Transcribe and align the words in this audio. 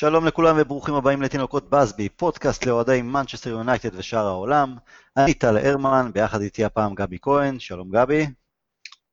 שלום 0.00 0.26
לכולם 0.26 0.56
וברוכים 0.58 0.94
הבאים 0.94 1.22
לתינוקות 1.22 1.70
בסבי, 1.70 2.08
פודקאסט 2.08 2.66
לאוהדי 2.66 3.02
מנצ'סטר 3.02 3.50
יונייטד 3.50 3.94
ושאר 3.94 4.26
העולם. 4.26 4.74
אני 5.16 5.34
טל 5.34 5.56
הרמן, 5.56 6.10
ביחד 6.14 6.40
איתי 6.40 6.64
הפעם 6.64 6.94
גבי 6.94 7.18
כהן, 7.22 7.58
שלום 7.58 7.90
גבי. 7.90 8.26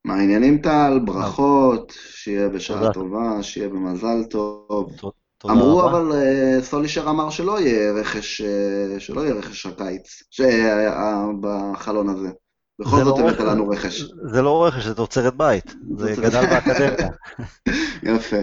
מה 0.06 0.16
העניינים 0.16 0.58
טל? 0.58 1.00
ברכות, 1.06 1.94
שיהיה 2.10 2.50
בשעה 2.50 2.94
טובה, 2.94 3.44
שיהיה 3.44 3.70
במזל 3.70 4.24
טוב. 4.30 4.92
תודה 5.38 5.54
אמרו 5.54 5.78
רבה. 5.78 5.92
אבל 5.92 6.12
אה, 6.12 6.62
סולישר 6.62 7.10
אמר 7.10 7.30
שלא 7.30 7.60
יהיה 7.62 7.92
רכש, 7.92 8.42
אה, 8.42 9.00
שלא 9.00 9.22
יהיה 9.22 9.34
רכש 9.34 9.66
הקיץ, 9.66 10.24
ש- 10.32 10.42
אה, 10.42 11.26
בחלון 11.42 12.10
הזה. 12.10 12.30
בכל 12.80 12.98
זה 12.98 13.04
זאת 13.04 13.20
לא 13.20 13.24
הבאת 13.24 13.36
רכש. 13.40 13.46
לנו 13.46 13.70
רכש. 13.70 14.02
זה 14.32 14.42
לא 14.42 14.66
רכש, 14.66 14.86
זה 14.86 14.96
תוצרת 14.96 15.36
בית. 15.38 15.76
זה 15.98 16.14
גדל 16.22 16.46
באקדמיה. 16.46 17.10
יפה, 18.16 18.42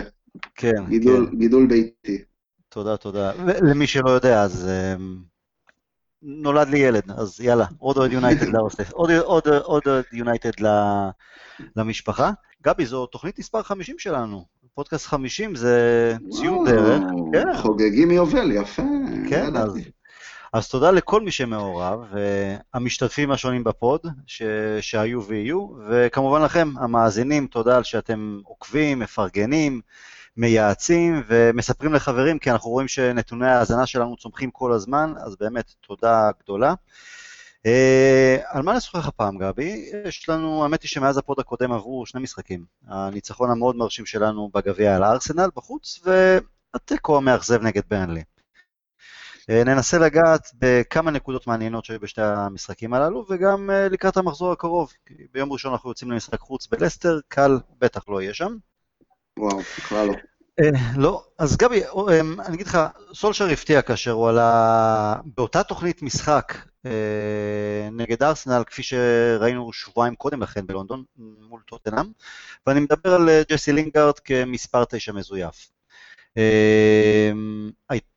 כן, 0.55 0.85
גידול, 0.89 1.27
כן. 1.31 1.39
גידול 1.39 1.67
ביתי. 1.67 2.25
תודה, 2.75 2.97
תודה. 2.97 3.33
למי 3.63 3.87
שלא 3.87 4.11
יודע, 4.11 4.43
אז 4.43 4.69
אמ, 4.69 5.17
נולד 6.23 6.69
לי 6.69 6.79
ילד, 6.79 7.11
אז 7.17 7.41
יאללה, 7.41 7.65
עוד 7.79 7.97
אוהד 7.97 8.13
יונייטד 8.13 8.47
לאוסטף, 8.49 8.93
עוד 8.93 9.11
עוד- 9.11 9.49
עוד 9.49 9.83
יונייטד 10.13 10.51
למשפחה. 11.77 12.31
גבי, 12.63 12.87
זו 12.87 13.07
תוכנית 13.07 13.39
מספר 13.39 13.63
50 13.63 13.99
שלנו. 13.99 14.45
פודקאסט 14.75 15.07
50 15.07 15.55
זה 15.57 16.17
ציון 16.31 16.67
דרך. 16.67 17.03
כן. 17.33 17.57
חוגגים 17.63 18.09
מיובל, 18.09 18.53
יפה. 18.53 18.83
כן, 19.31 19.57
אז. 19.57 19.79
אז 20.53 20.69
תודה 20.69 20.91
לכל 20.91 21.21
מי 21.21 21.31
שמעורב, 21.31 22.01
והמשתתפים 22.13 23.31
השונים 23.31 23.65
בפוד, 23.65 24.01
ש, 24.27 24.43
שהיו 24.81 25.25
ויהיו, 25.25 25.69
וכמובן 25.91 26.43
לכם, 26.43 26.73
המאזינים, 26.79 27.47
תודה 27.47 27.77
על 27.77 27.83
שאתם 27.83 28.41
עוקבים, 28.45 28.99
מפרגנים, 28.99 29.81
מייעצים 30.37 31.23
ומספרים 31.27 31.93
לחברים, 31.93 32.39
כי 32.39 32.51
אנחנו 32.51 32.71
רואים 32.71 32.89
שנתוני 32.89 33.47
ההאזנה 33.47 33.87
שלנו 33.87 34.17
צומחים 34.17 34.51
כל 34.51 34.73
הזמן, 34.73 35.15
אז 35.17 35.37
באמת 35.37 35.73
תודה 35.81 36.31
גדולה. 36.43 36.75
Uh, 37.67 38.43
על 38.47 38.63
מה 38.63 38.77
נשוחח 38.77 39.09
הפעם, 39.09 39.39
גבי? 39.39 39.91
יש 40.05 40.29
לנו, 40.29 40.63
האמת 40.63 40.83
היא 40.83 40.89
שמאז 40.89 41.19
הפוד 41.19 41.41
הקודם 41.41 41.73
עברו 41.73 42.07
שני 42.07 42.21
משחקים. 42.21 42.65
הניצחון 42.87 43.51
המאוד 43.51 43.77
מרשים 43.77 44.07
שלנו 44.07 44.51
בגביע 44.55 44.97
על 44.97 45.03
הארסנל 45.03 45.49
בחוץ, 45.57 46.01
והתיקו 46.05 47.17
המאכזב 47.17 47.63
נגד 47.63 47.83
ברנלי. 47.91 48.23
אה, 49.51 49.65
ננסה 49.65 49.99
לגעת 49.99 50.51
בכמה 50.55 51.11
נקודות 51.11 51.47
מעניינות 51.47 51.85
שהיו 51.85 52.01
בשתי 52.01 52.23
המשחקים 52.23 52.95
הללו, 52.95 53.27
וגם 53.31 53.71
אה, 53.71 53.89
לקראת 53.89 54.17
המחזור 54.17 54.53
הקרוב. 54.53 54.93
ביום 55.33 55.53
ראשון 55.53 55.73
אנחנו 55.73 55.91
יוצאים 55.91 56.11
למשחק 56.11 56.41
חוץ 56.41 56.67
בלסטר, 56.67 57.21
קל 57.29 57.59
בטח 57.79 58.09
לא 58.09 58.23
יהיה 58.23 58.35
שם. 58.35 58.57
וואו, 59.39 59.59
בכלל 59.59 60.07
לא. 60.07 60.15
אה, 60.61 60.71
לא, 60.97 61.25
אז 61.39 61.57
גבי, 61.57 61.83
אה, 61.85 62.21
אני 62.21 62.55
אגיד 62.55 62.67
לך, 62.67 62.79
סולשר 63.15 63.47
הפתיע 63.47 63.83
כאשר 63.83 64.11
הוא 64.11 64.29
עלה 64.29 65.15
באותה 65.25 65.63
תוכנית 65.63 66.03
משחק 66.03 66.55
אה, 66.87 67.89
נגד 67.93 68.23
ארסנל, 68.23 68.63
כפי 68.67 68.83
שראינו 68.83 69.73
שבועיים 69.73 70.15
קודם 70.15 70.43
לכן 70.43 70.67
בלונדון, 70.67 71.05
מול 71.49 71.61
טוטנאם, 71.67 72.07
ואני 72.67 72.81
מדבר 72.81 73.15
על 73.15 73.29
אה, 73.29 73.43
ג'סי 73.49 73.73
לינגארד 73.73 74.19
כמספר 74.19 74.85
תשע 74.85 75.13
מזויף. 75.13 75.71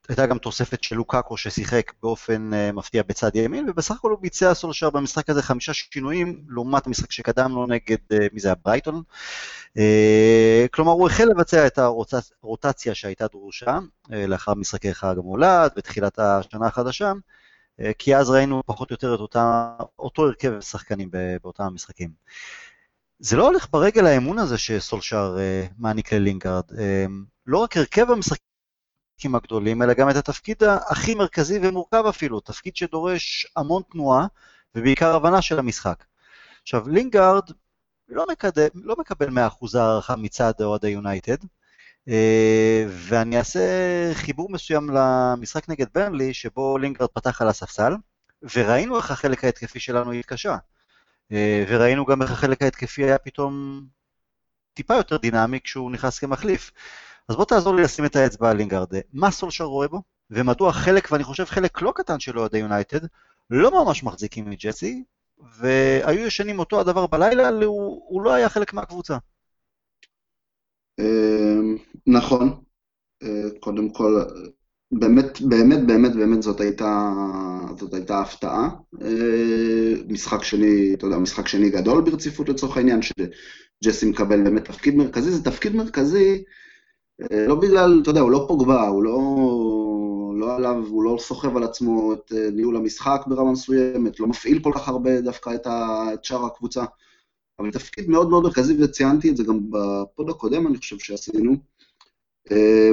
הייתה 0.10 0.26
גם 0.26 0.38
תוספת 0.38 0.84
של 0.84 0.96
לוקאקו 0.96 1.38
ששיחק 1.38 1.92
באופן 2.04 2.54
אה, 2.54 2.72
מפתיע 2.72 3.04
בצד 3.08 3.36
ימין, 3.36 3.70
ובסך 3.70 3.96
הכל 3.96 4.12
הוא 4.12 4.20
ביצע 4.20 4.54
סולשר 4.54 4.90
במשחק 4.90 5.30
הזה 5.30 5.42
חמישה 5.42 5.74
שינויים, 5.74 6.44
לעומת 6.50 6.88
המשחק 6.88 7.12
שקדם 7.12 7.52
לו 7.52 7.66
נגד, 7.66 7.98
אה, 8.12 8.28
מי 8.34 8.40
זה 8.40 8.48
היה? 8.48 8.56
ברייטון. 8.66 9.04
אה, 9.78 10.66
כלומר, 10.72 10.92
הוא 10.92 11.08
החל 11.08 11.26
לבצע 11.26 11.68
את 11.68 11.80
הרוטציה 12.42 12.96
שהייתה 12.96 13.28
דרושה 13.28 13.80
לאחר 14.10 14.54
משחקי 14.54 14.94
חג 14.94 15.16
המולד 15.18 15.72
ותחילת 15.78 16.20
השנה 16.20 16.68
החדשה, 16.68 17.14
כי 17.98 18.16
אז 18.16 18.30
ראינו 18.30 18.62
פחות 18.66 18.92
או 18.92 18.94
יותר 18.94 19.16
את 19.16 19.20
אותה, 19.20 19.70
אותו 20.00 20.26
הרכב 20.26 20.62
שחקנים 20.62 21.10
באותם 21.44 21.64
המשחקים. 21.64 22.10
זה 23.20 23.38
לא 23.38 23.48
הולך 23.48 23.68
ברגל 23.72 24.06
האמון 24.06 24.40
הזה 24.40 24.58
שסולשר 24.58 25.38
מעניק 25.78 26.14
ללינקארד. 26.14 26.64
אה, 26.78 27.06
לא 27.48 27.58
רק 27.58 27.78
הרכב 27.78 28.12
המשחקים 29.18 29.36
הגדולים, 29.36 29.82
אלא 29.82 29.94
גם 29.94 30.10
את 30.10 30.16
התפקיד 30.16 30.64
הכי 30.64 31.16
מרכזי 31.16 31.60
ומורכב 31.62 32.04
אפילו, 32.10 32.40
תפקיד 32.40 32.76
שדורש 32.76 33.48
המון 33.56 33.82
תנועה 33.92 34.28
ובעיקר 34.76 35.16
הבנה 35.16 35.42
של 35.42 35.60
המשחק. 35.60 36.04
עכשיו, 36.62 36.90
לינגארד 36.90 37.44
לא, 38.10 38.26
מקדם, 38.32 38.68
לא 38.74 38.96
מקבל 39.00 39.28
100% 39.28 39.78
הערכה 39.78 40.16
מצד 40.16 40.52
אוהדי 40.62 40.88
יונייטד, 40.88 41.38
אה, 42.08 42.86
ואני 42.90 43.38
אעשה 43.38 43.60
חיבור 44.14 44.50
מסוים 44.52 44.90
למשחק 44.90 45.70
נגד 45.70 45.88
ברנלי, 45.94 46.34
שבו 46.34 46.78
לינגארד 46.78 47.10
פתח 47.10 47.42
על 47.42 47.48
הספסל, 47.48 47.94
וראינו 48.56 48.98
איך 48.98 49.12
החלק 49.12 49.44
ההתקפי 49.44 49.80
שלנו 49.80 50.12
התקשה. 50.12 50.58
אה, 51.32 51.66
וראינו 51.68 52.06
גם 52.06 52.22
איך 52.22 52.32
החלק 52.32 52.62
ההתקפי 52.62 53.04
היה 53.04 53.18
פתאום 53.18 53.82
טיפה 54.74 54.96
יותר 54.96 55.18
דינמי 55.18 55.60
כשהוא 55.64 55.92
נכנס 55.92 56.20
כמחליף. 56.20 56.72
אז 57.30 57.36
בוא 57.36 57.46
תעזור 57.46 57.76
לי 57.76 57.84
לשים 57.84 58.06
את 58.06 58.16
האצבע 58.16 58.50
על 58.50 58.58
לינגארד. 58.58 58.94
מה 59.14 59.32
סולשר 59.32 59.64
רואה 59.64 59.88
בו? 59.88 60.02
ומדוע 60.32 60.72
חלק, 60.72 61.08
ואני 61.12 61.24
חושב 61.24 61.46
חלק 61.46 61.82
לא 61.82 61.94
קטן 61.96 62.20
של 62.20 62.40
אוהדי 62.40 62.58
יונייטד, 62.58 63.00
לא 63.50 63.84
ממש 63.84 64.04
מחזיקים 64.04 64.50
מג'סי, 64.50 65.04
והיו 65.60 66.28
ישנים 66.28 66.60
אותו 66.60 66.80
הדבר 66.80 67.08
בלילה, 67.08 67.50
הוא, 67.50 68.02
הוא 68.08 68.22
לא 68.22 68.34
היה 68.34 68.50
חלק 68.50 68.74
מהקבוצה. 68.74 69.18
אה, 71.00 71.60
נכון, 72.08 72.62
אה, 73.24 73.44
קודם 73.60 73.90
כל, 73.90 74.22
באמת, 74.92 75.42
באמת, 75.42 75.88
באמת, 75.88 76.16
באמת 76.16 76.44
זאת 76.44 76.62
הייתה, 76.62 77.12
זאת 77.78 77.94
הייתה 77.94 78.20
הפתעה. 78.20 78.70
אה, 79.02 79.94
משחק 80.08 80.44
שני, 80.44 80.94
אתה 80.94 81.06
יודע, 81.06 81.18
משחק 81.18 81.48
שני 81.48 81.70
גדול 81.70 82.02
ברציפות 82.02 82.50
לצורך 82.50 82.78
העניין, 82.78 83.00
שג'סי 83.02 84.10
מקבל 84.10 84.44
באמת 84.44 84.66
תפקיד 84.66 84.96
מרכזי, 84.96 85.32
זה 85.32 85.44
תפקיד 85.44 85.76
מרכזי 85.76 86.44
לא 87.48 87.56
בגלל, 87.56 88.00
אתה 88.02 88.10
יודע, 88.10 88.22
הוא 88.22 88.32
לא 88.32 88.46
פוגבה, 88.48 88.88
הוא 88.88 89.04
לא, 89.04 89.20
לא 90.40 90.56
עליו, 90.56 90.84
הוא 90.90 91.04
לא 91.04 91.18
סוחב 91.20 91.58
על 91.58 91.64
עצמו 91.64 92.14
את 92.14 92.34
אה, 92.36 92.50
ניהול 92.52 92.78
המשחק 92.78 93.22
ברמה 93.28 93.52
מסוימת, 93.52 94.20
לא 94.20 94.28
מפעיל 94.28 94.60
כל 94.64 94.72
כך 94.76 94.88
הרבה 94.88 95.22
דווקא 95.22 95.56
את, 95.56 95.68
ה, 95.68 96.08
את 96.14 96.24
שאר 96.24 96.46
הקבוצה, 96.46 96.84
אבל 97.60 97.72
תפקיד 97.72 98.10
מאוד 98.10 98.30
מאוד 98.30 98.44
מרכזי, 98.44 98.84
וציינתי 98.84 99.30
את 99.30 99.38
זה 99.38 99.44
גם 99.44 99.60
בפוד 99.70 100.30
הקודם, 100.30 100.68
אני 100.68 100.78
חושב 100.78 101.00
שעשינו. 101.00 101.56
אה, 102.52 102.92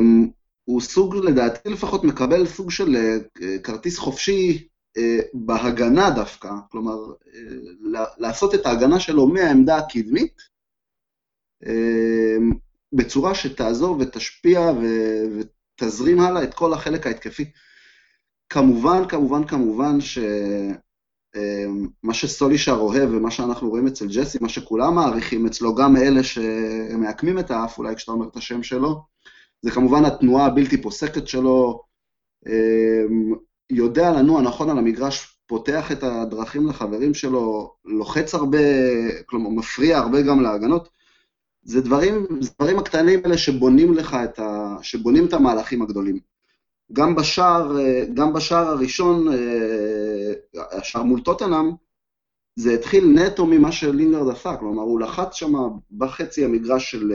הוא 0.65 0.81
סוג, 0.81 1.17
לדעתי 1.17 1.69
לפחות, 1.69 2.05
מקבל 2.05 2.47
סוג 2.47 2.71
של 2.71 2.97
אה, 2.97 3.59
כרטיס 3.59 3.99
חופשי 3.99 4.69
אה, 4.97 5.19
בהגנה 5.35 6.11
דווקא, 6.11 6.51
כלומר, 6.71 6.99
אה, 7.35 8.05
לעשות 8.19 8.55
את 8.55 8.67
ההגנה 8.67 9.01
שלו 9.01 9.27
מהעמדה 9.27 9.77
הקדמית, 9.77 10.43
אה, 11.67 12.37
בצורה 12.95 13.35
שתעזור 13.35 13.97
ותשפיע 14.01 14.61
ו- 14.61 15.41
ותזרים 15.81 16.21
הלאה 16.21 16.43
את 16.43 16.55
כל 16.55 16.73
החלק 16.73 17.07
ההתקפי. 17.07 17.51
כמובן, 18.49 19.09
כמובן, 19.09 19.47
כמובן 19.47 19.99
שמה 20.01 20.75
שסולישר 22.13 22.73
אוהב 22.73 23.11
ומה 23.13 23.31
שאנחנו 23.31 23.69
רואים 23.69 23.87
אצל 23.87 24.07
ג'סי, 24.07 24.39
מה 24.41 24.49
שכולם 24.49 24.95
מעריכים 24.95 25.47
אצלו, 25.47 25.75
גם 25.75 25.97
אלה 25.97 26.23
שמעקמים 26.23 27.39
את 27.39 27.51
האף, 27.51 27.79
אולי 27.79 27.97
כשאתה 27.97 28.13
אומר 28.13 28.29
את 28.29 28.37
השם 28.37 28.63
שלו, 28.63 29.03
זה 29.63 29.71
כמובן 29.71 30.05
התנועה 30.05 30.47
הבלתי 30.47 30.83
פוסקת 30.83 31.29
שלו, 31.29 31.83
יודע 33.71 34.13
לנוע 34.13 34.43
נכון 34.43 34.71
על 34.71 34.79
המגרש, 34.79 35.39
פותח 35.47 35.93
את 35.93 36.03
הדרכים 36.03 36.67
לחברים 36.69 37.15
שלו, 37.15 37.75
לוחץ 37.85 38.35
הרבה, 38.35 38.59
כלומר 39.27 39.51
מפריע 39.51 39.99
הרבה 39.99 40.23
גם 40.23 40.41
להגנות. 40.41 40.89
זה 41.65 41.81
דברים, 41.81 42.27
דברים 42.59 42.79
הקטנים 42.79 43.21
האלה 43.25 43.39
שבונים 43.39 43.95
לך 43.95 44.17
את 44.25 44.39
ה... 44.39 44.77
שבונים 44.83 45.27
את 45.27 45.33
המהלכים 45.33 45.83
הגדולים. 45.83 46.19
גם 46.93 47.15
בשער, 47.15 47.77
גם 48.15 48.33
בשער 48.33 48.67
הראשון, 48.67 49.27
השער 50.55 51.03
מול 51.03 51.21
טוטנאם, 51.21 51.71
זה 52.57 52.75
התחיל 52.75 53.05
נטו 53.05 53.47
ממה 53.47 53.73
שלינגרד 53.73 54.29
עשה, 54.29 54.57
כלומר 54.57 54.83
הוא 54.83 55.01
לחץ 55.01 55.35
שם 55.35 55.53
בחצי 55.93 56.45
המגרש 56.45 56.91
של, 56.91 57.13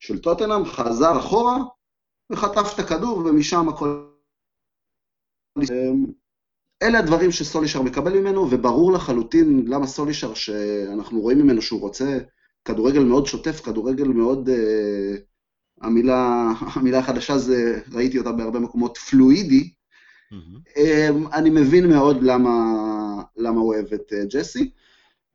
של 0.00 0.18
טוטנאם, 0.18 0.64
חזר 0.64 1.18
אחורה 1.18 1.58
וחטף 2.32 2.74
את 2.74 2.78
הכדור 2.78 3.18
ומשם 3.18 3.68
הכל... 3.68 4.04
אלה 6.82 6.98
הדברים 6.98 7.30
שסולישר 7.30 7.82
מקבל 7.82 8.20
ממנו, 8.20 8.50
וברור 8.50 8.92
לחלוטין 8.92 9.64
למה 9.66 9.86
סולישר, 9.86 10.34
שאנחנו 10.34 11.20
רואים 11.20 11.38
ממנו 11.38 11.62
שהוא 11.62 11.80
רוצה 11.80 12.18
כדורגל 12.64 13.04
מאוד 13.04 13.26
שוטף, 13.26 13.60
כדורגל 13.60 14.08
מאוד, 14.08 14.48
uh, 14.48 15.20
המילה, 15.80 16.52
המילה 16.74 16.98
החדשה 16.98 17.38
זה, 17.38 17.80
ראיתי 17.92 18.18
אותה 18.18 18.32
בהרבה 18.32 18.58
מקומות, 18.58 18.96
פלואידי. 18.96 19.70
Mm-hmm. 20.32 20.78
Um, 20.78 21.34
אני 21.34 21.50
מבין 21.50 21.88
מאוד 21.88 22.22
למה, 22.22 22.52
למה 23.36 23.60
הוא 23.60 23.74
אוהב 23.74 23.92
את 23.94 24.12
uh, 24.12 24.36
ג'סי. 24.36 24.70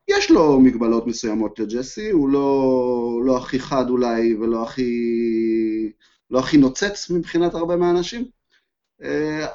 יש 0.08 0.32
לו 0.32 0.60
מגבלות 0.60 1.08
מסוימות 1.08 1.60
לג'סי, 1.60 2.10
הוא 2.10 2.30
לא, 2.30 3.22
לא 3.26 3.38
הכי 3.38 3.60
חד 3.60 3.90
אולי, 3.90 4.36
ולא 4.36 4.64
הכי, 4.64 4.92
לא 6.32 6.40
הכי 6.40 6.58
נוצץ 6.58 7.10
מבחינת 7.10 7.54
הרבה 7.54 7.76
מהאנשים. 7.76 8.26
אה, 9.04 9.48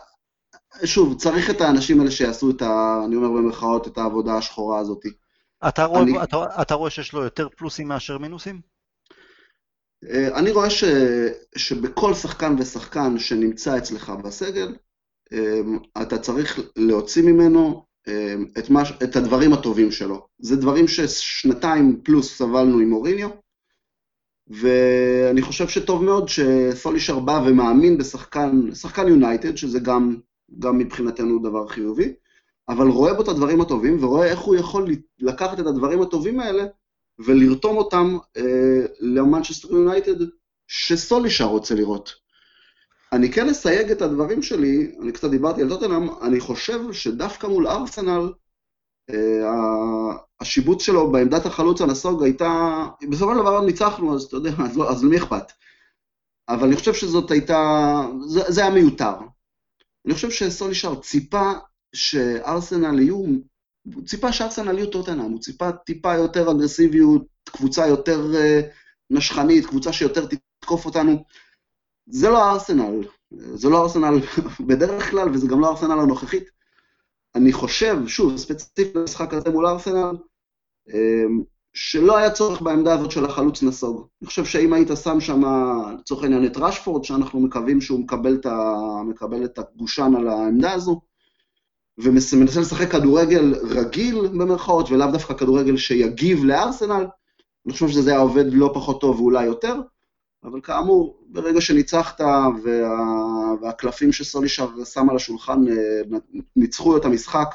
שוב, 0.85 1.19
צריך 1.19 1.51
את 1.51 1.61
האנשים 1.61 2.01
האלה 2.01 2.11
שיעשו 2.11 2.51
את 2.51 2.63
ה... 2.63 3.03
אני 3.07 3.17
אומר 3.17 3.29
במרכאות, 3.29 3.87
את 3.87 3.99
העבודה 3.99 4.37
השחורה 4.37 4.79
הזאת. 4.79 5.03
אתה 5.69 5.85
רואה, 5.85 6.03
אני... 6.03 6.23
אתה, 6.23 6.37
אתה 6.63 6.75
רואה 6.75 6.91
שיש 6.91 7.13
לו 7.13 7.23
יותר 7.23 7.49
פלוסים 7.49 7.89
מאשר 7.89 8.19
מינוסים? 8.19 8.61
אה, 10.05 10.39
אני 10.39 10.51
רואה 10.51 10.71
ש, 10.71 10.85
שבכל 11.57 12.15
שחקן 12.15 12.57
ושחקן 12.59 13.19
שנמצא 13.19 13.79
אצלך 13.79 14.11
בסגל, 14.11 14.77
אה, 15.33 15.61
אתה 16.03 16.19
צריך 16.19 16.61
להוציא 16.77 17.23
ממנו 17.23 17.85
אה, 18.09 18.35
את, 18.59 18.71
מה, 18.71 18.83
את 19.03 19.17
הדברים 19.17 19.53
הטובים 19.53 19.91
שלו. 19.91 20.27
זה 20.39 20.57
דברים 20.57 20.89
ששנתיים 20.89 22.01
פלוס 22.05 22.39
סבלנו 22.39 22.79
עם 22.79 22.93
אוריניו, 22.93 23.29
ואני 24.49 25.43
חושב 25.43 25.69
שטוב 25.69 26.05
מאוד 26.05 26.29
שסולישר 26.29 27.19
בא 27.19 27.41
ומאמין 27.47 27.99
בשחקן, 27.99 28.75
שחקן 28.75 29.09
יונייטד, 29.09 29.57
שזה 29.57 29.81
גם, 29.81 30.17
גם 30.59 30.79
מבחינתנו 30.79 31.39
דבר 31.39 31.69
חיובי, 31.69 32.15
אבל 32.69 32.89
רואה 32.89 33.15
בו 33.15 33.23
את 33.23 33.29
הדברים 33.29 33.61
הטובים, 33.61 34.05
ורואה 34.05 34.27
איך 34.27 34.41
הוא 34.41 34.57
יכול 34.57 34.87
לקחת 35.19 35.61
את 35.61 35.67
הדברים 35.67 36.03
הטובים 36.03 36.41
האלה 36.41 36.65
ולרתום 37.19 37.77
אותם 37.77 38.19
אה, 38.37 38.87
למנצ'סטר 39.01 39.73
יונייטד 39.73 40.25
שסולישר 40.67 41.45
רוצה 41.45 41.75
לראות. 41.75 42.13
אני 43.13 43.33
כן 43.33 43.49
אסייג 43.49 43.91
את 43.91 44.03
הדברים 44.03 44.43
שלי, 44.43 44.97
אני 45.03 45.13
קצת 45.13 45.31
דיברתי 45.31 45.63
על 45.63 45.69
טוטנאם, 45.69 46.09
אני 46.23 46.41
חושב 46.41 46.93
שדווקא 46.93 47.47
מול 47.47 47.67
ארסנל, 47.67 48.33
אה, 49.11 50.17
השיבוץ 50.41 50.83
שלו 50.83 51.13
בעמדת 51.13 51.47
החלוץ 51.47 51.81
הנסוג 51.81 52.23
הייתה, 52.23 52.85
בסופו 53.11 53.35
של 53.35 53.41
דבר 53.41 53.61
ניצחנו, 53.61 54.15
אז 54.15 54.23
אתה 54.23 54.37
יודע, 54.37 54.51
אז, 54.65 54.77
לא, 54.77 54.91
אז 54.91 55.05
למי 55.05 55.19
אכפת? 55.19 55.53
אבל 56.49 56.67
אני 56.67 56.77
חושב 56.77 56.95
שזאת 56.95 57.31
הייתה, 57.31 58.01
זה, 58.27 58.41
זה 58.49 58.61
היה 58.61 58.71
מיותר. 58.71 59.15
אני 60.07 60.15
חושב 60.15 60.31
שסולישר 60.31 61.01
ציפה 61.01 61.53
שארסנל 61.93 63.01
יהיו, 63.01 63.17
הוא 63.95 64.07
ציפה 64.07 64.33
שארסנל 64.33 64.79
יהיו 64.79 64.91
טוטנאם, 64.91 65.31
הוא 65.31 65.41
ציפה 65.41 65.73
טיפה 65.73 66.15
יותר 66.15 66.51
אגרסיביות, 66.51 67.23
קבוצה 67.45 67.87
יותר 67.87 68.33
uh, 68.33 68.67
נשכנית, 69.11 69.67
קבוצה 69.67 69.93
שיותר 69.93 70.27
תתקוף 70.27 70.87
אותנו. 70.87 71.25
זה 72.07 72.29
לא 72.29 72.51
ארסנל, 72.51 73.05
זה 73.31 73.69
לא 73.69 73.83
ארסנל 73.83 74.15
בדרך 74.69 75.11
כלל, 75.11 75.29
וזה 75.29 75.47
גם 75.47 75.61
לא 75.61 75.69
ארסנל 75.69 76.01
הנוכחית. 76.01 76.45
אני 77.35 77.53
חושב, 77.53 77.97
שוב, 78.07 78.37
ספציפית 78.37 78.97
במשחק 78.97 79.35
הזה 79.35 79.51
מול 79.51 79.67
ארסנל, 79.67 80.17
אמ, 80.89 81.43
שלא 81.75 82.17
היה 82.17 82.31
צורך 82.31 82.63
בעמדה 82.63 82.95
הזאת 82.95 83.11
של 83.11 83.25
החלוץ 83.25 83.63
נסוג. 83.63 84.07
אני 84.23 84.27
חושב 84.27 84.45
שאם 84.45 84.73
היית 84.73 84.89
שם 85.03 85.21
שם, 85.21 85.43
לצורך 86.01 86.23
העניין, 86.23 86.47
את 86.47 86.57
רשפורד, 86.57 87.05
שאנחנו 87.05 87.41
מקווים 87.41 87.81
שהוא 87.81 88.01
מקבל 88.01 88.35
את. 88.35 88.47
מקבל 89.09 89.45
את 89.45 89.59
הגושן 89.59 90.13
על 90.17 90.29
העמדה 90.29 90.73
הזו, 90.73 91.01
ומנסה 91.99 92.61
לשחק 92.61 92.91
כדורגל 92.91 93.55
רגיל 93.63 94.27
במרכאות, 94.27 94.91
ולאו 94.91 95.13
דווקא 95.13 95.35
כדורגל 95.35 95.77
שיגיב 95.77 96.45
לארסנל, 96.45 97.07
אני 97.67 97.73
חושב 97.73 97.89
שזה 97.89 98.11
היה 98.11 98.21
עובד 98.21 98.45
לא 98.53 98.71
פחות 98.75 99.01
טוב 99.01 99.21
ואולי 99.21 99.45
יותר, 99.45 99.75
אבל 100.45 100.61
כאמור, 100.61 101.21
ברגע 101.27 101.61
שניצחת 101.61 102.21
וה... 102.21 102.49
והקלפים 103.63 104.13
שסולישר 104.13 104.85
שם 104.85 105.11
על 105.11 105.17
השולחן 105.17 105.69
אה, 105.69 106.19
ניצחו 106.57 106.97
את 106.97 107.05
המשחק, 107.05 107.55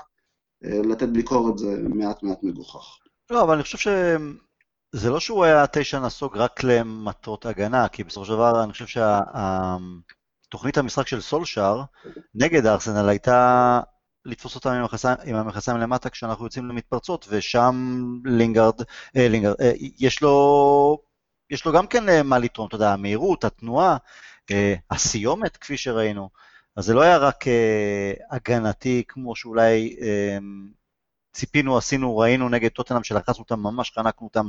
אה, 0.66 0.80
לתת 0.84 1.10
ביקורת 1.10 1.58
זה 1.58 1.78
מעט 1.90 2.24
מעט 2.24 2.44
מגוחך. 2.44 2.98
לא, 3.30 3.42
אבל 3.42 3.54
אני 3.54 3.64
חושב 3.64 3.78
שזה 3.78 5.10
לא 5.10 5.20
שהוא 5.20 5.44
היה 5.44 5.68
תשע 5.68 6.00
נסוג 6.00 6.38
רק 6.38 6.64
למטרות 6.64 7.46
הגנה, 7.46 7.88
כי 7.88 8.04
בסופו 8.04 8.26
של 8.26 8.34
דבר 8.34 8.64
אני 8.64 8.72
חושב 8.72 9.02
שהתוכנית 10.46 10.78
המשחק 10.78 11.08
של 11.08 11.22
סולשאר 11.22 11.84
נגד 12.36 12.66
ארסנל 12.66 13.10
הייתה 13.10 13.80
לתפוס 14.26 14.56
אותם 14.56 14.70
עם 14.70 14.82
המכנסיים, 14.82 15.18
עם 15.26 15.36
המכנסיים 15.36 15.78
למטה 15.78 16.10
כשאנחנו 16.10 16.46
יוצאים 16.46 16.66
למתפרצות, 16.66 17.28
ושם 17.30 17.76
לינגארד, 18.26 18.82
אה, 19.18 19.28
לינגארד, 19.28 19.56
אה, 19.62 19.72
יש 20.00 20.22
לו, 20.22 21.00
יש 21.50 21.66
לו 21.66 21.74
גם 21.74 21.88
כן 21.88 22.10
אה, 22.10 22.24
מה 22.24 22.40
לתרום, 22.40 22.68
אתה 22.68 22.76
יודע, 22.76 22.94
המהירות, 22.94 23.44
התנועה, 23.44 23.98
אה, 24.52 24.76
הסיומת, 24.92 25.58
כפי 25.58 25.78
שראינו. 25.78 26.30
אז 26.76 26.86
זה 26.86 26.94
לא 26.94 27.02
היה 27.02 27.18
רק 27.18 27.48
אה, 27.48 28.14
הגנתי, 28.32 29.04
כמו 29.08 29.36
שאולי 29.36 29.96
אה, 30.02 30.38
ציפינו, 31.34 31.78
עשינו, 31.78 32.18
ראינו 32.18 32.50
נגד 32.50 32.70
טוטנאם, 32.70 33.04
שלחצנו 33.04 33.44
אותם, 33.44 33.60
ממש 33.60 33.92
חנקנו 33.96 34.28
אותם 34.28 34.48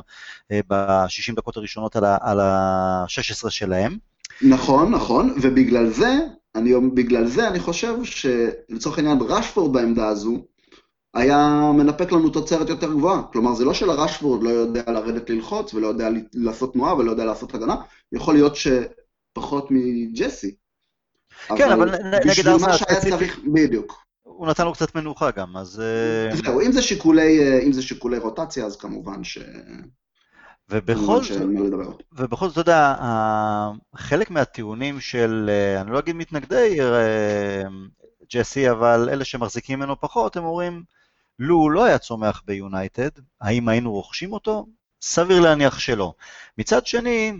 אה, 0.51 0.61
ב-60 0.69 1.35
דקות 1.37 1.57
הראשונות 1.57 1.97
על 1.97 2.41
ה-16 2.41 3.51
שלהם. 3.51 3.99
נכון, 4.43 4.95
נכון, 4.95 5.35
ובגלל 5.43 5.87
זה 5.87 6.19
אני, 6.55 6.75
בגלל 6.95 7.27
זה 7.27 7.49
אני 7.49 7.61
חושב 7.61 7.95
שלצורך 8.05 8.99
העניין 8.99 9.19
רשפורד 9.21 9.73
בעמדה 9.73 10.09
הזו 10.09 10.45
היה 11.15 11.71
מנפק 11.77 12.13
לנו 12.13 12.31
תוצרת 12.31 12.69
יותר 12.69 12.93
גבוהה. 12.93 13.23
כלומר, 13.33 13.55
זה 13.55 13.65
לא 13.65 13.75
שלרשפורד 13.75 14.43
לא 14.43 14.51
יודע 14.51 14.83
לרדת 14.87 15.31
ללחוץ 15.31 15.75
ולא 15.75 15.87
יודע 15.87 16.09
לעשות 16.35 16.73
תנועה 16.73 16.95
ולא 16.95 17.11
יודע 17.11 17.25
לעשות 17.25 17.55
הגנה, 17.55 17.77
יכול 18.13 18.35
להיות 18.35 18.57
שפחות 18.57 19.69
מג'סי. 19.71 20.55
כן, 21.57 21.71
אבל, 21.73 21.89
אבל 21.89 22.29
נגד 22.31 22.49
ארסנל 22.49 22.77
ספציפית, 22.77 23.31
בדיוק. 23.53 24.05
הוא 24.23 24.47
נתן 24.47 24.65
לו 24.65 24.73
קצת 24.73 24.95
מנוחה 24.95 25.31
גם, 25.31 25.57
אז... 25.57 25.81
אה, 25.81 26.37
זהו, 26.37 26.61
אם 26.61 26.73
זה 26.73 26.83
שיקולי, 26.83 27.41
אה, 27.41 27.61
אם 27.63 27.73
זה 27.73 27.83
שיקולי 27.83 28.19
רוטציה, 28.19 28.67
אז 28.67 28.77
כמובן 28.77 29.25
ש... 29.25 29.39
ובכל 30.69 31.23
זאת, 31.25 31.43
ובכל 32.13 32.49
זאת, 32.49 32.59
אתה 32.59 32.61
יודע, 32.61 32.95
חלק 33.97 34.31
מהטיעונים 34.31 35.01
של, 35.01 35.51
אה, 35.53 35.81
אני 35.81 35.91
לא 35.91 35.99
אגיד 35.99 36.17
מתנגדי 36.17 36.81
אה, 36.81 37.63
ג'סי, 38.33 38.71
אבל 38.71 39.09
אלה 39.13 39.25
שמחזיקים 39.25 39.79
ממנו 39.79 40.01
פחות, 40.01 40.37
הם 40.37 40.45
אומרים, 40.45 40.83
לו 41.39 41.57
הוא 41.57 41.71
לא 41.71 41.85
היה 41.85 41.99
צומח 41.99 42.43
ביונייטד, 42.47 43.11
האם 43.41 43.69
היינו 43.69 43.93
רוכשים 43.93 44.33
אותו? 44.33 44.67
סביר 45.03 45.41
להניח 45.41 45.79
שלא. 45.79 46.15
מצד 46.59 46.87
שני, 46.87 47.33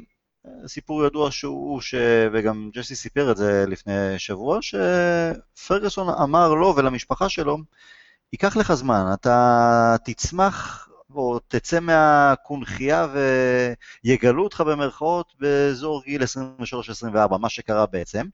סיפור 0.67 1.05
ידוע 1.05 1.31
שהוא, 1.31 1.81
ש... 1.81 1.95
וגם 2.33 2.71
ג'סי 2.75 2.97
סיפר 2.97 3.31
את 3.31 3.37
זה 3.37 3.65
לפני 3.69 4.19
שבוע, 4.19 4.59
שפרגוסון 4.61 6.09
אמר 6.09 6.55
לו 6.55 6.75
ולמשפחה 6.77 7.29
שלו, 7.29 7.59
ייקח 8.33 8.57
לך 8.57 8.75
זמן, 8.75 9.05
אתה 9.15 9.97
תצמח 10.05 10.89
או 11.17 11.39
תצא 11.49 11.81
מהקונכייה 11.81 13.07
ויגלו 14.05 14.45
אותך 14.45 14.61
במרכאות 14.61 15.35
באזור 15.41 16.03
גיל 16.05 16.23
23-24, 16.23 17.39
מה 17.39 17.49
שקרה 17.49 17.87
בעצם. 17.87 18.27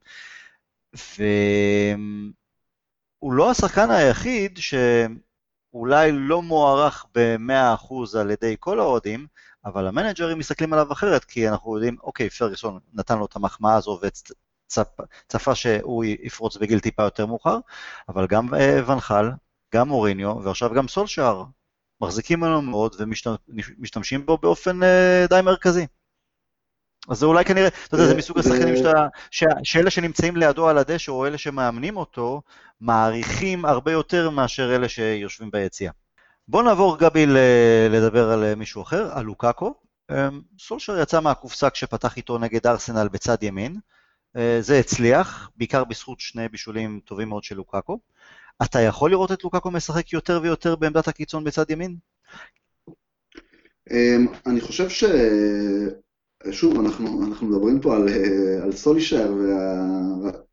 והוא 3.23 3.33
לא 3.33 3.51
השחקן 3.51 3.91
היחיד 3.91 4.59
שאולי 4.59 6.13
לא 6.13 6.43
מוערך 6.43 7.07
ב-100% 7.15 8.19
על 8.21 8.31
ידי 8.31 8.57
כל 8.61 8.81
האוהדים, 8.81 9.27
אבל 9.65 9.87
המנג'רים 9.87 10.39
מסתכלים 10.39 10.73
עליו 10.73 10.93
אחרת, 10.93 11.25
כי 11.25 11.49
אנחנו 11.49 11.77
יודעים, 11.77 11.97
אוקיי, 12.03 12.31
פרגוסון 12.31 12.79
נתן 12.95 13.19
לו 13.19 13.25
את 13.27 13.37
המחמאה 13.37 13.75
הזו 13.75 14.01
וצפה 14.67 15.55
שהוא 15.55 16.05
יפרוץ 16.05 16.57
בגיל 16.57 16.81
טיפה 16.81 17.03
יותר 17.03 17.27
מאוחר, 17.27 17.59
אבל 18.09 18.27
גם 18.27 18.49
ונחל, 18.87 19.31
גם 19.75 19.89
מוריניו, 19.89 20.37
ועכשיו 20.45 20.75
גם 20.75 20.89
סולשאר 20.89 21.45
מחזיקים 22.00 22.40
ממנו 22.40 22.62
מאוד 22.62 22.97
ומשתמשים 22.99 24.26
בו 24.26 24.38
באופן 24.38 24.83
אה, 24.83 25.26
די 25.28 25.40
מרכזי. 25.45 25.87
אז 27.09 27.19
זה 27.19 27.26
אולי 27.26 27.45
כנראה, 27.45 27.69
אתה 27.69 27.95
יודע, 27.95 28.07
זה 28.07 28.14
מסוג 28.14 28.38
השחקנים 28.38 28.75
שאלה 29.62 29.90
שנמצאים 29.90 30.37
לידו 30.37 30.69
על 30.69 30.78
הדשא, 30.78 31.12
או 31.12 31.26
אלה 31.26 31.38
שמאמנים 31.38 31.97
אותו, 31.97 32.42
מעריכים 32.80 33.64
הרבה 33.64 33.92
יותר 33.92 34.30
מאשר 34.30 34.75
אלה 34.76 34.88
שיושבים 34.88 35.50
ביציאה. 35.50 35.92
בואו 36.49 36.62
נעבור, 36.62 36.99
גבי, 36.99 37.26
לדבר 37.90 38.30
על 38.30 38.54
מישהו 38.54 38.83
אחר, 38.83 39.11
על 39.12 39.25
לוקאקו. 39.25 39.75
אמ, 40.11 40.40
סולשר 40.59 41.00
יצא 41.00 41.21
מהקופסה 41.21 41.71
כשפתח 41.71 42.16
איתו 42.16 42.38
נגד 42.38 42.66
ארסנל 42.66 43.09
בצד 43.09 43.42
ימין. 43.42 43.76
אה, 44.37 44.59
זה 44.61 44.78
הצליח, 44.78 45.50
בעיקר 45.57 45.85
בזכות 45.85 46.21
שני 46.21 46.49
בישולים 46.49 47.00
טובים 47.04 47.28
מאוד 47.28 47.45
של 47.45 47.57
לוקאקו. 47.57 47.99
אתה 48.64 48.81
יכול 48.81 49.11
לראות 49.11 49.33
את 49.33 49.45
לוקאקו 49.45 49.71
משחק 49.71 50.12
יותר 50.12 50.40
ויותר 50.43 50.76
בעמדת 50.76 51.09
הקיצון 51.09 51.45
בצד 51.45 51.71
ימין? 51.71 51.97
אמ, 53.90 54.26
אני 54.47 54.61
חושב 54.61 54.88
ש... 54.88 55.05
שוב, 56.50 56.81
אנחנו, 56.81 57.25
אנחנו 57.25 57.47
מדברים 57.47 57.81
פה 57.81 57.97
על, 57.97 58.09
על 58.62 58.73
סולישר 58.73 59.35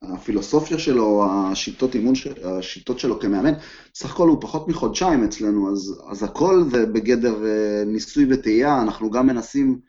והפילוסופיה 0.01 0.79
שלו, 0.79 1.25
השיטות 1.29 1.95
אימון, 1.95 2.13
השיטות 2.43 2.99
שלו 2.99 3.19
כמאמן. 3.19 3.53
סך 3.95 4.11
הכל 4.11 4.27
הוא 4.27 4.41
פחות 4.41 4.67
מחודשיים 4.67 5.23
אצלנו, 5.23 5.71
אז, 5.71 6.01
אז 6.09 6.23
הכל 6.23 6.63
זה 6.71 6.85
בגדר 6.85 7.45
אה, 7.45 7.83
ניסוי 7.85 8.25
וטעייה, 8.29 8.81
אנחנו 8.81 9.11
גם 9.11 9.27
מנסים, 9.27 9.79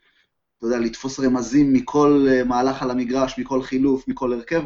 אתה 0.58 0.66
יודע, 0.66 0.78
לתפוס 0.78 1.20
רמזים 1.20 1.72
מכל 1.72 2.26
אה, 2.30 2.44
מהלך 2.44 2.82
על 2.82 2.90
המגרש, 2.90 3.38
מכל 3.38 3.62
חילוף, 3.62 4.08
מכל 4.08 4.32
הרכב. 4.32 4.62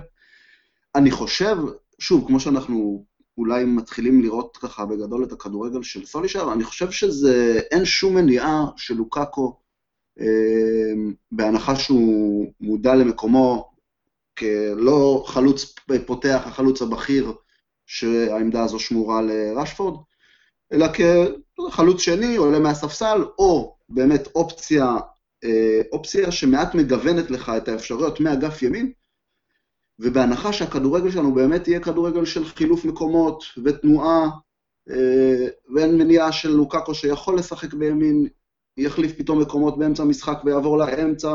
אני 0.94 1.10
חושב, 1.10 1.56
שוב, 1.98 2.26
כמו 2.26 2.40
שאנחנו 2.40 3.04
אולי 3.38 3.64
מתחילים 3.64 4.22
לראות 4.22 4.56
ככה 4.56 4.86
בגדול 4.86 5.24
את 5.24 5.32
הכדורגל 5.32 5.82
של 5.82 6.06
סולישר, 6.06 6.52
אני 6.52 6.64
חושב 6.64 6.90
שזה, 6.90 7.60
אין 7.70 7.84
שום 7.84 8.14
מניעה 8.14 8.64
של 8.76 8.94
לוקאקו, 8.94 9.60
אה, 10.20 10.92
בהנחה 11.32 11.76
שהוא 11.76 12.52
מודע 12.60 12.94
למקומו 12.94 13.72
כלא 14.38 15.24
חלוץ 15.26 15.74
פותח, 16.06 16.42
החלוץ 16.46 16.82
הבכיר, 16.82 17.32
שהעמדה 17.86 18.64
הזו 18.64 18.78
שמורה 18.78 19.22
לרשפורד, 19.22 20.00
אלא 20.72 20.86
כחלוץ 20.92 22.00
שני, 22.00 22.36
עולה 22.36 22.58
מהספסל, 22.58 23.24
או 23.38 23.76
באמת 23.88 24.28
אופציה, 24.34 24.96
אה, 25.44 25.80
אופציה 25.92 26.32
שמעט 26.32 26.74
מגוונת 26.74 27.30
לך 27.30 27.52
את 27.56 27.68
האפשרויות 27.68 28.20
מאגף 28.20 28.62
ימין, 28.62 28.92
ובהנחה 30.02 30.52
שהכדורגל 30.52 31.10
שלנו 31.10 31.34
באמת 31.34 31.68
יהיה 31.68 31.80
כדורגל 31.80 32.24
של 32.24 32.44
חילוף 32.44 32.84
מקומות 32.84 33.44
ותנועה, 33.64 34.28
אה, 34.90 35.48
ואין 35.74 35.98
מניעה 35.98 36.32
של 36.32 36.50
לוקאקו 36.50 36.94
שיכול 36.94 37.38
לשחק 37.38 37.74
בימין, 37.74 38.26
יחליף 38.76 39.12
פתאום 39.18 39.40
מקומות 39.40 39.78
באמצע 39.78 40.02
המשחק 40.02 40.38
ויעבור 40.44 40.78
לאמצע. 40.78 41.34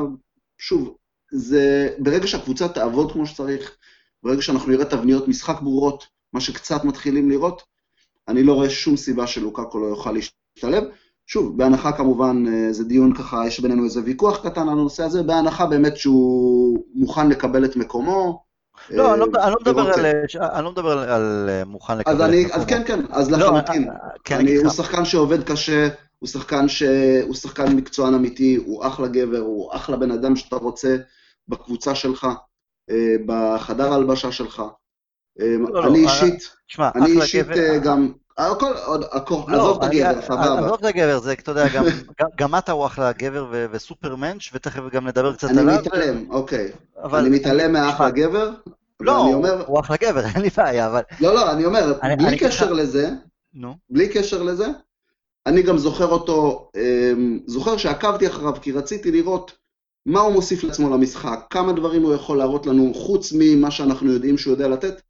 שוב, 0.58 0.96
זה, 1.32 1.90
ברגע 2.00 2.28
שהקבוצה 2.28 2.68
תעבוד 2.68 3.12
כמו 3.12 3.26
שצריך, 3.26 3.78
ברגע 4.24 4.42
שאנחנו 4.42 4.72
נראה 4.72 4.86
תבניות 4.86 5.28
משחק 5.28 5.62
ברורות, 5.62 6.08
מה 6.34 6.42
שקצת 6.42 6.84
מתחילים 6.84 7.30
לראות, 7.30 7.64
אני 8.28 8.44
לא 8.44 8.54
רואה 8.54 8.70
שום 8.70 8.98
סיבה 8.98 9.28
שלוקאקו 9.28 9.80
לא 9.80 9.86
יוכל 9.86 10.12
להשתלב. 10.12 10.84
שוב, 11.28 11.58
בהנחה 11.58 11.92
כמובן, 11.92 12.44
אה, 12.48 12.74
זה 12.74 12.84
דיון 12.84 13.14
ככה, 13.14 13.48
יש 13.48 13.60
בינינו 13.60 13.84
איזה 13.84 14.02
ויכוח 14.04 14.48
קטן 14.48 14.62
על 14.62 14.70
הנושא 14.70 15.04
הזה, 15.04 15.24
בהנחה 15.24 15.66
באמת 15.66 15.98
שהוא 15.98 16.84
מוכן 16.96 17.30
לקבל 17.30 17.66
את 17.66 17.76
מקומו. 17.76 18.47
לא, 18.90 19.14
אני 19.14 19.20
לא, 19.20 19.28
לא 19.50 19.56
מדבר 19.62 19.94
על, 19.94 20.06
אני 20.42 20.64
לא 20.64 20.72
מדבר 20.72 21.00
על 21.00 21.50
מוכן 21.66 21.98
לקבל 21.98 22.14
את 22.14 22.46
מקומו. 22.46 22.54
אז 22.54 22.66
כן, 22.66 22.82
כן, 22.86 23.00
אז 23.10 23.32
לא, 23.32 23.38
לחלוטין. 23.38 23.90
כן, 24.24 24.46
הוא 24.64 24.72
שחקן 24.72 25.06
שעובד 25.06 25.44
קשה, 25.44 25.88
הוא 26.20 26.30
שחקן, 26.30 26.68
ש... 26.68 26.84
הוא 27.28 27.36
שחקן 27.36 27.76
מקצוען 27.76 28.14
אמיתי, 28.14 28.56
הוא 28.56 28.88
אחלה 28.88 29.08
גבר, 29.08 29.40
הוא 29.40 29.76
אחלה 29.76 29.98
בן 29.98 30.12
אדם 30.12 30.36
שאתה 30.36 30.56
רוצה 30.56 30.98
בקבוצה 31.48 31.96
שלך, 31.96 32.28
אה, 32.90 33.16
בחדר 33.26 33.92
ההלבשה 33.92 34.32
שלך. 34.32 34.62
אה, 35.42 35.56
לא, 35.60 35.88
אני 35.88 36.04
לא, 36.04 36.10
אישית, 36.10 36.56
אני 36.80 37.22
אישית. 37.22 37.48
גם, 37.84 38.12
הכל, 38.38 38.74
עוד, 38.86 39.04
לא, 39.48 39.56
עזוב 39.56 39.84
את 39.84 39.90
הגבר, 39.94 40.22
סבבה. 40.22 40.60
עזוב 40.60 40.74
את 40.74 40.86
הגבר, 40.86 41.20
זה, 41.20 41.34
אתה 41.34 41.52
יודע, 41.52 41.68
גם, 41.68 41.86
גם 42.38 42.56
אתה 42.56 42.72
הוא 42.72 42.86
אחלה 42.86 43.12
גבר 43.12 43.46
ו- 43.52 43.66
וסופרמנץ', 43.72 44.50
ותכף 44.54 44.82
גם 44.92 45.08
נדבר 45.08 45.34
קצת 45.34 45.50
עליו. 45.50 45.70
אני 45.70 45.78
מתעלם, 45.78 46.26
אוקיי. 46.30 46.72
אני 47.14 47.30
מתעלם 47.30 47.74
מהאחלה 47.74 48.10
גבר, 48.10 48.52
לא. 49.00 49.18
הוא 49.68 49.80
אחלה 49.80 49.98
גבר, 49.98 50.26
אין 50.26 50.42
לי 50.42 50.50
בעיה, 50.58 50.88
אבל... 50.88 51.02
לא, 51.22 51.36
לא, 51.36 51.52
אני 51.52 51.66
אומר, 51.66 51.94
בלי 52.18 52.38
קשר. 52.38 52.74
לזה. 52.74 53.10
בלי 53.90 54.10
קשר 54.10 54.44
לזה, 54.44 54.68
אני 55.46 55.64
גם 55.64 55.78
זוכר 55.78 56.06
אותו, 56.06 56.70
אמ, 56.76 57.40
זוכר 57.46 57.78
שעקבתי 57.78 58.28
אחריו 58.28 58.54
כי 58.62 58.72
רציתי 58.72 59.12
לראות 59.12 59.52
מה 60.06 60.20
הוא 60.20 60.34
מוסיף 60.34 60.64
לעצמו 60.64 60.90
למשחק, 60.90 61.40
כמה 61.50 61.74
דברים 61.74 62.04
הוא 62.04 62.14
יכול 62.14 62.38
להראות 62.38 62.66
לנו 62.66 62.94
חוץ 62.94 63.34
ממה 63.36 63.72
שאנחנו 63.72 64.12
יודעים 64.12 64.38
שהוא 64.38 64.52
יודע 64.52 64.68
לתת, 64.68 65.02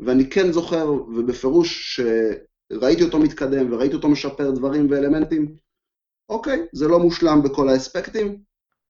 ואני 0.00 0.30
כן 0.30 0.52
זוכר, 0.52 0.92
ובפירוש 0.92 2.00
שראיתי 2.72 3.02
אותו 3.02 3.18
מתקדם 3.18 3.72
וראיתי 3.72 3.94
אותו 3.94 4.08
משפר 4.08 4.50
דברים 4.50 4.86
ואלמנטים, 4.90 5.56
אוקיי, 6.28 6.66
זה 6.72 6.88
לא 6.88 6.98
מושלם 6.98 7.42
בכל 7.42 7.68
האספקטים, 7.68 8.38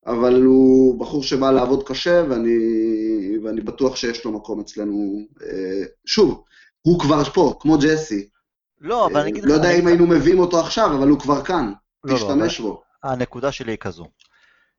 אבל 0.07 0.43
הוא 0.43 1.01
בחור 1.01 1.23
שבא 1.23 1.51
לעבוד 1.51 1.89
קשה, 1.89 2.25
ואני, 2.29 2.59
ואני 3.43 3.61
בטוח 3.61 3.97
שיש 3.97 4.25
לו 4.25 4.33
מקום 4.33 4.61
אצלנו. 4.61 5.27
אה, 5.43 5.85
שוב, 6.07 6.45
הוא 6.83 7.01
כבר 7.01 7.25
פה, 7.25 7.55
כמו 7.61 7.79
ג'סי. 7.79 8.29
לא, 8.81 9.07
אבל 9.07 9.21
אני 9.21 9.31
אגיד 9.31 9.45
לך... 9.45 9.51
לא 9.51 9.55
יודע 9.55 9.71
אם 9.71 9.87
היינו 9.87 10.07
מביאים 10.07 10.39
אותו 10.39 10.61
עכשיו, 10.61 10.97
אבל 10.99 11.09
הוא 11.09 11.21
כבר 11.21 11.45
כאן, 11.45 11.73
לא, 12.05 12.15
לא 12.15 12.19
תשתמש 12.19 12.61
בו. 12.61 12.83
הנקודה 13.03 13.53
שלי 13.53 13.73
היא 13.73 13.79
כזו. 13.79 14.07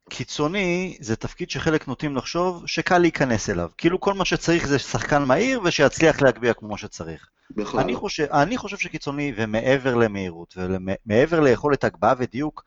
קיצוני 0.09 0.97
זה 0.99 1.15
תפקיד 1.15 1.49
שחלק 1.49 1.87
נוטים 1.87 2.15
לחשוב 2.15 2.63
שקל 2.65 2.97
להיכנס 2.97 3.49
אליו. 3.49 3.69
כאילו 3.77 3.99
כל 3.99 4.13
מה 4.13 4.25
שצריך 4.25 4.67
זה 4.67 4.79
שחקן 4.79 5.23
מהיר 5.23 5.61
ושיצליח 5.63 6.21
להגביה 6.21 6.53
כמו 6.53 6.77
שצריך. 6.77 7.29
בכלל. 7.51 7.79
אני 7.79 7.95
חושב, 7.95 8.25
אני 8.31 8.57
חושב 8.57 8.77
שקיצוני, 8.77 9.33
ומעבר 9.35 9.95
למהירות, 9.95 10.57
ומעבר 10.57 11.39
ליכולת 11.39 11.83
הגבהה 11.83 12.13
ודיוק, 12.17 12.63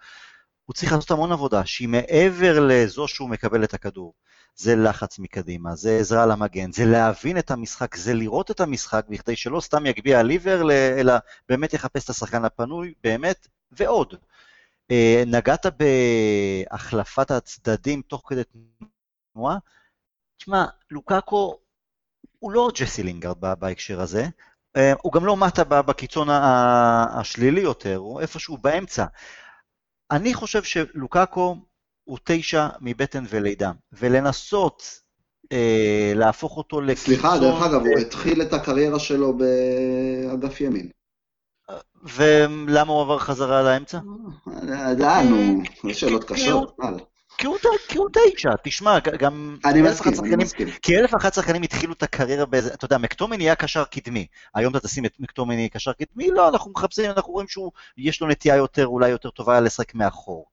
הוא 0.66 0.74
צריך 0.74 0.92
לעשות 0.92 1.10
המון 1.10 1.32
עבודה, 1.32 1.66
שהיא 1.66 1.88
מעבר 1.88 2.60
לזו 2.60 3.08
שהוא 3.08 3.30
מקבל 3.30 3.64
את 3.64 3.74
הכדור. 3.74 4.14
זה 4.56 4.76
לחץ 4.76 5.18
מקדימה, 5.18 5.74
זה 5.74 5.98
עזרה 5.98 6.26
למגן, 6.26 6.72
זה 6.72 6.84
להבין 6.84 7.38
את 7.38 7.50
המשחק, 7.50 7.96
זה 7.96 8.14
לראות 8.14 8.50
את 8.50 8.60
המשחק, 8.60 9.04
בכדי 9.08 9.36
שלא 9.36 9.60
סתם 9.60 9.86
יגביה 9.86 10.22
ליבר, 10.22 10.70
אלא 10.72 11.14
באמת 11.48 11.74
יחפש 11.74 12.04
את 12.04 12.10
השחקן 12.10 12.44
הפנוי, 12.44 12.92
באמת, 13.04 13.48
ועוד. 13.72 14.14
אה, 14.90 15.22
נגעת 15.26 15.66
בהחלפת 15.66 17.30
הצדדים 17.30 18.02
תוך 18.02 18.22
כדי 18.26 18.42
תנועה. 19.34 19.58
תשמע, 20.36 20.64
לוקאקו 20.90 21.58
הוא 22.38 22.52
לא 22.52 22.70
ג'סי 22.74 23.02
לינגרד 23.02 23.40
בהקשר 23.40 24.00
הזה, 24.00 24.26
אה, 24.76 24.92
הוא 25.02 25.12
גם 25.12 25.24
לא 25.24 25.36
מטה 25.36 25.64
בקיצון 25.64 26.28
השלילי 26.30 27.60
יותר, 27.60 27.96
הוא 27.96 28.20
איפשהו 28.20 28.58
באמצע. 28.58 29.04
אני 30.10 30.34
חושב 30.34 30.62
שלוקאקו 30.62 31.56
הוא 32.04 32.18
תשע 32.24 32.68
מבטן 32.80 33.24
ולידה, 33.28 33.72
ולנסות 33.92 35.00
אה, 35.52 36.12
להפוך 36.14 36.56
אותו 36.56 36.80
לקיצון... 36.80 37.04
סליחה, 37.04 37.38
דרך 37.38 37.62
אגב, 37.62 37.80
הוא 37.80 37.98
התחיל 37.98 38.42
את 38.42 38.52
הקריירה 38.52 38.98
שלו 38.98 39.38
באגף 39.38 40.60
ימין. 40.60 40.90
ולמה 42.02 42.92
הוא 42.92 43.00
עבר 43.00 43.18
חזרה 43.18 43.62
לאמצע? 43.62 43.98
אה, 45.02 45.22
נו, 45.22 45.62
יש 45.84 46.00
שאלות 46.00 46.24
קשות. 46.24 46.76
כי 47.88 47.98
הוא 47.98 48.08
תשע, 48.12 48.50
תשמע, 48.62 48.98
גם... 48.98 49.56
אני 49.64 49.82
מסכים, 49.82 50.12
אני 50.24 50.36
מסכים. 50.36 50.68
כי 50.82 50.98
אלף 50.98 51.14
ואחת 51.14 51.34
שחקנים 51.34 51.62
התחילו 51.62 51.92
את 51.92 52.02
הקריירה 52.02 52.46
באיזה... 52.46 52.74
אתה 52.74 52.84
יודע, 52.84 52.98
מקטומני 52.98 53.36
נהיה 53.36 53.54
קשר 53.54 53.84
קדמי. 53.84 54.26
היום 54.54 54.76
אתה 54.76 54.88
תשים 54.88 55.04
את 55.04 55.12
מקטומני 55.20 55.68
קשר 55.68 55.92
קדמי? 55.92 56.30
לא, 56.30 56.48
אנחנו 56.48 56.70
מחפשים, 56.70 57.10
אנחנו 57.10 57.32
רואים 57.32 57.48
שיש 57.48 58.20
לו 58.20 58.28
נטייה 58.28 58.56
יותר, 58.56 58.86
אולי 58.86 59.08
יותר 59.08 59.30
טובה 59.30 59.60
לשחק 59.60 59.94
מאחור. 59.94 60.46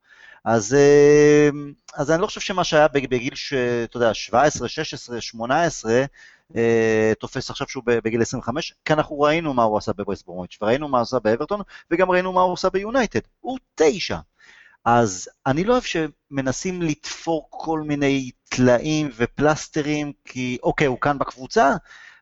אז, 0.45 0.73
אה, 0.73 1.49
אז 1.95 2.11
אני 2.11 2.21
לא 2.21 2.27
חושב 2.27 2.41
שמה 2.41 2.63
שהיה 2.63 2.87
בגיל, 2.87 3.33
אתה 3.83 3.97
יודע, 3.97 4.13
17, 4.13 4.67
16, 4.67 5.21
18, 5.21 6.05
תופס 7.19 7.49
עכשיו 7.49 7.67
שהוא 7.67 7.83
בגיל 7.85 8.21
25, 8.21 8.73
כי 8.85 8.93
אנחנו 8.93 9.19
ראינו 9.19 9.53
מה 9.53 9.63
הוא 9.63 9.77
עשה 9.77 9.91
ברומיץ', 10.25 10.57
וראינו 10.61 10.87
מה 10.87 10.97
הוא 10.97 11.03
עשה 11.03 11.19
באברטון, 11.19 11.61
וגם 11.91 12.11
ראינו 12.11 12.33
מה 12.33 12.41
הוא 12.41 12.53
עשה 12.53 12.69
ביונייטד. 12.69 13.19
הוא 13.39 13.57
תשע. 13.75 14.17
אז 14.85 15.29
אני 15.45 15.63
לא 15.63 15.73
אוהב 15.73 15.83
שמנסים 15.83 16.81
לתפור 16.81 17.47
כל 17.49 17.81
מיני 17.81 18.31
טלאים 18.49 19.09
ופלסטרים, 19.15 20.11
כי 20.25 20.57
אוקיי, 20.63 20.87
הוא 20.87 20.97
כאן 21.01 21.19
בקבוצה, 21.19 21.71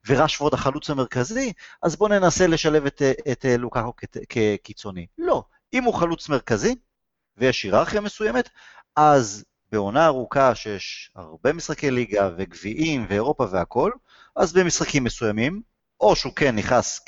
ורשפורד 0.07 0.53
החלוץ 0.53 0.89
המרכזי, 0.89 1.53
אז 1.81 1.95
בואו 1.95 2.09
ננסה 2.09 2.47
לשלב 2.47 2.85
את, 2.85 3.01
את 3.31 3.45
לוקאקו 3.59 3.93
כקיצוני. 4.29 5.07
לא, 5.17 5.43
אם 5.73 5.83
הוא 5.83 5.93
חלוץ 5.93 6.29
מרכזי, 6.29 6.75
ויש 7.37 7.63
היררכיה 7.63 8.01
מסוימת, 8.01 8.49
אז 8.95 9.45
בעונה 9.71 10.05
ארוכה 10.05 10.55
שיש 10.55 11.11
הרבה 11.15 11.53
משחקי 11.53 11.91
ליגה 11.91 12.29
וגביעים 12.37 13.05
ואירופה 13.09 13.45
והכול, 13.51 13.91
אז 14.35 14.53
במשחקים 14.53 15.03
מסוימים, 15.03 15.61
או 16.01 16.15
שהוא 16.15 16.33
כן 16.33 16.55
נכנס 16.55 17.05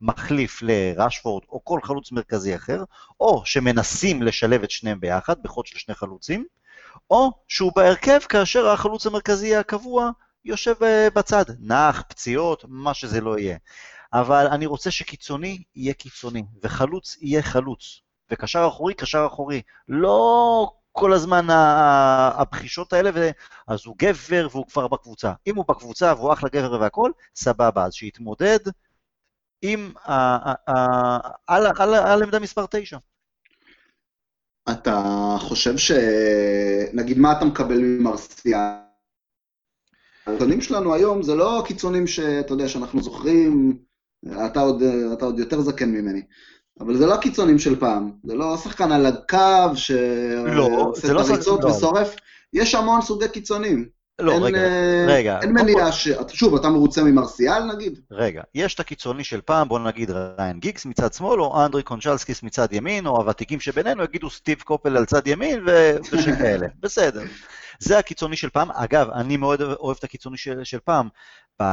כמחליף 0.00 0.62
לרשפורד 0.62 1.42
או 1.48 1.64
כל 1.64 1.80
חלוץ 1.82 2.12
מרכזי 2.12 2.56
אחר, 2.56 2.84
או 3.20 3.42
שמנסים 3.44 4.22
לשלב 4.22 4.62
את 4.62 4.70
שניהם 4.70 5.00
ביחד 5.00 5.42
בחוד 5.42 5.66
של 5.66 5.78
שני 5.78 5.94
חלוצים, 5.94 6.44
או 7.10 7.30
שהוא 7.48 7.72
בהרכב 7.76 8.18
כאשר 8.28 8.68
החלוץ 8.68 9.06
המרכזי 9.06 9.56
הקבוע 9.56 10.10
יושב 10.44 10.74
בצד, 11.14 11.44
נח, 11.60 12.02
פציעות, 12.08 12.64
מה 12.68 12.94
שזה 12.94 13.20
לא 13.20 13.38
יהיה. 13.38 13.56
אבל 14.12 14.46
אני 14.46 14.66
רוצה 14.66 14.90
שקיצוני 14.90 15.62
יהיה 15.76 15.94
קיצוני, 15.94 16.44
וחלוץ 16.62 17.16
יהיה 17.20 17.42
חלוץ, 17.42 18.00
וקשר 18.30 18.66
אחורי, 18.68 18.94
קשר 18.94 19.26
אחורי. 19.26 19.62
לא 19.88 20.70
כל 20.98 21.12
הזמן 21.12 21.46
הבחישות 21.50 22.92
האלה, 22.92 23.10
אז 23.66 23.80
הוא 23.86 23.96
גבר 23.98 24.48
והוא 24.50 24.66
כבר 24.66 24.88
בקבוצה. 24.88 25.32
אם 25.46 25.56
הוא 25.56 25.64
בקבוצה 25.68 26.14
והוא 26.16 26.32
אחלה 26.32 26.48
גבר 26.48 26.80
והכול, 26.80 27.12
סבבה, 27.34 27.84
אז 27.84 27.94
שיתמודד 27.94 28.58
עם, 29.62 29.92
על 31.46 32.22
עמדה 32.22 32.38
מספר 32.38 32.64
9. 32.70 32.98
אתה 34.70 35.02
חושב 35.38 35.76
ש... 35.76 35.92
נגיד, 36.92 37.18
מה 37.18 37.32
אתה 37.32 37.44
מקבל 37.44 37.78
ממרסיאל? 37.78 38.60
הקיצונים 40.26 40.60
שלנו 40.60 40.94
היום 40.94 41.22
זה 41.22 41.34
לא 41.34 41.62
קיצונים 41.66 42.06
שאתה 42.06 42.52
יודע, 42.52 42.68
שאנחנו 42.68 43.02
זוכרים, 43.02 43.78
אתה 44.46 44.60
עוד, 44.60 44.82
אתה 45.12 45.24
עוד 45.24 45.38
יותר 45.38 45.60
זקן 45.60 45.88
ממני. 45.88 46.22
אבל 46.80 46.96
זה 46.96 47.06
לא 47.06 47.14
הקיצונים 47.14 47.58
של 47.58 47.80
פעם, 47.80 48.10
זה 48.24 48.34
לא 48.34 48.56
שחקן 48.56 48.92
על 48.92 49.06
הקו 49.06 49.70
שעושה 49.74 51.12
לא, 51.12 51.20
את 51.20 51.28
הריצות 51.28 51.64
לא. 51.64 51.68
ושורף, 51.68 52.14
יש 52.52 52.74
המון 52.74 53.02
סוגי 53.02 53.28
קיצונים. 53.28 53.88
לא, 54.18 54.32
אין, 54.32 54.42
רגע, 54.42 54.58
אה, 54.58 55.04
רגע. 55.08 55.38
אין 55.42 55.52
מניעה 55.52 55.92
ש... 55.92 56.08
שוב, 56.28 56.54
אתה 56.54 56.68
מרוצה 56.68 57.02
ממרסיאל 57.02 57.72
נגיד? 57.72 58.00
רגע, 58.10 58.42
יש 58.54 58.74
את 58.74 58.80
הקיצוני 58.80 59.24
של 59.24 59.40
פעם, 59.40 59.68
בוא 59.68 59.78
נגיד 59.78 60.10
ריין 60.10 60.58
גיגס 60.60 60.86
מצד 60.86 61.12
שמאל, 61.12 61.40
או 61.40 61.64
אנדרי 61.64 61.82
קונצ'לסקיס 61.82 62.42
מצד 62.42 62.72
ימין, 62.72 63.06
או 63.06 63.16
הוותיקים 63.16 63.60
שבינינו 63.60 64.04
יגידו 64.04 64.30
סטיב 64.30 64.60
קופל 64.60 64.96
על 64.96 65.04
צד 65.04 65.26
ימין 65.26 65.64
ו... 65.66 65.70
ושכאלה, 66.12 66.66
בסדר. 66.80 67.22
זה 67.78 67.98
הקיצוני 67.98 68.36
של 68.36 68.50
פעם. 68.50 68.70
אגב, 68.70 69.10
אני 69.10 69.36
מאוד 69.36 69.62
אוהב 69.62 69.96
את 69.98 70.04
הקיצוני 70.04 70.36
של, 70.36 70.64
של 70.64 70.78
פעם. 70.84 71.08
ב... 71.62 71.64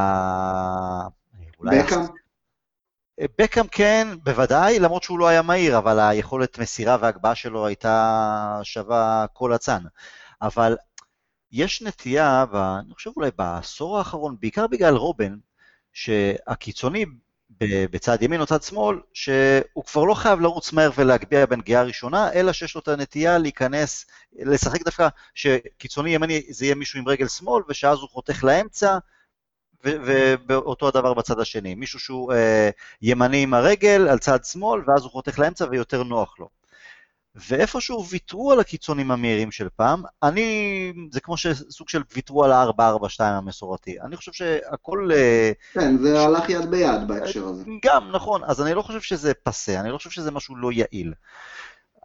בקאם? 1.62 2.23
בקאם 3.20 3.67
כן, 3.67 4.08
בוודאי, 4.24 4.79
למרות 4.79 5.03
שהוא 5.03 5.20
לא 5.20 5.27
היה 5.27 5.41
מהיר, 5.41 5.77
אבל 5.77 6.00
היכולת 6.00 6.60
מסירה 6.60 6.98
והגבהה 7.01 7.36
שלו 7.36 7.65
הייתה 7.65 8.60
שווה 8.63 9.25
כל 9.34 9.55
אצן. 9.55 9.84
אבל 10.41 10.77
יש 11.51 11.82
נטייה, 11.82 12.46
אני 12.53 12.93
חושב 12.93 13.12
אולי 13.15 13.32
בעשור 13.38 13.98
האחרון, 13.98 14.36
בעיקר 14.39 14.67
בגלל 14.67 14.96
רובן, 14.96 15.36
שהקיצוני 15.93 17.05
בצד 17.91 18.22
ימין 18.22 18.41
או 18.41 18.46
צד 18.46 18.63
שמאל, 18.63 19.00
שהוא 19.13 19.84
כבר 19.86 20.03
לא 20.03 20.13
חייב 20.13 20.39
לרוץ 20.39 20.74
מהר 20.74 20.91
ולהגביה 20.96 21.46
בנגיעה 21.46 21.84
ראשונה, 21.84 22.34
אלא 22.34 22.53
שיש 22.53 22.75
לו 22.75 22.82
את 22.82 22.88
הנטייה 22.88 23.38
להיכנס, 23.38 24.05
לשחק 24.34 24.84
דווקא, 24.84 25.08
שקיצוני 25.34 26.15
ימני 26.15 26.43
זה 26.50 26.65
יהיה 26.65 26.75
מישהו 26.75 27.00
עם 27.00 27.08
רגל 27.08 27.27
שמאל, 27.27 27.63
ושאז 27.70 27.98
הוא 28.00 28.10
חותך 28.10 28.43
לאמצע, 28.43 28.98
ואותו 30.47 30.87
הדבר 30.87 31.13
בצד 31.13 31.39
השני. 31.39 31.75
מישהו 31.75 31.99
שהוא 31.99 32.33
אה, 32.33 32.69
ימני 33.01 33.43
עם 33.43 33.53
הרגל 33.53 34.07
על 34.07 34.17
צד 34.17 34.45
שמאל, 34.45 34.81
ואז 34.87 35.03
הוא 35.03 35.11
חותך 35.11 35.39
לאמצע 35.39 35.65
ויותר 35.71 36.03
נוח 36.03 36.39
לו. 36.39 36.49
ואיפשהו 37.35 38.05
ויתרו 38.09 38.51
על 38.51 38.59
הקיצונים 38.59 39.11
המהירים 39.11 39.51
של 39.51 39.67
פעם, 39.75 40.03
אני, 40.23 40.93
זה 41.11 41.19
כמו 41.19 41.37
שסוג 41.37 41.89
של 41.89 42.01
ויתרו 42.15 42.43
על 42.43 42.51
ה-442 42.51 43.23
המסורתי. 43.23 44.01
אני 44.01 44.15
חושב 44.15 44.31
שהכל... 44.31 45.09
אה, 45.13 45.51
כן, 45.73 45.97
זה 45.97 46.15
ש... 46.15 46.25
הלך 46.25 46.49
יד 46.49 46.71
ביד 46.71 47.07
בהקשר 47.07 47.45
הזה. 47.45 47.63
גם, 47.85 48.11
נכון, 48.11 48.41
אז 48.43 48.61
אני 48.61 48.73
לא 48.73 48.81
חושב 48.81 49.01
שזה 49.01 49.33
פסה, 49.33 49.79
אני 49.79 49.89
לא 49.89 49.97
חושב 49.97 50.09
שזה 50.09 50.31
משהו 50.31 50.55
לא 50.55 50.71
יעיל. 50.71 51.13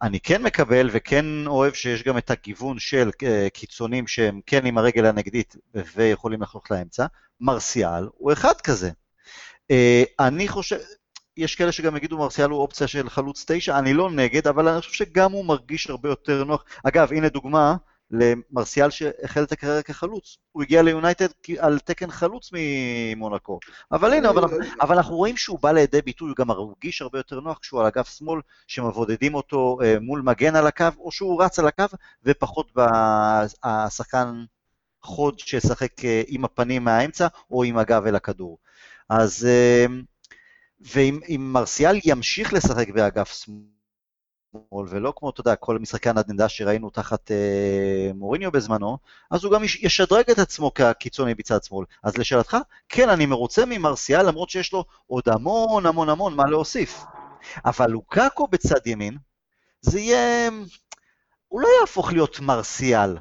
אני 0.03 0.21
כן 0.21 0.43
מקבל 0.43 0.89
וכן 0.93 1.47
אוהב 1.47 1.73
שיש 1.73 2.03
גם 2.03 2.19
את 2.19 2.31
הגיוון 2.31 2.79
של 2.79 3.11
אה, 3.23 3.49
קיצונים 3.53 4.07
שהם 4.07 4.41
כן 4.47 4.67
עם 4.67 4.79
הרגל 4.79 5.07
הנגדית 5.07 5.57
ויכולים 5.97 6.43
לחלוך 6.43 6.71
לאמצע. 6.71 7.07
מרסיאל 7.41 8.09
הוא 8.13 8.33
אחד 8.33 8.61
כזה. 8.61 8.91
אה, 9.71 10.03
אני 10.21 10.49
חושב, 10.49 10.79
יש 11.37 11.55
כאלה 11.55 11.73
שגם 11.73 11.97
יגידו 11.97 12.19
מרסיאל 12.19 12.51
הוא 12.51 12.61
אופציה 12.61 12.87
של 12.87 13.11
חלוץ 13.11 13.45
תשע, 13.49 13.79
אני 13.79 13.95
לא 13.95 14.11
נגד, 14.11 14.47
אבל 14.47 14.69
אני 14.69 14.81
חושב 14.81 14.93
שגם 14.93 15.33
הוא 15.33 15.45
מרגיש 15.45 15.91
הרבה 15.91 16.09
יותר 16.09 16.45
נוח. 16.45 16.65
אגב, 16.85 17.13
הנה 17.13 17.29
דוגמה 17.29 17.77
למרסיאל 18.11 18.91
שהחל 18.91 19.43
את 19.43 19.53
הקריירה 19.53 19.83
כחלוץ. 19.83 20.39
הוא 20.53 20.63
הגיע 20.63 20.83
ליונייטד 20.83 21.27
על 21.59 21.79
תקן 21.79 22.11
חלוץ 22.11 22.51
ממונקו. 22.53 23.59
אבל 23.93 24.13
הנה, 24.13 24.31
אבל, 24.31 24.43
אבל 24.81 24.97
אנחנו 24.97 25.17
רואים 25.17 25.37
שהוא 25.37 25.59
בא 25.59 25.73
לידי 25.73 26.03
ביטוי, 26.03 26.29
הוא 26.29 26.37
גם 26.37 26.47
מרגיש 26.49 27.03
הרבה 27.03 27.19
יותר 27.19 27.41
נוח 27.41 27.59
כשהוא 27.59 27.81
על 27.81 27.87
אגף 27.87 28.19
שמאל, 28.19 28.41
שמבודדים 28.67 29.35
אותו 29.35 29.79
אה, 29.83 29.97
מול 30.01 30.23
מגן 30.23 30.57
על 30.57 30.67
הקו, 30.67 30.87
או 30.99 31.13
שהוא 31.13 31.43
רץ 31.43 31.59
על 31.59 31.67
הקו, 31.67 31.85
ופחות 32.25 32.73
בשחקן 33.65 34.45
חוד 35.03 35.39
שישחק 35.39 36.05
אה, 36.05 36.23
עם 36.27 36.45
הפנים 36.45 36.85
מהאמצע, 36.85 37.27
או 37.51 37.65
עם 37.65 37.79
הגב 37.79 38.07
אל 38.07 38.17
הכדור. 38.17 38.59
אז... 39.09 39.47
אה, 39.47 39.87
ואם 40.81 41.21
מרסיאל 41.39 42.01
ימשיך 42.05 42.53
לשחק 42.53 42.89
באגף 42.91 43.45
שמאל, 43.45 43.78
ולא 44.91 45.13
כמו, 45.17 45.31
אתה 45.31 45.41
יודע, 45.41 45.57
כל 45.57 45.79
משחקי 45.79 46.09
הנדנדה 46.09 46.49
שראינו 46.49 46.91
תחת 46.91 47.31
אה, 47.31 48.11
מוריניו 48.15 48.53
בזמנו, 48.53 48.99
אז 49.31 49.45
הוא 49.45 49.53
גם 49.53 49.65
ישדרג 49.65 50.31
את 50.31 50.39
עצמו 50.39 50.75
כקיצוני 50.75 51.35
בצד 51.35 51.63
שמאל. 51.63 51.85
אז 52.03 52.19
לשאלתך, 52.19 52.57
כן, 52.89 53.09
אני 53.09 53.27
מרוצה 53.27 53.63
ממרסיאל, 53.67 54.29
למרות 54.29 54.51
שיש 54.51 54.73
לו 54.73 54.85
עוד 55.07 55.29
המון 55.29 55.87
המון 55.87 56.09
המון 56.09 56.35
מה 56.35 56.47
להוסיף. 56.47 57.05
אבל 57.65 57.91
לוקאקו 57.91 58.47
בצד 58.47 58.87
ימין, 58.87 59.19
זה 59.81 60.01
יהיה... 60.01 60.51
הוא 61.49 61.61
לא 61.61 61.69
יהפוך 61.81 62.13
להיות 62.13 62.41
מרסיאל 62.41 63.19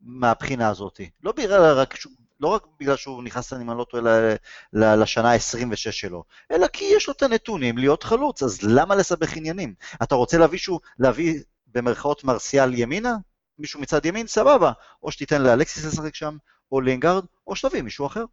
מהבחינה 0.00 0.68
הזאת. 0.68 1.00
לא 1.22 1.32
בגלל 1.32 1.62
רק 1.62 1.94
לא 2.40 2.48
רק 2.48 2.66
בגלל 2.80 2.96
שהוא 2.96 3.22
נכנס, 3.22 3.52
אני 3.52 3.66
לא 3.66 3.86
טועה, 3.90 4.34
לשנה 4.72 5.32
ה-26 5.32 5.92
שלו, 5.92 6.24
אלא 6.50 6.66
כי 6.66 6.84
יש 6.84 7.08
לו 7.08 7.14
את 7.14 7.22
הנתונים 7.22 7.78
להיות 7.78 8.02
חלוץ, 8.02 8.42
אז 8.42 8.58
למה 8.62 8.94
לסבך 8.94 9.36
עניינים? 9.36 9.74
אתה 10.02 10.14
רוצה 10.14 10.38
להביא 10.38 10.58
שהוא, 10.58 10.80
להביא 10.98 11.40
במרכאות 11.66 12.24
מרסיאל 12.24 12.74
ימינה? 12.74 13.16
מישהו 13.58 13.80
מצד 13.80 14.06
ימין? 14.06 14.26
סבבה. 14.26 14.72
או 15.02 15.12
שתיתן 15.12 15.42
לאלקסיס 15.42 15.84
לשחק 15.84 16.14
שם, 16.14 16.36
או 16.72 16.80
לינגארד, 16.80 17.24
או 17.46 17.56
שתביא 17.56 17.82
מישהו 17.82 18.06
אחר. 18.06 18.24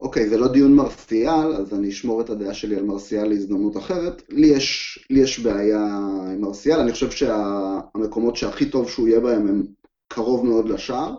אוקיי, 0.00 0.28
זה 0.28 0.36
לא 0.38 0.48
דיון 0.48 0.74
מרסיאל, 0.74 1.54
אז 1.54 1.74
אני 1.74 1.88
אשמור 1.88 2.20
את 2.20 2.30
הדעה 2.30 2.54
שלי 2.54 2.76
על 2.76 2.84
מרסיאל 2.84 3.28
להזדמנות 3.28 3.76
אחרת. 3.76 4.22
לי 4.28 4.46
יש, 4.46 4.98
לי 5.10 5.20
יש 5.20 5.38
בעיה 5.38 5.86
עם 6.32 6.40
מרסיאל, 6.40 6.80
אני 6.80 6.92
חושב 6.92 7.10
שהמקומות 7.10 8.36
שהכי 8.36 8.70
טוב 8.70 8.90
שהוא 8.90 9.08
יהיה 9.08 9.20
בהם 9.20 9.48
הם 9.48 9.66
קרוב 10.08 10.46
מאוד 10.46 10.68
לשער. 10.68 11.14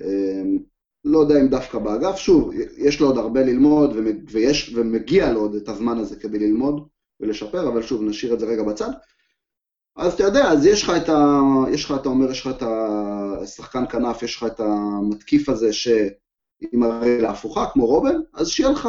אמ, 0.00 0.58
לא 1.04 1.18
יודע 1.18 1.40
אם 1.40 1.48
דווקא 1.48 1.78
באגף, 1.78 2.16
שוב, 2.16 2.50
יש 2.76 3.00
לו 3.00 3.06
עוד 3.06 3.18
הרבה 3.18 3.42
ללמוד 3.42 3.96
ויש, 4.30 4.72
ומגיע 4.74 5.32
לו 5.32 5.40
עוד 5.40 5.54
את 5.54 5.68
הזמן 5.68 5.98
הזה 5.98 6.16
כדי 6.16 6.38
ללמוד 6.38 6.88
ולשפר, 7.20 7.68
אבל 7.68 7.82
שוב, 7.82 8.02
נשאיר 8.02 8.34
את 8.34 8.40
זה 8.40 8.46
רגע 8.46 8.62
בצד. 8.62 8.90
אז 9.96 10.14
אתה 10.14 10.22
יודע, 10.22 10.44
אז 10.52 10.66
יש 10.66 10.82
לך 10.82 10.92
את 10.96 11.08
ה... 11.08 11.40
יש 11.70 11.84
לך, 11.84 11.94
אתה 12.00 12.08
אומר, 12.08 12.30
יש 12.30 12.40
לך 12.40 12.56
את 12.56 12.62
השחקן 12.62 13.84
כנף, 13.90 14.22
יש 14.22 14.36
לך 14.36 14.44
את 14.44 14.60
המתקיף 14.60 15.48
הזה 15.48 15.72
שעם 15.72 16.82
הרגל 16.82 17.24
ההפוכה, 17.24 17.66
כמו 17.72 17.86
רובן, 17.86 18.16
אז 18.34 18.48
שיהיה 18.48 18.70
לך, 18.70 18.88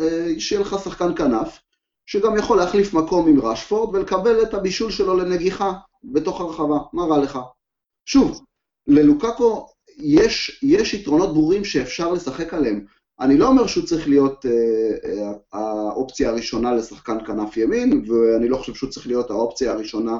אה, 0.00 0.32
שיהיה 0.38 0.60
לך 0.60 0.76
שחקן 0.84 1.14
כנף, 1.14 1.58
שגם 2.06 2.36
יכול 2.36 2.56
להחליף 2.56 2.94
מקום 2.94 3.28
עם 3.28 3.40
רשפורד 3.40 3.94
ולקבל 3.94 4.42
את 4.42 4.54
הבישול 4.54 4.90
שלו 4.90 5.16
לנגיחה 5.16 5.72
בתוך 6.04 6.40
הרחבה, 6.40 6.78
מה 6.92 7.04
רע 7.04 7.18
לך? 7.18 7.38
שוב, 8.04 8.44
ללוקקו 8.86 9.69
יש, 10.02 10.60
יש 10.62 10.94
יתרונות 10.94 11.34
ברורים 11.34 11.64
שאפשר 11.64 12.12
לשחק 12.12 12.54
עליהם. 12.54 12.84
אני 13.20 13.36
לא 13.36 13.48
אומר 13.48 13.66
שהוא 13.66 13.84
צריך 13.84 14.08
להיות 14.08 14.46
אה, 14.46 14.50
אה, 15.04 15.32
האופציה 15.52 16.28
הראשונה 16.28 16.74
לשחקן 16.74 17.26
כנף 17.26 17.56
ימין, 17.56 18.04
ואני 18.08 18.48
לא 18.48 18.56
חושב 18.56 18.74
שהוא 18.74 18.90
צריך 18.90 19.06
להיות 19.06 19.30
האופציה 19.30 19.72
הראשונה 19.72 20.18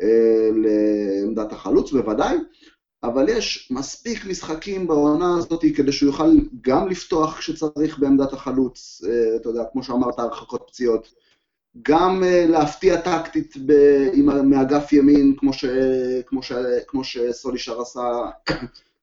אה, 0.00 0.50
לעמדת 0.54 1.52
החלוץ, 1.52 1.92
בוודאי, 1.92 2.36
אבל 3.02 3.28
יש 3.28 3.68
מספיק 3.72 4.26
משחקים 4.26 4.86
בעונה 4.86 5.36
הזאת 5.38 5.64
כדי 5.76 5.92
שהוא 5.92 6.06
יוכל 6.06 6.30
גם 6.60 6.88
לפתוח 6.88 7.38
כשצריך 7.38 7.98
בעמדת 7.98 8.32
החלוץ, 8.32 9.02
אה, 9.08 9.36
אתה 9.36 9.48
יודע, 9.48 9.64
כמו 9.72 9.82
שאמרת, 9.82 10.18
הרחקות 10.18 10.64
פציעות, 10.68 11.14
גם 11.82 12.24
אה, 12.24 12.46
להפתיע 12.48 13.00
טקטית 13.00 13.56
ב, 13.66 13.72
עם, 14.12 14.50
מאגף 14.50 14.92
ימין, 14.92 15.34
כמו, 15.36 15.52
ש, 15.52 15.64
כמו, 16.26 16.42
ש, 16.42 16.52
כמו 16.86 17.04
שסולישר 17.04 17.80
עשה 17.80 18.30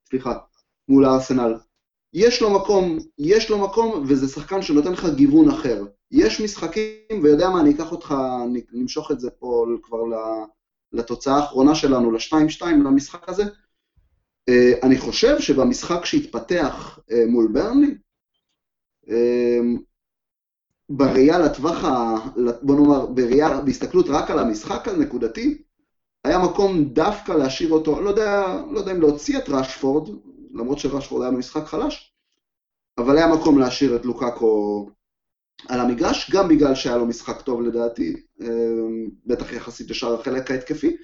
סליחה, 0.10 0.34
מול 0.90 1.06
הארסנל. 1.06 1.54
יש 2.14 2.42
לו 2.42 2.50
מקום, 2.50 2.98
יש 3.18 3.50
לו 3.50 3.58
מקום, 3.58 4.04
וזה 4.08 4.28
שחקן 4.28 4.62
שנותן 4.62 4.92
לך 4.92 5.06
גיוון 5.16 5.50
אחר. 5.50 5.86
יש 6.12 6.42
משחקים, 6.42 7.24
ויודע 7.24 7.50
מה, 7.50 7.62
אני 7.62 7.72
אקח 7.72 7.92
אותך, 7.92 8.16
נמשוך 8.74 9.12
את 9.12 9.20
זה 9.20 9.30
פה 9.30 9.66
כבר 9.84 9.98
לתוצאה 10.94 11.36
האחרונה 11.36 11.76
שלנו, 11.76 12.12
ל-2-2, 12.12 12.66
למשחק 12.66 13.30
הזה. 13.30 13.44
אה, 14.50 14.72
אני 14.84 14.98
חושב 14.98 15.40
שבמשחק 15.40 16.06
שהתפתח 16.06 17.00
אה, 17.12 17.24
מול 17.28 17.48
ברנלי, 17.54 17.96
אה, 19.10 19.60
בראייה 20.90 21.40
לטווח 21.40 21.84
ה... 21.84 22.16
בוא 22.62 22.76
נאמר, 22.76 23.06
בראייה, 23.06 23.62
בהסתכלות 23.62 24.06
רק 24.10 24.32
על 24.32 24.40
המשחק 24.40 24.88
הנקודתי, 24.88 25.62
היה 26.24 26.40
מקום 26.40 26.84
דווקא 26.84 27.32
להשאיר 27.32 27.72
אותו, 27.72 28.02
לא 28.02 28.10
יודע, 28.10 28.62
לא 28.72 28.80
יודע 28.80 28.92
אם 28.92 29.02
להוציא 29.02 29.38
את 29.38 29.50
רשפורד, 29.50 30.10
למרות 30.54 30.80
שרשפורד 30.80 31.22
היה 31.22 31.32
במשחק 31.32 31.66
חלש, 31.66 32.14
אבל 32.98 33.18
היה 33.18 33.28
מקום 33.28 33.60
להשאיר 33.60 33.96
את 33.96 34.06
לוקאקו 34.06 34.90
על 35.68 35.80
המגרש, 35.80 36.32
גם 36.32 36.48
בגלל 36.48 36.76
שהיה 36.76 36.98
לו 36.98 37.06
משחק 37.06 37.42
טוב 37.42 37.62
לדעתי, 37.62 38.16
אמ, 38.42 39.10
בטח 39.26 39.54
יחסית 39.54 39.90
לשאר 39.90 40.20
החלק 40.20 40.52
ההתקפי, 40.52 40.98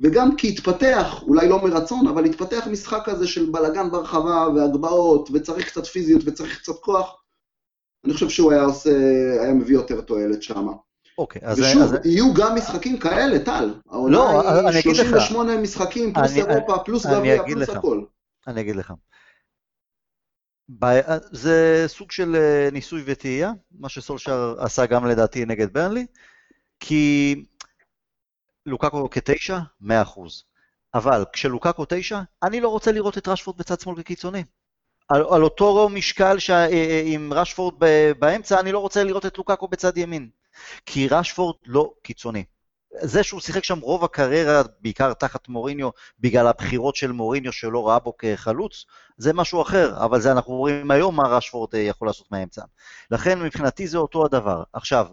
וגם 0.00 0.36
כי 0.36 0.48
התפתח, 0.48 1.22
אולי 1.22 1.48
לא 1.48 1.62
מרצון, 1.62 2.06
אבל 2.06 2.24
התפתח 2.24 2.66
משחק 2.70 3.02
כזה 3.04 3.26
של 3.26 3.50
בלאגן 3.50 3.90
ברחבה 3.90 4.48
והגבהות, 4.56 5.28
וצריך 5.32 5.68
קצת 5.68 5.86
פיזיות 5.86 6.22
וצריך 6.24 6.58
קצת 6.58 6.78
כוח, 6.80 7.22
אני 8.04 8.14
חושב 8.14 8.28
שהוא 8.28 8.52
היה 8.52 8.62
עושה, 8.62 8.90
היה 9.40 9.54
מביא 9.54 9.74
יותר 9.74 10.00
תועלת 10.00 10.42
שמה. 10.42 10.72
אוקיי, 11.20 11.42
אז... 11.44 11.60
ושוב, 11.60 11.82
אז... 11.82 11.96
יהיו 12.04 12.34
גם 12.34 12.54
משחקים 12.54 12.98
כאלה, 12.98 13.38
טל. 13.38 13.74
העונה 13.90 14.16
לא, 14.16 14.68
היא 14.70 14.82
38 14.82 15.54
לך. 15.54 15.60
משחקים, 15.60 16.12
פלוס 16.12 16.32
אני, 16.32 16.42
אירופה, 16.42 16.78
פלוס 16.84 17.06
גביע, 17.06 17.42
פלוס 17.42 17.68
לך. 17.68 17.76
הכל. 17.76 18.02
אני 18.46 18.60
אגיד 18.60 18.76
לך. 18.76 18.92
זה 21.30 21.84
סוג 21.86 22.10
של 22.10 22.36
אה, 22.36 22.68
ניסוי 22.72 23.02
וטעייה, 23.06 23.52
מה 23.78 23.88
שסולשר 23.88 24.54
עשה 24.58 24.86
גם 24.86 25.06
לדעתי 25.06 25.44
נגד 25.44 25.72
ברנלי, 25.72 26.06
כי 26.80 27.34
לוקקו 28.66 29.10
כתשע, 29.10 29.58
מאה 29.80 30.02
אחוז. 30.02 30.44
אבל 30.94 31.24
כשלוקקו 31.32 31.84
תשע, 31.88 32.20
אני 32.42 32.60
לא 32.60 32.68
רוצה 32.68 32.92
לראות 32.92 33.18
את 33.18 33.28
רשפורד 33.28 33.58
בצד 33.58 33.80
שמאל 33.80 34.02
כקיצוני. 34.02 34.44
על, 35.08 35.24
על 35.30 35.42
אותו 35.42 35.88
משקל 35.88 36.38
שה, 36.38 36.54
אה, 36.54 36.68
אה, 36.68 37.02
עם 37.04 37.32
רשפורד 37.32 37.74
באמצע, 38.18 38.60
אני 38.60 38.72
לא 38.72 38.78
רוצה 38.78 39.04
לראות 39.04 39.26
את 39.26 39.38
לוקקו 39.38 39.68
בצד 39.68 39.98
ימין. 39.98 40.30
כי 40.86 41.08
רשפורד 41.08 41.56
לא 41.66 41.92
קיצוני. 42.02 42.44
זה 43.02 43.22
שהוא 43.22 43.40
שיחק 43.40 43.64
שם 43.64 43.78
רוב 43.78 44.04
הקריירה, 44.04 44.62
בעיקר 44.80 45.12
תחת 45.12 45.48
מוריניו, 45.48 45.90
בגלל 46.20 46.46
הבחירות 46.46 46.96
של 46.96 47.12
מוריניו 47.12 47.52
שלא 47.52 47.88
ראה 47.88 47.98
בו 47.98 48.16
כחלוץ, 48.18 48.84
זה 49.16 49.32
משהו 49.32 49.62
אחר, 49.62 50.04
אבל 50.04 50.20
זה 50.20 50.32
אנחנו 50.32 50.54
רואים 50.54 50.90
היום 50.90 51.16
מה 51.16 51.28
רשפורד 51.28 51.74
אה, 51.74 51.80
יכול 51.80 52.08
לעשות 52.08 52.32
מהאמצע. 52.32 52.62
לכן 53.10 53.42
מבחינתי 53.42 53.86
זה 53.86 53.98
אותו 53.98 54.24
הדבר. 54.24 54.62
עכשיו, 54.72 55.06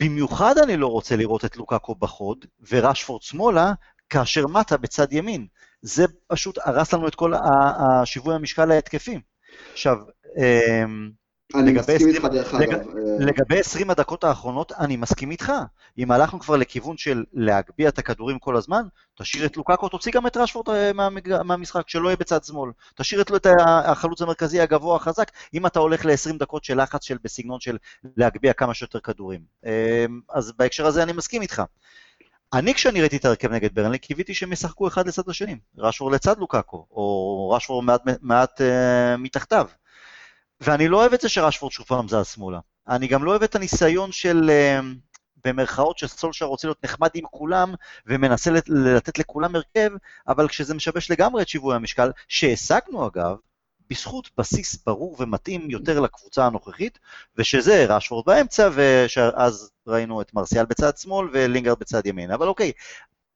במיוחד 0.00 0.54
אני 0.58 0.76
לא 0.76 0.86
רוצה 0.86 1.16
לראות 1.16 1.44
את 1.44 1.56
לוקאקו 1.56 1.94
בחוד, 1.94 2.44
ורשפורד 2.70 3.22
שמאלה, 3.22 3.72
כאשר 4.10 4.46
מטה 4.46 4.76
בצד 4.76 5.12
ימין. 5.12 5.46
זה 5.82 6.04
פשוט 6.26 6.58
הרס 6.64 6.94
לנו 6.94 7.08
את 7.08 7.14
כל 7.14 7.32
השיווי 7.34 8.34
המשקל 8.34 8.70
ההתקפי. 8.70 9.20
עכשיו, 9.72 9.96
אמ, 10.38 11.10
אני 11.54 11.72
מסכים 11.72 12.08
איתך 12.08 12.24
דרך 12.24 12.54
אגב. 12.54 12.80
אה, 12.88 13.24
לגבי 13.26 13.60
20 13.60 13.90
הדקות 13.90 14.24
האחרונות, 14.24 14.72
אני 14.72 14.96
מסכים 14.96 15.30
איתך. 15.30 15.52
אם 15.98 16.10
הלכנו 16.10 16.40
כבר 16.40 16.56
לכיוון 16.56 16.96
של 16.96 17.24
להגביה 17.32 17.88
את 17.88 17.98
הכדורים 17.98 18.38
כל 18.38 18.56
הזמן, 18.56 18.82
תשאיר 19.14 19.46
את 19.46 19.56
לוקאקו, 19.56 19.88
תוציא 19.88 20.12
גם 20.12 20.26
את 20.26 20.36
רשפורד 20.36 20.68
אה, 20.68 20.92
מהמשחק, 21.44 21.88
שלא 21.88 22.08
יהיה 22.08 22.16
בצד 22.16 22.44
שמאל. 22.44 22.70
תשאיר 22.94 23.20
את 23.20 23.46
החלוץ 23.66 24.22
המרכזי 24.22 24.60
הגבוה 24.60 24.96
החזק, 24.96 25.30
אם 25.54 25.66
אתה 25.66 25.78
הולך 25.78 26.04
ל-20 26.04 26.38
דקות 26.38 26.64
של 26.64 26.82
לחץ 26.82 27.04
של 27.04 27.16
בסגנון 27.24 27.60
של 27.60 27.76
להגביה 28.16 28.52
כמה 28.52 28.74
שיותר 28.74 29.00
כדורים. 29.00 29.40
אמ, 29.66 29.70
אז 30.30 30.52
בהקשר 30.58 30.86
הזה 30.86 31.02
אני 31.02 31.12
מסכים 31.12 31.42
איתך. 31.42 31.62
אני 32.52 32.74
כשאני 32.74 33.00
ראיתי 33.00 33.16
את 33.16 33.24
ההרכב 33.24 33.52
נגד 33.52 33.74
ברנלי, 33.74 33.98
קיוויתי 33.98 34.34
שהם 34.34 34.52
ישחקו 34.52 34.88
אחד 34.88 35.08
לצד 35.08 35.28
השני, 35.28 35.56
רשפורד 35.78 36.14
לצד 36.14 36.38
לוקאקו, 36.38 36.86
או 36.90 37.50
רשפורד 37.56 37.84
מעט, 37.84 38.02
מעט 38.20 38.60
uh, 38.60 38.64
מתחתיו. 39.18 39.66
ואני 40.60 40.88
לא 40.88 40.96
אוהב 40.96 41.12
את 41.12 41.20
זה 41.20 41.28
שרשפורד 41.28 41.72
שוב 41.72 41.86
פעם 41.86 42.08
זז 42.08 42.26
שמאלה. 42.26 42.58
אני 42.88 43.06
גם 43.06 43.24
לא 43.24 43.30
אוהב 43.30 43.42
את 43.42 43.54
הניסיון 43.54 44.12
של, 44.12 44.50
uh, 44.50 44.84
במרכאות, 45.44 45.98
שסולשר 45.98 46.44
רוצה 46.44 46.68
להיות 46.68 46.84
נחמד 46.84 47.08
עם 47.14 47.24
כולם, 47.30 47.74
ומנסה 48.06 48.50
לתת 48.66 49.18
לכולם 49.18 49.56
הרכב, 49.56 49.90
אבל 50.28 50.48
כשזה 50.48 50.74
משבש 50.74 51.10
לגמרי 51.10 51.42
את 51.42 51.48
שיווי 51.48 51.76
המשקל, 51.76 52.10
שהשגנו 52.28 53.06
אגב, 53.06 53.36
בזכות 53.90 54.30
בסיס 54.38 54.84
ברור 54.86 55.16
ומתאים 55.18 55.70
יותר 55.70 56.00
לקבוצה 56.00 56.46
הנוכחית, 56.46 56.98
ושזה 57.36 57.86
רשפורד 57.88 58.26
באמצע, 58.26 58.68
ואז 58.72 59.70
ראינו 59.86 60.20
את 60.20 60.34
מרסיאל 60.34 60.64
בצד 60.64 60.96
שמאל 60.96 61.28
ולינגרד 61.32 61.78
בצד 61.78 62.06
ימין. 62.06 62.30
אבל 62.30 62.48
אוקיי, 62.48 62.72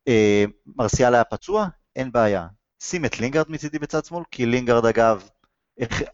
אה, 0.08 0.44
מרסיאל 0.66 1.14
היה 1.14 1.24
פצוע, 1.24 1.66
אין 1.96 2.12
בעיה. 2.12 2.46
שים 2.80 3.04
את 3.04 3.20
לינגרד 3.20 3.50
מצידי 3.50 3.78
בצד 3.78 4.04
שמאל, 4.04 4.22
כי 4.30 4.46
לינגרד 4.46 4.86
אגב, 4.86 5.28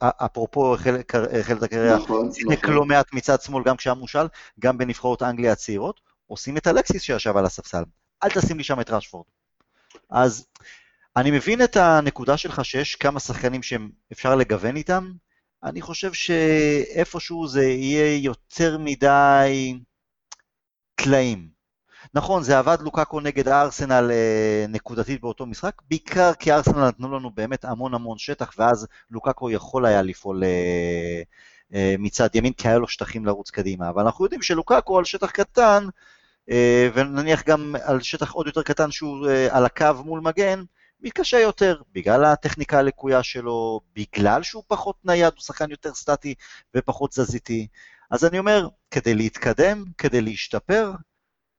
אפרופו 0.03 0.75
החל 0.75 0.97
את 0.97 1.63
הקריירה, 1.63 1.99
נכון, 1.99 2.33
שיחק 2.33 2.65
נכון. 2.65 2.75
לא 2.75 2.85
מעט 2.85 3.13
מצד 3.13 3.41
שמאל 3.41 3.65
גם 3.65 3.77
כשהיה 3.77 3.95
מושל, 3.95 4.27
גם 4.61 4.79
בנבחרות 4.79 5.23
אנגליה 5.23 5.53
הצעירות, 5.53 6.01
או 6.31 6.37
שים 6.37 6.57
את 6.57 6.67
אלקסיס 6.67 7.03
שישב 7.03 7.37
על 7.37 7.47
הספסל. 7.47 7.83
אל 8.25 8.29
תשים 8.31 8.59
לי 8.59 8.65
שם 8.65 8.81
את 8.81 8.91
רשפורד. 8.91 9.27
אז 10.11 10.47
אני 11.17 11.31
מבין 11.31 11.63
את 11.63 11.77
הנקודה 11.77 12.37
שלך 12.37 12.65
שיש 12.65 12.97
כמה 12.97 13.21
שחקנים 13.21 13.63
שאפשר 13.63 14.37
לגוון 14.37 14.77
איתם. 14.77 15.13
אני 15.65 15.81
חושב 15.81 16.13
שאיפשהו 16.13 17.49
זה 17.49 17.65
יהיה 17.65 18.17
יותר 18.17 18.79
מדי 18.79 19.79
טלאים. 20.95 21.60
נכון, 22.15 22.43
זה 22.43 22.59
עבד 22.59 22.77
לוקאקו 22.81 23.21
נגד 23.21 23.49
הארסנל 23.49 24.11
אה, 24.11 24.65
נקודתית 24.69 25.21
באותו 25.21 25.47
משחק, 25.47 25.83
בעיקר 25.89 26.35
כי 26.35 26.53
הארסנל 26.53 26.89
נתנו 26.89 27.17
לנו 27.19 27.31
באמת 27.31 27.65
המון 27.65 27.95
המון 27.95 28.19
שטח, 28.19 28.53
ואז 28.59 28.87
לוקאקו 29.11 29.51
יכול 29.51 29.87
היה 29.87 30.03
לפעול 30.03 30.45
אה, 30.45 31.23
אה, 31.75 31.95
מצד 31.99 32.29
ימין, 32.35 32.53
כי 32.53 32.69
היה 32.69 32.79
לו 32.79 32.89
שטחים 32.89 33.27
לרוץ 33.27 33.51
קדימה. 33.51 33.89
אבל 33.89 34.03
אנחנו 34.03 34.25
יודעים 34.25 34.43
שלוקאקו 34.43 34.99
על 34.99 35.05
שטח 35.05 35.31
קטן, 35.31 35.87
ונניח 36.95 37.45
גם 37.45 37.75
על 37.85 38.01
שטח 38.01 38.33
עוד 38.33 38.47
יותר 38.47 38.63
קטן 38.63 38.91
שהוא 38.91 39.27
על 39.51 39.65
הקו 39.65 39.87
מול 40.05 40.21
מגן, 40.21 40.63
מתקשה 41.01 41.39
יותר, 41.39 41.83
בגלל 41.93 42.25
הטכניקה 42.25 42.79
הלקויה 42.79 43.23
שלו, 43.23 43.81
בגלל 43.95 44.43
שהוא 44.43 44.63
פחות 44.69 44.97
נייד, 45.05 45.33
הוא 45.35 45.43
שחקן 45.43 45.71
יותר 45.71 45.95
סטטי 45.95 46.35
ופחות 46.77 47.11
תזזיתי. 47.11 47.67
אז 48.11 48.25
אני 48.25 48.39
אומר, 48.39 48.69
כדי 48.91 49.15
להתקדם, 49.15 49.85
כדי 49.99 50.21
להשתפר, 50.21 50.93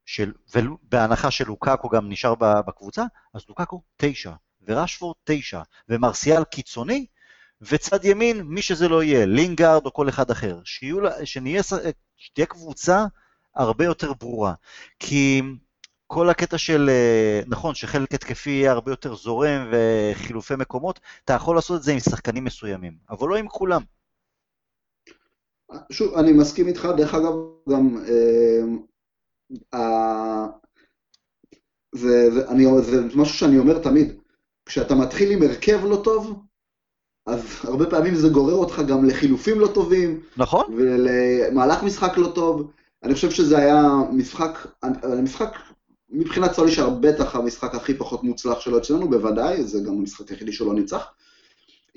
של, 0.06 0.32
ובהנחה 0.56 1.32
שלוקאקו 1.32 1.90
גם 1.90 2.10
נשאר 2.10 2.36
בקבוצה, 2.36 3.04
אז 3.34 3.42
לוקאקו 3.50 3.82
תשע, 3.98 4.32
ורשפורד 4.68 5.16
תשע, 5.24 5.62
ומרסיאל 5.90 6.44
קיצוני, 6.44 7.06
וצד 7.62 8.06
ימין, 8.06 8.42
מי 8.42 8.62
שזה 8.62 8.88
לא 8.88 9.04
יהיה, 9.04 9.26
לינגארד 9.26 9.86
או 9.86 9.94
כל 9.94 10.10
אחד 10.10 10.32
אחר. 10.32 10.60
שיהיו, 10.64 10.98
שנהיה, 11.24 11.62
שתהיה 12.18 12.46
קבוצה 12.46 13.06
הרבה 13.56 13.86
יותר 13.86 14.14
ברורה. 14.14 14.54
כי 15.00 15.42
כל 16.08 16.30
הקטע 16.30 16.58
של, 16.58 16.90
אה, 16.90 17.42
נכון, 17.48 17.76
שחלק 17.76 18.14
התקפי 18.14 18.50
יהיה 18.50 18.72
הרבה 18.72 18.92
יותר 18.92 19.16
זורם 19.16 19.72
וחילופי 19.72 20.56
מקומות, 20.56 21.00
אתה 21.26 21.34
יכול 21.34 21.56
לעשות 21.56 21.78
את 21.78 21.84
זה 21.84 21.92
עם 21.92 22.00
שחקנים 22.00 22.44
מסוימים, 22.44 22.94
אבל 23.10 23.30
לא 23.30 23.36
עם 23.36 23.48
כולם. 23.48 23.82
שוב, 25.92 26.18
אני 26.18 26.32
מסכים 26.32 26.68
איתך, 26.68 26.88
דרך 26.98 27.14
אגב, 27.14 27.34
גם 27.70 27.98
אה, 28.08 28.62
זה, 31.96 32.32
זה, 32.32 32.50
אני, 32.50 32.66
זה 32.82 33.02
משהו 33.16 33.38
שאני 33.38 33.58
אומר 33.58 33.80
תמיד, 33.80 34.14
כשאתה 34.66 34.96
מתחיל 34.96 35.32
עם 35.32 35.44
הרכב 35.44 35.86
לא 35.86 36.02
טוב, 36.04 36.42
אז 37.26 37.40
הרבה 37.64 37.86
פעמים 37.90 38.16
זה 38.16 38.30
גורר 38.30 38.54
אותך 38.54 38.82
גם 38.88 39.06
לחילופים 39.06 39.60
לא 39.60 39.68
טובים, 39.68 40.20
נכון, 40.38 40.66
ולמהלך 40.78 41.84
משחק 41.84 42.18
לא 42.18 42.32
טוב. 42.36 42.72
אני 43.04 43.14
חושב 43.14 43.32
שזה 43.32 43.58
היה 43.58 43.84
משחק, 44.12 44.68
משחק 45.24 45.56
מבחינת 46.10 46.54
סולישר 46.54 46.90
בטח 46.90 47.36
המשחק 47.36 47.76
הכי 47.76 47.94
פחות 47.94 48.24
מוצלח 48.24 48.60
שלו 48.60 48.78
אצלנו, 48.78 49.10
בוודאי, 49.10 49.64
זה 49.64 49.80
גם 49.80 49.94
המשחק 49.94 50.30
היחידי 50.30 50.54
שלא 50.54 50.74
ניצח. 50.74 51.06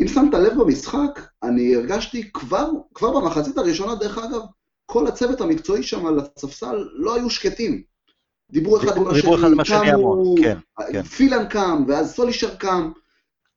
אם 0.01 0.09
שמת 0.09 0.35
לב 0.35 0.53
במשחק, 0.59 1.21
אני 1.43 1.77
הרגשתי 1.77 2.33
כבר, 2.33 2.71
כבר 2.95 3.21
במחצית 3.21 3.59
הראשונה, 3.59 3.95
דרך 3.95 4.19
אגב, 4.19 4.41
כל 4.95 5.07
הצוות 5.07 5.41
המקצועי 5.41 5.83
שם 5.83 6.07
על 6.07 6.21
הספסל 6.37 6.89
לא 6.93 7.15
היו 7.15 7.31
שקטים. 7.31 7.83
דיברו 8.51 8.77
אחד 8.77 9.53
עם 9.53 9.61
השני, 9.61 9.91
קמו, 9.91 10.35
כן, 10.43 10.59
כן. 10.93 11.03
פילן 11.03 11.49
קם, 11.49 11.85
ואז 11.89 12.15
סולישר 12.15 12.55
קם. 12.57 12.93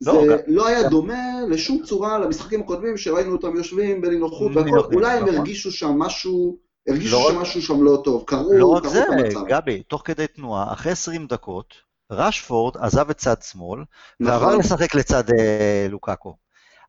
לא, 0.02 0.13
זה 0.13 0.28
גם... 0.28 0.38
לא 0.47 0.67
היה 0.67 0.89
דומה 0.89 1.41
לשום 1.50 1.84
צורה 1.84 2.19
למשחקים 2.19 2.62
הקודמים 2.62 2.97
שראינו 2.97 3.32
אותם 3.32 3.56
יושבים 3.56 4.02
בנינוחות 4.02 4.52
והכל, 4.56 4.93
אולי 4.93 5.17
הם 5.17 5.23
נכון. 5.23 5.36
הרגישו 5.36 5.71
שם 5.71 6.00
משהו 6.00 6.58
הרגישו 6.88 7.15
לא 7.15 7.30
שמשהו 7.32 7.62
שם 7.62 7.84
לא 7.84 8.02
טוב, 8.04 8.23
קראו, 8.28 8.54
לא 8.54 8.67
רק 8.67 8.88
זה, 8.88 9.04
גבי, 9.47 9.84
תוך 9.84 10.02
כדי 10.06 10.28
תנועה, 10.28 10.73
אחרי 10.73 10.91
20 10.91 11.28
דקות, 11.28 11.73
רשפורד 12.12 12.78
עזב 12.78 13.10
את 13.10 13.17
צד 13.17 13.41
שמאל, 13.41 13.84
נכון. 14.19 14.34
ועבר 14.34 14.56
לשחק 14.56 14.95
לצד 14.95 15.23
אה, 15.39 15.88
לוקאקו. 15.89 16.36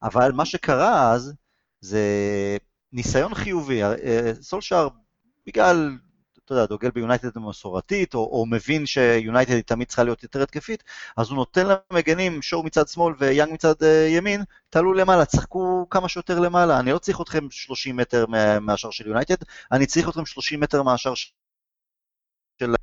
אבל 0.03 0.33
מה 0.33 0.45
שקרה 0.45 1.13
אז, 1.13 1.33
זה 1.81 2.01
ניסיון 2.93 3.35
חיובי. 3.35 3.83
אה, 3.85 4.33
סולשאר, 4.41 4.89
בגלל 5.47 5.99
אתה 6.49 6.55
יודע, 6.55 6.67
דוגל 6.67 6.91
ביונייטד 6.91 7.37
המסורתית, 7.37 8.15
או, 8.15 8.21
או 8.21 8.47
מבין 8.47 8.87
שיונייטד 8.87 9.53
היא 9.53 9.63
תמיד 9.63 9.89
צריכה 9.89 10.05
להיות 10.05 10.23
יותר 10.23 10.43
התקפית, 10.43 10.85
אז 11.17 11.29
הוא 11.31 11.37
נותן 11.37 11.67
למגנים, 11.67 12.43
שואו 12.43 12.63
מצד 12.63 12.89
שמאל 12.89 13.15
ויאנג 13.19 13.53
מצד 13.53 13.83
uh, 13.83 13.87
ימין, 14.09 14.45
תעלו 14.71 14.95
למעלה, 14.95 15.25
תשחקו 15.25 15.87
כמה 15.91 16.09
שיותר 16.09 16.41
למעלה. 16.41 16.81
אני 16.81 16.93
לא 16.93 16.99
צריך 16.99 17.21
אתכם 17.21 17.51
30 17.51 17.97
מטר 17.97 18.27
מהשאר 18.61 18.91
של 18.91 19.07
יונייטד, 19.07 19.37
אני 19.73 19.87
צריך 19.87 20.09
אתכם 20.09 20.27
30 20.27 20.61
מטר 20.61 20.83
מהשאר 20.83 21.15
של... 21.15 22.75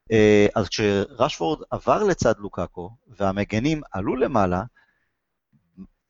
אז 0.56 0.70
כשרשפורד 0.70 1.64
עבר 1.72 2.04
לצד 2.04 2.34
לוקאקו, 2.38 2.92
והמגנים 3.08 3.82
עלו 3.92 4.16
למעלה, 4.16 4.64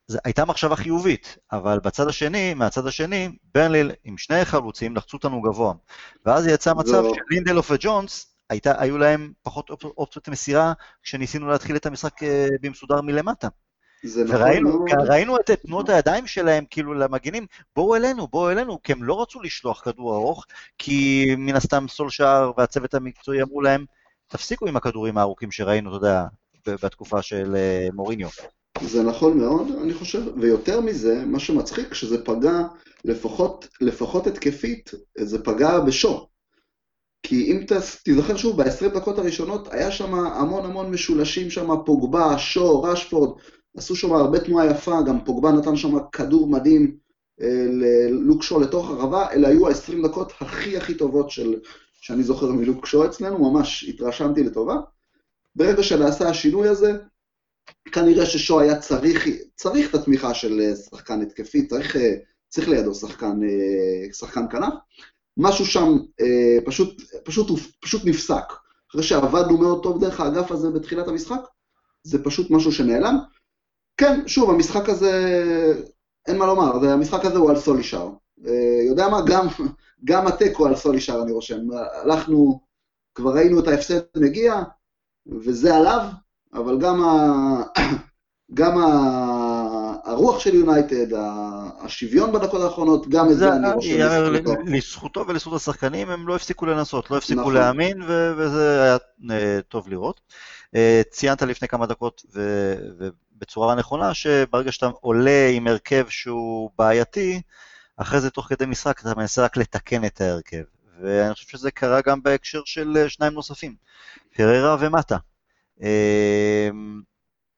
זו 0.08 0.20
הייתה 0.26 0.46
מחשבה 0.46 0.76
חיובית, 0.76 1.38
אבל 1.52 1.80
בצד 1.80 2.08
השני, 2.08 2.54
מהצד 2.54 2.88
השני, 2.88 3.30
ברנליל 3.54 3.92
עם 4.04 4.18
שני 4.18 4.46
חלוצים 4.46 4.96
לחצו 4.96 5.18
אותנו 5.18 5.42
גבוה. 5.42 5.74
ואז 6.26 6.48
יצא 6.48 6.74
מצב. 6.74 7.04
שלינדלוף 7.30 7.72
וג'ונס, 7.72 8.36
הייתה, 8.50 8.82
היו 8.82 8.98
להם 8.98 9.32
פחות 9.44 9.70
אופציות 9.84 10.30
מסירה 10.30 10.74
כשניסינו 11.04 11.48
להתחיל 11.48 11.76
את 11.76 11.86
המשחק 11.86 12.24
אה, 12.24 12.48
במסודר 12.62 13.02
מלמטה. 13.02 13.48
נכון 14.04 14.36
וראינו 14.36 14.86
נכון 14.86 15.08
ראינו 15.08 15.38
את 15.38 15.52
תנועות 15.52 15.90
הידיים 15.90 16.28
שלהם, 16.28 16.66
כאילו, 16.70 16.94
למגינים, 16.94 17.46
בואו 17.76 17.96
אלינו, 17.96 18.28
בואו 18.28 18.52
אלינו, 18.52 18.82
כי 18.84 18.92
הם 18.92 19.04
לא 19.04 19.22
רצו 19.22 19.42
לשלוח 19.42 19.82
כדור 19.82 20.16
ארוך, 20.16 20.46
כי 20.78 21.26
מן 21.38 21.56
הסתם 21.56 21.86
סולשאר 21.90 22.52
והצוות 22.58 22.94
המקצועי 22.94 23.42
אמרו 23.42 23.62
להם, 23.62 23.86
תפסיקו 24.28 24.68
עם 24.68 24.76
הכדורים 24.76 25.18
הארוכים 25.18 25.52
שראינו, 25.52 25.98
אתה 25.98 26.06
יודע, 26.06 26.26
בתקופה 26.84 27.22
של 27.22 27.56
אה, 27.56 27.88
מוריניו. 27.94 28.30
זה 28.82 29.04
נכון 29.04 29.38
מאוד, 29.38 29.68
אני 29.84 29.94
חושב, 29.94 30.22
ויותר 30.38 30.82
מזה, 30.82 31.26
מה 31.26 31.40
שמצחיק, 31.40 31.94
שזה 31.94 32.24
פגע, 32.24 32.62
לפחות, 33.06 33.68
לפחות 33.82 34.28
התקפית, 34.28 34.92
זה 35.18 35.44
פגע 35.44 35.80
בשו. 35.80 36.28
כי 37.24 37.52
אם 37.52 37.66
תיזכר 38.04 38.38
שוב, 38.38 38.64
ב-20 38.64 38.88
דקות 38.88 39.20
הראשונות 39.20 39.74
היה 39.74 39.92
שם 39.92 40.16
המון 40.16 40.66
המון 40.66 40.92
משולשים 40.92 41.50
שם, 41.50 41.70
פוגבה, 41.86 42.38
שו, 42.38 42.84
רשפורד, 42.84 43.40
עשו 43.78 43.96
שם 43.96 44.14
הרבה 44.14 44.40
תנועה 44.40 44.66
יפה, 44.66 45.02
גם 45.08 45.26
פוגבה 45.26 45.52
נתן 45.52 45.76
שם 45.76 45.98
כדור 46.12 46.48
מדהים 46.48 46.98
אה, 47.42 47.66
ללוק 47.70 48.44
לתוך 48.62 48.90
הרחבה, 48.90 49.32
אלה 49.32 49.48
היו 49.48 49.68
ה-20 49.68 50.08
דקות 50.08 50.34
הכי 50.42 50.78
הכי 50.78 50.94
טובות 50.94 51.30
של, 51.30 51.56
שאני 51.94 52.24
זוכר 52.24 52.52
מלוק 52.52 52.86
שואו 52.86 53.06
אצלנו, 53.06 53.52
ממש 53.52 53.84
התרשמתי 53.84 54.44
לטובה. 54.44 54.76
ברגע 55.56 55.84
שנעשה 55.84 56.30
השינוי 56.30 56.68
הזה, 56.68 56.94
כנראה 57.92 58.26
ששואו 58.26 58.60
היה 58.60 58.80
צריך, 58.80 59.28
צריך 59.56 59.90
את 59.90 59.96
התמיכה 59.96 60.34
של 60.34 60.60
אה, 60.62 60.76
שחקן 60.76 61.22
התקפי, 61.22 61.68
צריך, 61.68 61.96
אה, 61.96 62.14
צריך 62.50 62.70
לידו 62.70 62.96
שחקן, 62.96 63.40
שחקן 64.14 64.46
כנף. 64.52 64.74
משהו 65.38 65.66
שם 65.66 65.98
פשוט, 66.66 67.02
פשוט, 67.24 67.48
פשוט 67.80 68.02
נפסק. 68.06 68.54
אחרי 68.92 69.04
שעבדנו 69.04 69.58
מאוד 69.58 69.84
טוב 69.84 70.02
דרך 70.02 70.20
האגף 70.20 70.52
הזה 70.52 70.70
בתחילת 70.70 71.08
המשחק, 71.08 71.40
זה 72.04 72.24
פשוט 72.24 72.52
משהו 72.52 72.72
שנעלם. 72.72 73.18
כן, 73.98 74.28
שוב, 74.28 74.50
המשחק 74.50 74.90
הזה, 74.90 75.14
אין 76.28 76.38
מה 76.38 76.46
לומר, 76.46 76.90
המשחק 76.90 77.26
הזה 77.26 77.38
הוא 77.38 77.50
על 77.50 77.60
סולישר. 77.60 78.10
אה, 78.48 78.84
יודע 78.88 79.08
מה, 79.10 79.22
גם, 79.28 79.48
גם 80.04 80.28
התיקו 80.28 80.66
על 80.66 80.76
סולישר 80.76 81.22
אני 81.24 81.32
רושם. 81.32 81.62
הלכנו, 82.04 82.60
כבר 83.16 83.34
ראינו 83.34 83.60
את 83.60 83.68
ההפסד 83.68 84.00
מגיע, 84.18 84.64
וזה 85.28 85.76
עליו, 85.76 86.08
אבל 86.56 86.80
גם, 86.80 87.04
ה, 87.04 87.14
גם 88.60 88.78
ה, 88.78 88.86
הרוח 90.06 90.40
של 90.40 90.56
יונייטד, 90.56 91.08
השוויון 91.82 92.32
בדקות 92.32 92.62
האחרונות, 92.62 93.10
גם 93.10 93.32
את 93.32 93.38
זה 93.38 93.54
אני 93.54 93.72
רושם. 93.72 93.90
לזכותו 94.66 95.26
ולזכות 95.28 95.54
השחקנים, 95.54 96.10
הם 96.10 96.28
לא 96.28 96.36
הפסיקו 96.36 96.66
לנסות, 96.66 97.12
לא 97.12 97.18
הפסיקו 97.18 97.42
נכון. 97.42 97.54
להאמין, 97.54 98.02
וזה 98.38 98.84
היה 98.84 98.98
אה, 99.32 99.60
טוב 99.68 99.90
לראות. 99.90 100.22
אה, 100.76 101.02
ציינת 101.10 101.42
לפני 101.42 101.68
כמה 101.68 101.86
דקות, 101.86 102.22
ובצורה 103.36 103.76
נכונה, 103.76 104.14
שברגע 104.14 104.72
שאתה 104.72 104.90
עולה 105.02 105.50
עם 105.54 105.68
הרכב 105.68 106.06
שהוא 106.10 106.70
בעייתי, 106.78 107.42
אחרי 107.98 108.22
זה 108.22 108.30
תוך 108.30 108.48
כדי 108.50 108.66
משחק 108.66 109.02
אתה 109.02 109.14
מנסה 109.18 109.44
רק 109.44 109.58
לתקן 109.58 110.06
את 110.06 110.22
ההרכב. 110.22 110.64
ואני 111.02 111.34
חושב 111.34 111.48
שזה 111.48 111.72
קרה 111.72 112.02
גם 112.02 112.24
בהקשר 112.24 112.62
של 112.66 112.98
אה, 112.98 113.10
שניים 113.10 113.34
נוספים, 113.34 113.76
פררה 114.36 114.78
ומטה. 114.80 115.18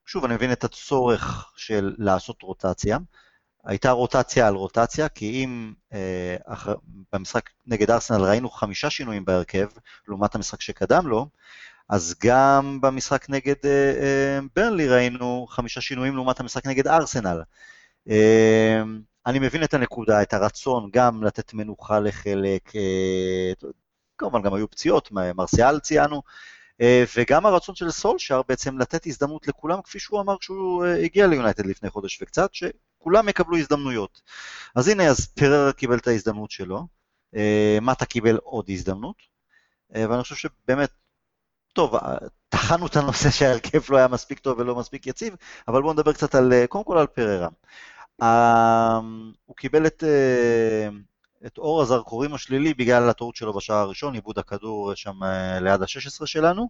שוב, 0.06 0.24
אני 0.24 0.34
מבין 0.34 0.52
את 0.52 0.64
הצורך 0.64 1.52
של 1.56 1.94
לעשות 1.98 2.42
רוטציה. 2.42 2.98
הייתה 3.64 3.90
רוטציה 3.90 4.48
על 4.48 4.54
רוטציה, 4.54 5.08
כי 5.08 5.44
אם 5.44 5.72
אה. 5.92 6.36
במשחק 7.12 7.50
נגד 7.66 7.90
ארסנל 7.90 8.22
ראינו 8.24 8.50
חמישה 8.50 8.90
שינויים 8.90 9.24
בהרכב, 9.24 9.68
לעומת 10.08 10.34
המשחק 10.34 10.60
שקדם 10.60 11.06
לו, 11.06 11.26
אז 11.88 12.14
גם 12.24 12.80
במשחק 12.80 13.30
נגד 13.30 13.54
אה, 13.64 13.70
אה, 13.70 14.38
ברנלי 14.56 14.88
ראינו 14.88 15.46
חמישה 15.50 15.80
שינויים 15.80 16.14
לעומת 16.14 16.40
המשחק 16.40 16.66
נגד 16.66 16.86
ארסנל. 16.86 17.42
אה, 18.10 18.82
אני 19.26 19.38
מבין 19.38 19.64
את 19.64 19.74
הנקודה, 19.74 20.22
את 20.22 20.34
הרצון 20.34 20.90
גם 20.92 21.22
לתת 21.22 21.54
מנוחה 21.54 22.00
לחלק, 22.00 22.76
אה, 22.76 23.52
כמובן 24.18 24.42
גם 24.42 24.54
היו 24.54 24.70
פציעות, 24.70 25.12
מרסיאל 25.12 25.80
ציינו, 25.80 26.16
אה, 26.16 26.22
וגם 27.16 27.46
הרצון 27.46 27.74
של 27.74 27.90
סולשאר 27.90 28.42
בעצם 28.48 28.78
לתת 28.78 29.06
הזדמנות 29.06 29.48
לכולם, 29.48 29.82
כפי 29.82 29.98
שהוא 29.98 30.20
אמר 30.20 30.38
כשהוא 30.38 30.84
אה, 30.84 31.02
הגיע 31.04 31.26
ליונייטד 31.26 31.66
לפני 31.66 31.90
חודש 31.90 32.22
וקצת, 32.22 32.50
שכולם 32.54 33.28
יקבלו 33.28 33.56
הזדמנויות. 33.56 34.22
אז 34.74 34.88
הנה, 34.88 35.06
אז 35.06 35.26
פרר 35.26 35.72
קיבל 35.72 35.98
את 35.98 36.06
ההזדמנות 36.06 36.50
שלו, 36.50 36.86
אה, 37.36 37.78
מטה 37.82 38.06
קיבל 38.06 38.36
עוד 38.36 38.70
הזדמנות, 38.70 39.16
ואני 39.90 40.22
חושב 40.22 40.34
שבאמת, 40.34 40.90
טוב, 41.72 41.94
טחנו 42.48 42.86
את 42.86 42.96
הנושא 42.96 43.30
שההרכב 43.30 43.92
לא 43.92 43.96
היה 43.96 44.08
מספיק 44.08 44.38
טוב 44.38 44.58
ולא 44.58 44.74
מספיק 44.74 45.06
יציב, 45.06 45.34
אבל 45.68 45.82
בואו 45.82 45.92
נדבר 45.92 46.12
קצת 46.12 46.34
על, 46.34 46.66
קודם 46.66 46.84
כל 46.84 46.98
על 46.98 47.06
פררה. 47.06 47.48
הוא 49.44 49.56
קיבל 49.56 49.86
את, 49.86 50.04
את 51.46 51.58
אור 51.58 51.82
הזרקורים 51.82 52.34
השלילי 52.34 52.74
בגלל 52.74 53.08
הטעות 53.08 53.36
שלו 53.36 53.52
בשער 53.52 53.76
הראשון, 53.76 54.14
עיבוד 54.14 54.38
הכדור 54.38 54.94
שם 54.94 55.24
אה, 55.24 55.60
ליד 55.60 55.82
ה-16 55.82 56.26
שלנו. 56.26 56.68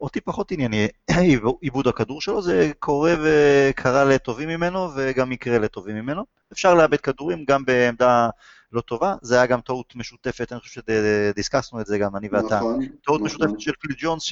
אותי 0.00 0.20
פחות 0.20 0.52
ענייני 0.52 0.88
עיבוד 1.60 1.88
הכדור 1.88 2.20
שלו, 2.20 2.42
זה 2.42 2.72
קורה 2.78 3.14
וקרה 3.24 4.04
לטובים 4.04 4.48
ממנו 4.48 4.88
וגם 4.96 5.32
יקרה 5.32 5.58
לטובים 5.58 5.96
ממנו. 5.96 6.24
אפשר 6.52 6.74
לאבד 6.74 7.00
כדורים 7.00 7.44
גם 7.48 7.64
בעמדה 7.64 8.28
לא 8.72 8.80
טובה, 8.80 9.14
זה 9.22 9.34
היה 9.34 9.46
גם 9.46 9.60
טעות 9.60 9.96
משותפת, 9.96 10.52
אני 10.52 10.60
חושב 10.60 10.80
שדיסקסנו 10.80 11.80
את 11.80 11.86
זה 11.86 11.98
גם 11.98 12.16
אני 12.16 12.28
ואתה. 12.32 12.56
נכון, 12.56 12.86
טעות 12.86 13.20
נכון. 13.20 13.22
משותפת 13.22 13.60
של 13.60 13.72
פיל 13.80 13.96
ג'ונס, 13.98 14.22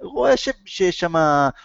שרואה 0.00 0.36
שיש 0.36 1.00
שם, 1.00 1.14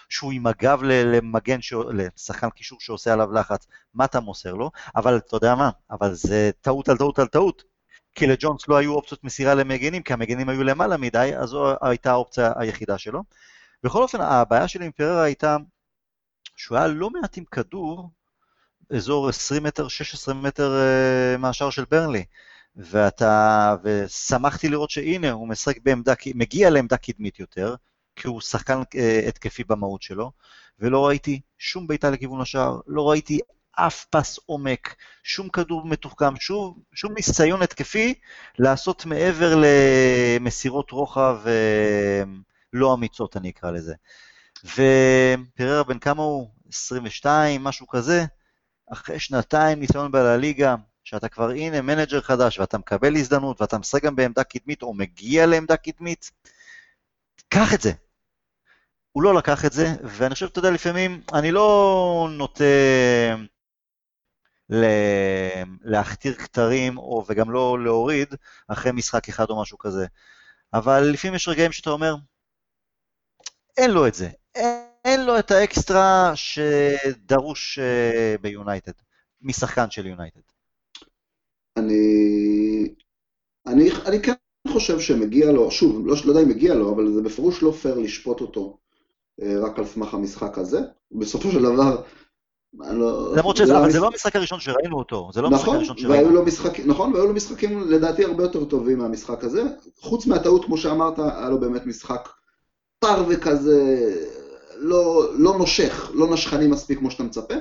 שהוא 0.09 0.31
עם 0.31 0.47
הגב 0.47 0.83
למגן, 0.83 1.59
לשחקן 1.93 2.49
קישור 2.49 2.79
שעושה 2.81 3.13
עליו 3.13 3.31
לחץ, 3.33 3.67
מה 3.93 4.05
אתה 4.05 4.19
מוסר 4.19 4.53
לו? 4.53 4.71
אבל 4.95 5.17
אתה 5.17 5.35
יודע 5.35 5.55
מה, 5.55 5.69
אבל 5.91 6.13
זה 6.13 6.51
טעות 6.61 6.89
על 6.89 6.97
טעות 6.97 7.19
על 7.19 7.27
טעות. 7.27 7.63
כי 8.15 8.27
לג'ונס 8.27 8.67
לא 8.67 8.77
היו 8.77 8.93
אופציות 8.93 9.23
מסירה 9.23 9.55
למגנים, 9.55 10.03
כי 10.03 10.13
המגנים 10.13 10.49
היו 10.49 10.63
למעלה 10.63 10.97
מדי, 10.97 11.31
אז 11.37 11.49
זו 11.49 11.75
הייתה 11.81 12.11
האופציה 12.11 12.51
היחידה 12.55 12.97
שלו. 12.97 13.23
בכל 13.83 14.01
אופן, 14.01 14.21
הבעיה 14.21 14.67
שלי 14.67 14.85
עם 14.85 14.91
פררה 14.91 15.23
הייתה 15.23 15.57
שהוא 16.55 16.77
היה 16.77 16.87
לא 16.87 17.09
מעט 17.09 17.37
עם 17.37 17.43
כדור, 17.45 18.09
אזור 18.95 19.29
20 19.29 19.63
מטר, 19.63 19.87
16 19.87 20.33
מטר 20.33 20.71
uh, 20.71 21.37
מהשאר 21.37 21.69
של 21.69 21.85
ברנלי. 21.91 22.25
ואתה, 22.75 23.75
ושמחתי 23.83 24.69
לראות 24.69 24.89
שהנה, 24.89 25.31
הוא 25.31 25.47
משחק 25.47 25.77
בעמדה, 25.83 26.13
מגיע 26.35 26.69
לעמדה 26.69 26.97
קדמית 26.97 27.39
יותר, 27.39 27.75
כי 28.19 28.27
הוא 28.27 28.41
שחקן 28.41 28.81
אה, 28.81 29.27
התקפי 29.27 29.63
במהות 29.63 30.01
שלו, 30.01 30.31
ולא 30.79 31.07
ראיתי 31.07 31.41
שום 31.57 31.87
בעיטה 31.87 32.09
לכיוון 32.09 32.41
השער, 32.41 32.79
לא 32.87 33.09
ראיתי 33.09 33.39
אף 33.71 34.05
pass 34.05 34.39
עומק, 34.45 34.95
שום 35.23 35.49
כדור 35.49 35.85
מתוחכם, 35.85 36.35
שום, 36.39 36.79
שום 36.93 37.13
ניסיון 37.13 37.61
התקפי 37.61 38.13
לעשות 38.59 39.05
מעבר 39.05 39.55
למסירות 39.55 40.91
רוחב 40.91 41.39
אה, 41.45 42.27
לא 42.73 42.93
אמיצות, 42.93 43.37
אני 43.37 43.49
אקרא 43.49 43.71
לזה. 43.71 43.93
ופררה 44.63 45.83
בן 45.83 45.99
כמה 45.99 46.23
הוא? 46.23 46.49
22, 46.69 47.63
משהו 47.63 47.87
כזה? 47.87 48.25
אחרי 48.93 49.19
שנתיים 49.19 49.79
ניסיון 49.79 50.11
בלליגה, 50.11 50.75
שאתה 51.03 51.29
כבר 51.29 51.49
הנה 51.49 51.81
מנג'ר 51.81 52.21
חדש 52.21 52.59
ואתה 52.59 52.77
מקבל 52.77 53.15
הזדמנות 53.15 53.61
ואתה 53.61 53.77
משחק 53.77 54.03
גם 54.03 54.15
בעמדה 54.15 54.43
קדמית 54.43 54.81
או 54.81 54.93
מגיע 54.93 55.45
לעמדה 55.45 55.77
קדמית, 55.77 56.31
קח 57.49 57.73
את 57.73 57.81
זה. 57.81 57.91
הוא 59.11 59.23
לא 59.23 59.35
לקח 59.35 59.65
את 59.65 59.71
זה, 59.71 59.85
ואני 60.03 60.33
חושב, 60.33 60.45
אתה 60.45 60.59
יודע, 60.59 60.71
לפעמים 60.71 61.21
אני 61.33 61.51
לא 61.51 62.27
נוטה 62.31 62.63
להכתיר 65.81 66.33
כתרים, 66.33 66.97
או, 66.97 67.25
וגם 67.27 67.51
לא 67.51 67.83
להוריד, 67.83 68.35
אחרי 68.67 68.91
משחק 68.91 69.29
אחד 69.29 69.49
או 69.49 69.61
משהו 69.61 69.77
כזה. 69.77 70.05
אבל 70.73 70.99
לפעמים 71.13 71.35
יש 71.35 71.47
רגעים 71.47 71.71
שאתה 71.71 71.89
אומר, 71.89 72.15
אין 73.77 73.91
לו 73.91 74.07
את 74.07 74.13
זה. 74.13 74.29
אין 74.55 74.89
אין 75.05 75.25
לו 75.25 75.39
את 75.39 75.51
האקסטרה 75.51 76.31
שדרוש 76.35 77.79
אה, 77.79 78.35
ביונייטד, 78.41 78.91
משחקן 79.41 79.91
של 79.91 80.05
יונייטד. 80.05 80.39
אני, 81.77 82.93
אני, 83.67 83.89
אני 84.05 84.21
כן 84.21 84.33
חושב 84.67 84.99
שמגיע 84.99 85.51
לו, 85.51 85.71
שוב, 85.71 86.07
לא, 86.07 86.15
לא 86.25 86.31
יודע 86.31 86.43
אם 86.43 86.49
מגיע 86.49 86.73
לו, 86.73 86.95
אבל 86.95 87.13
זה 87.13 87.21
בפירוש 87.21 87.63
לא 87.63 87.71
פייר 87.71 87.97
לשפוט 87.97 88.41
אותו 88.41 88.77
רק 89.41 89.79
על 89.79 89.85
סמך 89.85 90.13
המשחק 90.13 90.57
הזה. 90.57 90.81
בסופו 91.11 91.51
של 91.51 91.61
דבר, 91.61 92.01
לא, 92.73 93.35
למרות 93.35 93.57
שזה 93.57 93.73
לא, 93.73 93.89
זה 93.89 93.99
לא 93.99 94.07
המשחק 94.07 94.35
הראשון 94.35 94.59
שראינו 94.59 94.97
אותו, 94.97 95.29
זה 95.33 95.41
לא 95.41 95.49
נכון, 95.49 95.75
המשחק 95.75 95.89
הראשון 95.89 95.97
שראינו 95.97 96.29
אותו. 96.29 96.45
משחק, 96.45 96.79
נכון, 96.79 97.13
והיו 97.13 97.27
לו 97.27 97.33
משחקים 97.33 97.89
לדעתי 97.89 98.25
הרבה 98.25 98.43
יותר 98.43 98.65
טובים 98.65 98.97
מהמשחק 98.97 99.43
הזה. 99.43 99.63
חוץ 99.99 100.25
מהטעות, 100.25 100.65
כמו 100.65 100.77
שאמרת, 100.77 101.19
היה 101.19 101.49
לו 101.49 101.59
באמת 101.59 101.85
משחק 101.85 102.29
פר 102.99 103.23
וכזה, 103.27 104.11
לא, 104.75 105.29
לא 105.37 105.57
נושך, 105.57 106.11
לא 106.13 106.33
נשכני 106.33 106.67
מספיק 106.67 106.99
כמו 106.99 107.11
שאתה 107.11 107.23
מצפה, 107.23 107.53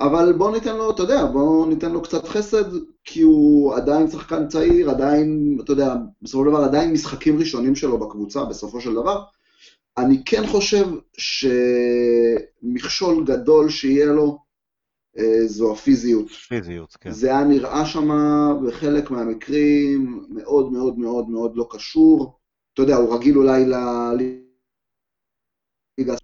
אבל 0.00 0.32
בוא 0.32 0.50
ניתן 0.50 0.76
לו, 0.76 0.90
אתה 0.90 1.02
יודע, 1.02 1.26
בוא 1.26 1.66
ניתן 1.66 1.92
לו 1.92 2.02
קצת 2.02 2.28
חסד, 2.28 2.64
כי 3.04 3.22
הוא 3.22 3.74
עדיין 3.74 4.10
שחקן 4.10 4.48
צעיר, 4.48 4.90
עדיין, 4.90 5.58
אתה 5.64 5.72
יודע, 5.72 5.94
בסופו 6.22 6.44
של 6.44 6.50
דבר 6.50 6.64
עדיין 6.64 6.92
משחקים 6.92 7.38
ראשונים 7.38 7.74
שלו 7.74 7.98
בקבוצה, 7.98 8.44
בסופו 8.44 8.80
של 8.80 8.94
דבר. 8.94 9.22
אני 9.98 10.22
כן 10.24 10.46
חושב 10.46 10.86
שמכשול 12.62 13.24
גדול 13.24 13.70
שיהיה 13.70 14.06
לו, 14.06 14.38
אה, 15.18 15.46
זו 15.46 15.72
הפיזיות. 15.72 16.28
פיזיות, 16.28 16.96
כן. 17.00 17.10
זה 17.10 17.26
היה 17.26 17.44
נראה 17.44 17.86
שם 17.86 18.08
בחלק 18.66 19.10
מהמקרים 19.10 20.26
מאוד 20.30 20.72
מאוד 20.72 20.98
מאוד 20.98 21.28
מאוד 21.28 21.52
לא 21.56 21.68
קשור. 21.70 22.38
אתה 22.74 22.82
יודע, 22.82 22.96
הוא 22.96 23.14
רגיל 23.14 23.38
אולי 23.38 23.64
ל... 23.64 23.74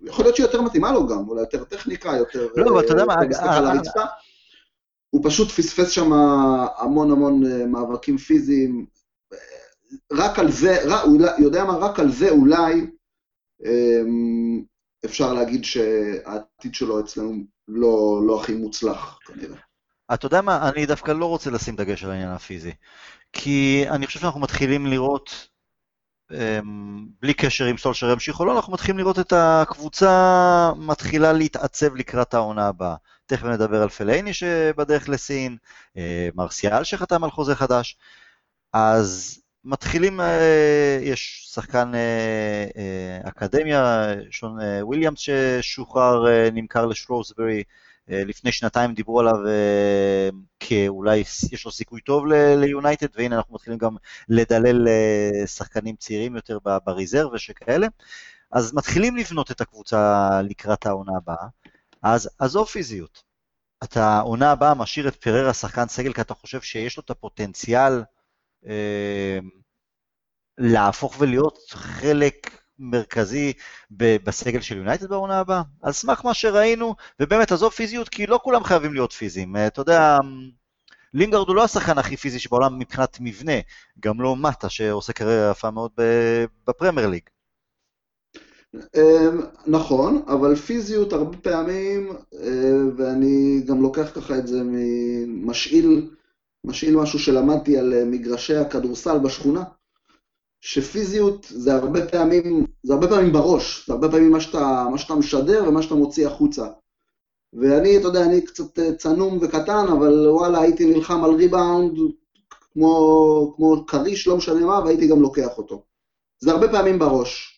יכול 0.03 0.25
להיות 0.25 0.37
שהיא 0.37 0.47
יותר 0.47 0.63
מתאימה 0.63 0.93
לו 0.93 1.07
גם, 1.07 1.29
אולי 1.29 1.41
יותר 1.41 1.65
טכניקה, 1.65 2.17
יותר... 2.17 2.49
לא, 2.57 2.71
אבל 2.71 2.85
אתה 2.85 2.93
יודע 2.93 3.05
מה... 3.05 3.15
אה, 3.15 3.73
אה, 3.97 4.05
הוא 5.11 5.21
פשוט 5.25 5.49
פספס 5.49 5.91
שם 5.91 6.13
המון 6.79 7.11
המון 7.11 7.43
מאבקים 7.73 8.19
פיזיים. 8.19 8.87
רק 10.13 10.39
על 10.39 10.51
זה, 10.51 10.95
הוא 11.05 11.21
יודע 11.39 11.65
מה, 11.65 11.77
רק 11.77 12.01
על 12.01 12.13
זה 12.13 12.31
אולי 12.31 12.87
אפשר 15.05 15.33
להגיד 15.33 15.65
שהעתיד 15.65 16.75
שלו 16.75 17.01
אצלנו 17.01 17.45
לא, 17.69 18.21
לא 18.27 18.41
הכי 18.41 18.55
מוצלח, 18.55 19.19
כנראה. 19.27 19.59
אתה 20.15 20.27
יודע 20.27 20.41
מה, 20.41 20.69
אני 20.69 20.87
דווקא 20.87 21.11
לא 21.13 21.27
רוצה 21.27 21.51
לשים 21.51 21.77
דגש 21.77 22.05
על 22.05 22.11
העניין 22.11 22.31
הפיזי. 22.31 22.73
כי 23.33 23.85
אני 23.89 24.07
חושב 24.07 24.21
שאנחנו 24.21 24.41
מתחילים 24.41 24.87
לראות 24.87 25.49
בלי 27.21 27.35
קשר 27.35 27.71
אם 27.71 27.79
סולשר 27.79 28.11
ימשיך 28.11 28.41
או 28.41 28.45
לא, 28.45 28.57
אנחנו 28.57 28.73
מתחילים 28.73 28.99
לראות 28.99 29.19
את 29.19 29.33
הקבוצה 29.37 30.73
מתחילה 30.77 31.33
להתעצב 31.33 31.95
לקראת 31.95 32.35
העונה 32.35 32.69
הבאה. 32.69 32.95
תכף 33.27 33.45
נדבר 33.45 33.83
על 33.83 33.89
פלאיני 33.89 34.33
שבדרך 34.33 35.09
לסין, 35.09 35.57
אה, 35.97 36.29
מרסיאל 36.35 36.85
שחתם 36.85 37.25
על 37.25 37.31
חוזה 37.31 37.55
חדש. 37.55 37.97
אז 38.73 39.41
מתחילים, 39.65 40.21
אה, 40.21 40.99
יש 41.03 41.49
שחקן 41.55 41.93
אה, 41.95 43.29
אקדמיה, 43.29 44.09
שון 44.31 44.59
וויליאמס 44.83 45.19
ששוחרר, 45.19 46.51
נמכר 46.53 46.87
לשרוסברי, 46.87 47.63
לפני 48.09 48.53
שנתיים 48.53 48.95
דיברו 48.95 49.21
עליו 49.21 49.35
כאולי 50.61 51.17
יש 51.53 51.65
לו 51.65 51.71
סיכוי 51.71 52.01
טוב 52.01 52.27
ליונייטד, 52.57 53.07
והנה 53.15 53.37
אנחנו 53.37 53.55
מתחילים 53.55 53.79
גם 53.79 53.97
לדלל 54.29 54.89
שחקנים 55.47 55.97
צעירים 55.97 56.37
יותר 56.37 56.59
ב 56.85 56.91
reserve 56.91 57.33
ושכאלה. 57.33 57.87
אז 58.53 58.75
מתחילים 58.75 59.17
לבנות 59.17 59.51
את 59.51 59.61
הקבוצה 59.61 60.31
לקראת 60.43 60.87
העונה 60.87 61.13
הבאה. 61.17 61.47
אז 62.03 62.31
עזוב 62.39 62.67
פיזיות. 62.67 63.23
אתה 63.85 64.21
עונה 64.21 64.53
הבאה 64.53 64.75
משאיר 64.75 65.09
את 65.09 65.17
פררה 65.17 65.55
שחקן 65.55 65.89
סגל 65.89 66.13
כי 66.13 66.21
אתה 66.21 66.35
חושב 66.35 66.61
שיש 66.61 66.97
לו 66.97 67.03
את 67.05 67.11
הפוטנציאל 67.11 67.93
אה, 67.93 68.03
להפוך 70.59 71.17
ולהיות 71.19 71.59
חלק 71.71 72.51
מרכזי 72.79 73.53
בסגל 73.91 74.61
של 74.61 74.77
יונייטד 74.77 75.09
בעונה 75.09 75.39
הבאה? 75.39 75.63
על 75.83 75.93
סמך 75.93 76.25
מה 76.25 76.35
שראינו, 76.35 76.95
ובאמת 77.21 77.53
עזוב 77.53 77.73
פיזיות, 77.73 78.09
כי 78.09 78.27
לא 78.27 78.41
כולם 78.43 78.65
חייבים 78.65 78.93
להיות 78.93 79.13
פיזיים. 79.13 79.57
אה, 79.57 79.67
אתה 79.67 79.81
יודע, 79.81 80.19
לינגרד 81.15 81.49
הוא 81.49 81.57
לא 81.57 81.65
השחקן 81.65 81.99
הכי 81.99 82.17
פיזי 82.17 82.39
שבעולם 82.39 82.79
מבחינת 82.79 83.17
מבנה, 83.21 83.53
גם 84.01 84.21
לא 84.21 84.37
מטה 84.37 84.69
שעושה 84.69 85.13
קריירה 85.13 85.51
יפה 85.51 85.71
מאוד 85.71 85.91
בפרמייר 86.67 87.09
ליג. 87.09 87.23
אמ, 88.75 89.41
נכון, 89.67 90.23
אבל 90.27 90.55
פיזיות 90.55 91.13
הרבה 91.13 91.37
פעמים, 91.37 92.13
אה, 92.35 92.81
ואני 92.97 93.63
גם 93.67 93.83
לוקח 93.83 94.11
ככה 94.15 94.39
את 94.39 94.47
זה 94.47 94.63
ממשאיל, 94.65 96.11
משאיל 96.65 96.97
משהו 96.97 97.19
שלמדתי 97.19 97.79
על 97.79 97.95
אה, 97.95 98.05
מגרשי 98.05 98.57
הכדורסל 98.57 99.19
בשכונה, 99.19 99.65
שפיזיות 100.61 101.47
זה 101.51 101.75
הרבה 101.75 102.07
פעמים, 102.07 102.67
זה 102.83 102.95
הרבה 102.95 103.09
פעמים 103.09 103.33
בראש, 103.33 103.87
זה 103.87 103.93
הרבה 103.93 104.11
פעמים 104.11 104.31
מה 104.31 104.41
שאתה, 104.41 104.87
מה 104.91 104.99
שאתה 104.99 105.15
משדר 105.15 105.65
ומה 105.69 105.83
שאתה 105.83 105.95
מוציא 105.95 106.27
החוצה. 106.27 106.69
ואני, 107.53 107.99
אתה 107.99 108.07
יודע, 108.07 108.25
אני 108.25 108.41
קצת 108.41 108.79
אה, 108.79 108.95
צנום 108.95 109.39
וקטן, 109.43 109.87
אבל 109.99 110.29
וואלה, 110.29 110.61
הייתי 110.61 110.87
נלחם 110.87 111.25
על 111.25 111.35
ריבאונד 111.35 111.99
כמו, 112.73 113.55
כמו 113.57 113.87
כריש, 113.87 114.27
לא 114.27 114.37
משנה 114.37 114.67
מה, 114.67 114.81
והייתי 114.85 115.09
גם 115.09 115.21
לוקח 115.21 115.59
אותו. 115.59 115.83
זה 116.39 116.51
הרבה 116.51 116.69
פעמים 116.69 116.99
בראש. 116.99 117.58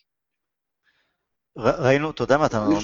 ראינו, 1.57 2.09
אתה 2.09 2.23
יודע 2.23 2.37
מה 2.37 2.45
אתה 2.45 2.65
אומר, 2.65 2.79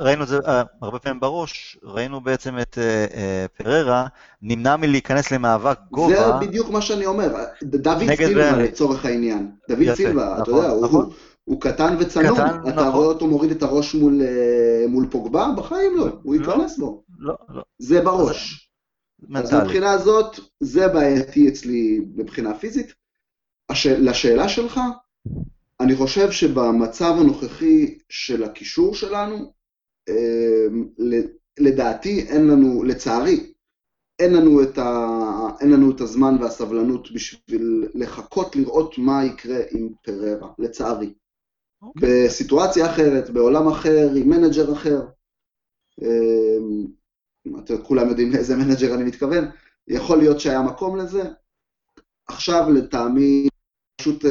ראינו 0.00 0.22
את 0.22 0.28
זה 0.28 0.38
אה, 0.46 0.62
הרבה 0.82 0.98
פעמים 0.98 1.20
בראש, 1.20 1.78
ראינו 1.82 2.20
בעצם 2.20 2.58
את 2.58 2.78
אה, 2.78 3.06
אה, 3.14 3.46
פררה 3.56 4.06
נמנע 4.42 4.76
מלהיכנס 4.76 5.30
למאבק 5.30 5.78
גובה. 5.90 6.16
זה 6.16 6.46
בדיוק 6.46 6.70
מה 6.70 6.82
שאני 6.82 7.06
אומר, 7.06 7.34
דוד 7.62 7.98
סילבה 8.16 8.56
לצורך 8.56 9.04
העניין. 9.04 9.50
דוד 9.68 9.94
סילבה, 9.94 10.42
אתה 10.42 10.50
יודע, 10.50 10.68
נכון. 10.82 11.10
הוא 11.44 11.60
קטן 11.60 11.96
וצנום, 11.98 12.38
אתה 12.38 12.54
נכון. 12.70 12.94
רואה 12.94 13.06
אותו 13.06 13.26
מוריד 13.26 13.50
את 13.50 13.62
הראש 13.62 13.96
מול 14.88 15.06
פוגבה? 15.10 15.48
בחיים 15.56 15.96
לא, 15.96 16.08
הוא 16.22 16.34
לא, 16.34 16.40
ייכנס 16.40 16.78
בו. 16.78 17.02
לא, 17.18 17.34
לא. 17.48 17.62
זה 17.78 18.00
בראש. 18.00 18.70
אז 19.34 19.54
מבחינה 19.54 19.90
הזאת, 19.90 20.40
זה 20.60 20.88
בעייתי 20.88 21.48
אצלי 21.48 22.00
מבחינה 22.16 22.54
פיזית. 22.54 22.94
לשאלה 23.86 24.48
שלך, 24.48 24.80
אני 25.80 25.96
חושב 25.96 26.30
שבמצב 26.30 27.14
הנוכחי 27.20 27.98
של 28.08 28.44
הקישור 28.44 28.94
שלנו, 28.94 29.52
אמ, 30.08 30.88
לדעתי 31.58 32.20
אין 32.20 32.46
לנו, 32.46 32.84
לצערי, 32.84 33.52
אין 34.18 34.34
לנו, 34.34 34.62
את 34.62 34.78
ה, 34.78 35.08
אין 35.60 35.70
לנו 35.70 35.90
את 35.90 36.00
הזמן 36.00 36.36
והסבלנות 36.40 37.12
בשביל 37.12 37.88
לחכות 37.94 38.56
לראות 38.56 38.98
מה 38.98 39.24
יקרה 39.24 39.58
עם 39.70 39.88
פררה, 40.02 40.48
לצערי. 40.58 41.06
אוקיי. 41.06 41.86
אוקיי. 41.86 42.26
בסיטואציה 42.26 42.92
אחרת, 42.92 43.30
בעולם 43.30 43.68
אחר, 43.68 44.08
עם 44.16 44.28
מנג'ר 44.28 44.72
אחר. 44.72 45.00
אמ, 46.02 46.86
אתם 47.58 47.82
כולם 47.82 48.08
יודעים 48.08 48.32
לאיזה 48.32 48.56
מנג'ר 48.56 48.94
אני 48.94 49.04
מתכוון, 49.04 49.44
יכול 49.88 50.18
להיות 50.18 50.40
שהיה 50.40 50.62
מקום 50.62 50.96
לזה. 50.96 51.22
עכשיו 52.28 52.70
לטעמי 52.70 53.48
פשוט 54.00 54.24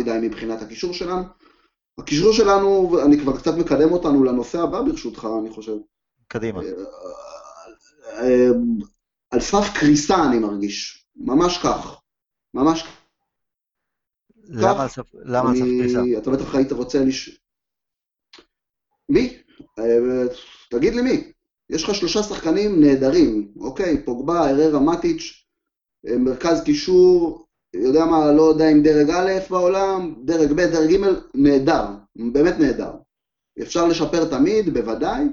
מדי 0.00 0.18
מבחינת 0.22 0.62
הקישור 0.62 0.94
שלנו. 0.94 1.22
הקישור 1.98 2.32
שלנו, 2.32 2.98
אני 3.06 3.20
כבר 3.20 3.38
קצת 3.38 3.54
מקדם 3.58 3.92
אותנו 3.92 4.24
לנושא 4.24 4.60
הבא 4.60 4.82
ברשותך, 4.82 5.28
אני 5.40 5.50
חושב. 5.50 5.76
קדימה. 6.28 6.60
אה, 6.60 6.66
אה, 8.22 8.48
על 9.30 9.40
סף 9.40 9.64
קריסה 9.80 10.24
אני 10.28 10.38
מרגיש, 10.38 11.06
ממש 11.16 11.58
כך, 11.62 12.00
ממש 12.54 12.82
כך. 12.82 13.00
למה 14.48 15.50
על 15.50 15.56
סף 15.56 15.64
קריסה? 15.80 16.00
אתה 16.18 16.30
בטח 16.30 16.54
היית 16.54 16.72
רוצה 16.72 17.04
לש... 17.04 17.40
מי? 19.08 19.36
אה, 19.78 20.26
תגיד 20.70 20.94
לי 20.94 21.02
מי. 21.02 21.32
יש 21.70 21.84
לך 21.84 21.94
שלושה 21.94 22.22
שחקנים 22.22 22.80
נהדרים, 22.80 23.52
אוקיי, 23.60 24.04
פוגבה, 24.04 24.50
אררה, 24.50 24.80
מטיץ', 24.80 25.44
מרכז 26.04 26.62
קישור, 26.64 27.46
יודע 27.74 28.04
מה, 28.04 28.32
לא 28.32 28.42
יודע 28.42 28.70
אם 28.72 28.82
דרג 28.82 29.10
א' 29.10 29.50
בעולם, 29.50 30.14
דרג 30.24 30.52
ב', 30.52 30.60
דרג 30.60 30.90
ג', 30.90 31.06
נהדר, 31.34 31.86
באמת 32.32 32.54
נהדר. 32.58 32.92
אפשר 33.62 33.86
לשפר 33.86 34.30
תמיד, 34.30 34.74
בוודאי, 34.74 35.24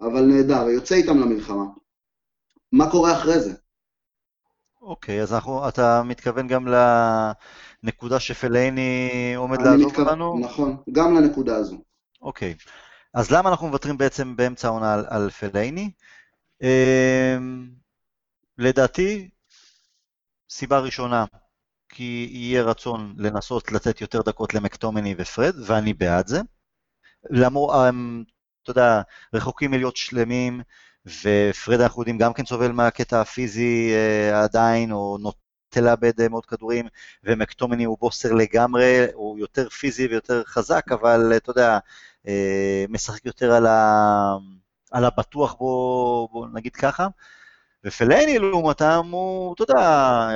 אבל 0.00 0.24
נהדר, 0.24 0.68
יוצא 0.68 0.94
איתם 0.94 1.18
למלחמה. 1.18 1.64
מה 2.72 2.90
קורה 2.90 3.12
אחרי 3.12 3.40
זה? 3.40 3.52
אוקיי, 4.82 5.22
אז 5.22 5.32
אנחנו, 5.32 5.68
אתה 5.68 6.02
מתכוון 6.02 6.48
גם 6.48 6.68
לנקודה 7.84 8.20
שפלייני 8.20 9.32
עומד 9.36 9.62
לעזוב 9.62 9.86
מתכו... 9.88 10.02
אותנו? 10.02 10.38
נכון, 10.40 10.76
גם 10.92 11.14
לנקודה 11.14 11.56
הזו. 11.56 11.76
אוקיי, 12.22 12.54
אז 13.14 13.30
למה 13.30 13.50
אנחנו 13.50 13.66
מוותרים 13.66 13.98
בעצם 13.98 14.36
באמצע 14.36 14.68
העונה 14.68 14.94
על, 14.94 15.04
על 15.08 15.30
פלייני? 15.30 15.90
אמ, 16.62 17.68
לדעתי, 18.58 19.30
סיבה 20.50 20.78
ראשונה, 20.78 21.24
כי 21.88 22.28
יהיה 22.32 22.62
רצון 22.62 23.14
לנסות 23.18 23.72
לתת 23.72 24.00
יותר 24.00 24.22
דקות 24.22 24.54
למקטומני 24.54 25.14
ופרד, 25.18 25.54
ואני 25.66 25.94
בעד 25.94 26.26
זה. 26.26 26.40
למור, 27.30 27.88
אמ, 27.88 28.24
אתה 28.62 28.70
יודע, 28.70 29.02
רחוקים 29.34 29.70
מלהיות 29.70 29.96
שלמים, 29.96 30.62
ופרד 31.06 31.80
אנחנו 31.80 32.02
יודעים 32.02 32.18
גם 32.18 32.32
כן 32.32 32.44
סובל 32.46 32.72
מהקטע 32.72 33.20
הפיזי 33.20 33.92
אה, 33.94 34.42
עדיין, 34.42 34.92
או 34.92 35.18
נוטה 35.20 35.80
לאבד 35.80 36.20
אה, 36.20 36.28
מאוד 36.28 36.46
כדורים, 36.46 36.88
ומקטומני 37.24 37.84
הוא 37.84 37.98
בוסר 38.00 38.32
לגמרי, 38.32 39.06
הוא 39.14 39.38
יותר 39.38 39.68
פיזי 39.68 40.06
ויותר 40.06 40.44
חזק, 40.44 40.84
אבל 40.92 41.32
אתה 41.36 41.50
יודע, 41.50 41.78
אה, 42.28 42.84
משחק 42.88 43.26
יותר 43.26 43.52
על, 43.52 43.66
ה, 43.66 44.36
על 44.92 45.04
הבטוח 45.04 45.54
בו, 45.54 46.28
בוא 46.32 46.46
נגיד 46.52 46.76
ככה. 46.76 47.08
ופלייני 47.88 48.38
לעומתם 48.38 49.08
הוא, 49.10 49.54
אתה 49.54 49.62
יודע, 49.62 49.80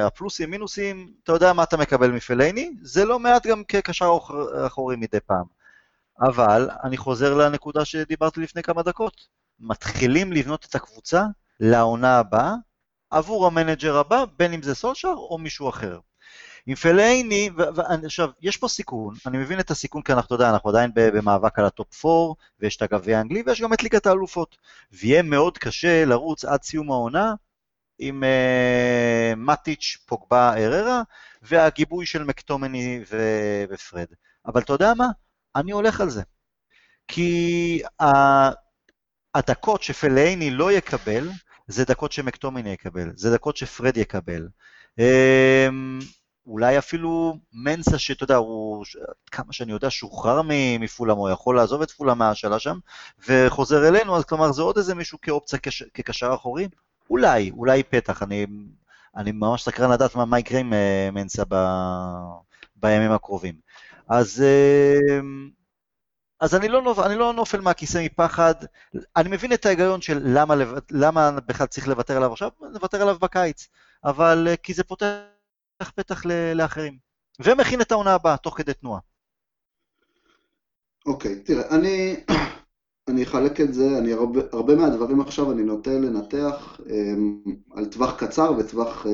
הפלוסים, 0.07 0.51
מינוסים, 0.51 1.12
אתה 1.23 1.33
יודע 1.33 1.53
מה 1.53 1.62
אתה 1.62 1.77
מקבל 1.77 2.11
מפלייני, 2.11 2.71
זה 2.83 3.05
לא 3.05 3.19
מעט 3.19 3.47
גם 3.47 3.65
כקשר 3.65 4.19
אחורי 4.67 4.97
מדי 4.97 5.21
פעם. 5.21 5.44
אבל 6.21 6.71
אני 6.85 6.96
חוזר 6.96 7.35
לנקודה 7.35 7.85
שדיברתי 7.85 8.40
לפני 8.40 8.63
כמה 8.63 8.83
דקות, 8.83 9.15
מתחילים 9.61 10.33
לבנות 10.33 10.67
את 10.71 10.75
הקבוצה 10.75 11.25
לעונה 11.61 12.19
הבאה 12.19 12.55
עבור 13.11 13.46
המנג'ר 13.46 13.96
הבא, 13.96 14.25
בין 14.37 14.53
אם 14.53 14.63
זה 14.63 14.75
סולשר 14.75 15.15
או 15.17 15.38
מישהו 15.38 15.69
אחר. 15.69 15.98
עם 16.67 16.75
פלייני, 16.75 17.50
ועכשיו, 17.56 18.29
יש 18.42 18.56
פה 18.56 18.69
סיכון, 18.69 19.15
אני 19.27 19.38
מבין 19.38 19.60
את 19.60 19.71
הסיכון 19.71 20.02
כי 20.02 20.13
אנחנו, 20.13 20.27
אתה 20.27 20.35
יודע, 20.35 20.50
אנחנו 20.50 20.71
עדיין 20.71 20.90
במאבק 20.94 21.58
על 21.58 21.65
הטופ 21.65 22.06
4, 22.06 22.35
ויש 22.60 22.77
את 22.77 22.83
הגביע 22.83 23.19
האנגלי, 23.19 23.42
ויש 23.46 23.60
גם 23.60 23.73
את 23.73 23.83
ליגת 23.83 24.06
האלופות. 24.06 24.56
ויהיה 24.92 25.23
מאוד 25.23 25.58
קשה 25.58 26.04
לרוץ 26.04 26.44
עד 26.44 26.63
סיום 26.63 26.90
העונה 26.90 27.35
עם 27.98 28.23
אה, 28.23 29.37
מטיץ', 29.37 29.98
פוגבה, 30.06 30.54
אררה, 30.56 31.02
והגיבוי 31.42 32.06
של 32.06 32.25
מקטומני 32.25 33.00
ו- 33.10 33.65
ופרד. 33.71 34.06
אבל 34.46 34.60
אתה 34.60 34.73
יודע 34.73 34.92
מה? 34.94 35.06
אני 35.56 35.73
הולך 35.73 36.00
על 36.00 36.10
זה. 36.10 36.23
כי 37.08 37.83
הדקות 39.35 39.83
שפלייני 39.83 40.50
לא 40.50 40.73
יקבל, 40.73 41.29
זה 41.67 41.85
דקות 41.85 42.13
שמקטומני 42.13 42.71
יקבל, 42.71 43.10
זה 43.17 43.35
דקות 43.35 43.56
שפרד 43.56 43.96
יקבל. 43.96 44.48
אמ, 44.98 45.98
אולי 46.47 46.79
אפילו 46.79 47.38
מנסה, 47.53 47.99
שאתה 47.99 48.25
יודע, 48.25 48.37
הוא, 48.37 48.85
כמה 49.31 49.53
שאני 49.53 49.73
יודע, 49.73 49.90
שוחרר 49.90 50.40
מפולאם, 50.81 51.17
הוא 51.17 51.31
יכול 51.31 51.57
לעזוב 51.57 51.83
את 51.83 51.90
פולאם 51.90 52.19
מהשאלה 52.19 52.59
שם, 52.59 52.79
וחוזר 53.29 53.88
אלינו, 53.88 54.17
אז 54.17 54.25
כלומר 54.25 54.53
זה 54.53 54.63
עוד 54.63 54.77
איזה 54.77 54.95
מישהו 54.95 55.21
כאופציה 55.21 55.59
כש, 55.59 55.83
כקשר 55.95 56.35
אחורי? 56.35 56.69
אולי, 57.11 57.51
אולי 57.51 57.83
פתח, 57.83 58.23
אני, 58.23 58.47
אני 59.17 59.33
ממש 59.33 59.63
סקרן 59.63 59.90
לדעת 59.90 60.15
מה, 60.15 60.25
מה 60.25 60.38
יקרה 60.38 60.61
עם 60.61 60.73
uh, 60.73 61.11
מנסה 61.15 61.43
ב, 61.49 61.55
בימים 62.77 63.13
הקרובים. 63.13 63.55
אז, 64.09 64.45
אז 66.40 66.55
אני, 66.55 66.69
לא, 66.69 67.07
אני 67.07 67.15
לא 67.15 67.33
נופל 67.33 67.61
מהכיסא 67.61 68.05
מפחד, 68.05 68.55
אני 69.17 69.29
מבין 69.29 69.53
את 69.53 69.67
ההיגיון 69.67 70.01
של 70.01 70.21
למה, 70.25 70.55
למה 70.90 71.31
בכלל 71.31 71.67
צריך 71.67 71.88
לוותר 71.88 72.17
עליו 72.17 72.33
עכשיו, 72.33 72.51
נוותר 72.73 73.03
עליו 73.03 73.19
בקיץ, 73.21 73.69
אבל 74.05 74.49
כי 74.63 74.75
זה 74.75 74.85
פותח 74.85 75.31
פתח 75.90 76.22
לאחרים. 76.54 76.98
ומכין 77.40 77.80
את 77.80 77.92
העונה 77.92 78.14
הבאה, 78.14 78.37
תוך 78.37 78.58
כדי 78.58 78.74
תנועה. 78.74 79.00
אוקיי, 81.06 81.33
okay, 81.33 81.46
תראה, 81.46 81.68
אני, 81.70 82.16
אני 83.08 83.22
אחלק 83.22 83.60
את 83.60 83.74
זה, 83.74 83.98
אני 83.98 84.12
הרבה, 84.12 84.40
הרבה 84.52 84.76
מהדברים 84.76 85.20
עכשיו 85.20 85.52
אני 85.52 85.62
נוטה 85.62 85.90
לנתח 85.90 86.80
um, 86.80 87.50
על 87.70 87.85
טווח 87.87 88.16
קצר 88.16 88.52
וטווח 88.58 89.06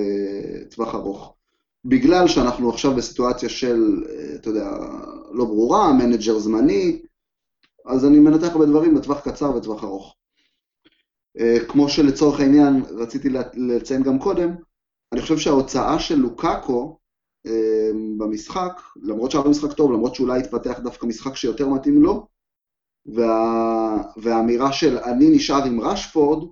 uh, 0.93 0.95
ארוך. 0.95 1.35
בגלל 1.85 2.29
שאנחנו 2.29 2.71
עכשיו 2.71 2.95
בסיטואציה 2.95 3.49
של, 3.49 4.05
uh, 4.05 4.37
אתה 4.37 4.49
יודע, 4.49 4.71
לא 5.33 5.45
ברורה, 5.45 5.93
מנג'ר 5.93 6.39
זמני, 6.39 7.03
אז 7.87 8.05
אני 8.05 8.19
מנתח 8.19 8.49
הרבה 8.49 8.67
דברים 8.67 8.95
בטווח 8.95 9.21
קצר 9.21 9.57
וטווח 9.57 9.85
ארוך. 9.85 10.15
אה, 11.39 11.65
כמו 11.69 11.89
שלצורך 11.89 12.41
העניין 12.41 12.83
רציתי 12.91 13.29
לציין 13.55 14.03
גם 14.03 14.19
קודם, 14.19 14.55
אני 15.13 15.21
חושב 15.23 15.39
שההוצאה 15.39 16.01
של 16.01 16.15
לוקאקו 16.15 16.99
אמ, 17.47 18.19
במשחק, 18.19 18.81
למרות 19.03 19.31
שהיה 19.31 19.45
משחק 19.45 19.73
טוב, 19.73 19.93
למרות 19.93 20.15
שאולי 20.15 20.41
התפתח 20.41 20.79
דווקא 20.79 21.07
משחק 21.07 21.37
שיותר 21.37 21.69
מתאים 21.69 22.03
לו, 22.03 22.27
וה... 23.07 24.03
והאמירה 24.17 24.73
של 24.73 24.99
אני 24.99 25.31
נשאר 25.31 25.65
עם 25.65 25.81
רשפורד, 25.81 26.49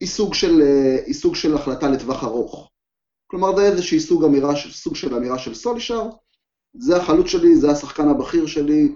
היא 0.00 0.08
סוג 0.08 0.34
של, 0.34 0.62
אה, 0.62 1.04
היא 1.06 1.14
סוג 1.14 1.34
של 1.34 1.54
החלטה 1.54 1.88
לטווח 1.88 2.24
ארוך. 2.24 2.70
כלומר, 3.26 3.56
זה 3.56 3.62
איזושהי 3.62 4.00
סוג, 4.00 4.24
אמירה, 4.24 4.52
סוג 4.70 4.96
של 4.96 5.14
אמירה 5.14 5.38
של 5.38 5.54
סולישר, 5.54 6.08
זה 6.74 6.96
החלוץ 6.96 7.26
שלי, 7.26 7.56
זה 7.56 7.70
השחקן 7.70 8.08
הבכיר 8.08 8.46
שלי, 8.46 8.94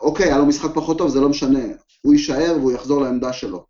אוקיי, 0.00 0.26
היה 0.26 0.38
לו 0.38 0.46
משחק 0.46 0.70
פחות 0.74 0.98
טוב, 0.98 1.08
זה 1.08 1.20
לא 1.20 1.28
משנה, 1.28 1.64
הוא 2.02 2.14
יישאר 2.14 2.56
והוא 2.58 2.72
יחזור 2.72 3.02
לעמדה 3.02 3.32
שלו. 3.32 3.66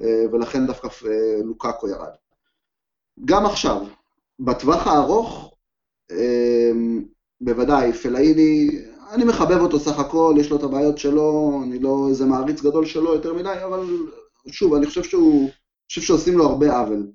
אה, 0.00 0.24
ולכן 0.32 0.66
דווקא 0.66 0.88
אה, 1.06 1.42
לוקאקו 1.44 1.88
ירד. 1.88 2.12
גם 3.24 3.46
עכשיו, 3.46 3.86
בטווח 4.40 4.86
הארוך, 4.86 5.54
אמ, 6.10 7.04
בוודאי, 7.40 7.92
פלאיני, 7.92 8.68
אני 9.10 9.24
מחבב 9.24 9.60
אותו 9.60 9.78
סך 9.80 9.98
הכל, 9.98 10.34
יש 10.40 10.50
לו 10.50 10.56
את 10.56 10.62
הבעיות 10.62 10.98
שלו, 10.98 11.60
אני 11.64 11.78
לא 11.78 12.06
איזה 12.08 12.24
מעריץ 12.24 12.62
גדול 12.62 12.86
שלו 12.86 13.14
יותר 13.14 13.34
מדי, 13.34 13.64
אבל 13.64 13.86
שוב, 14.50 14.74
אני 14.74 14.86
חושב 14.86 15.02
שהוא, 15.02 15.50
חושב 15.88 16.00
שעושים 16.00 16.38
לו 16.38 16.44
הרבה 16.44 16.78
עוול. 16.78 17.10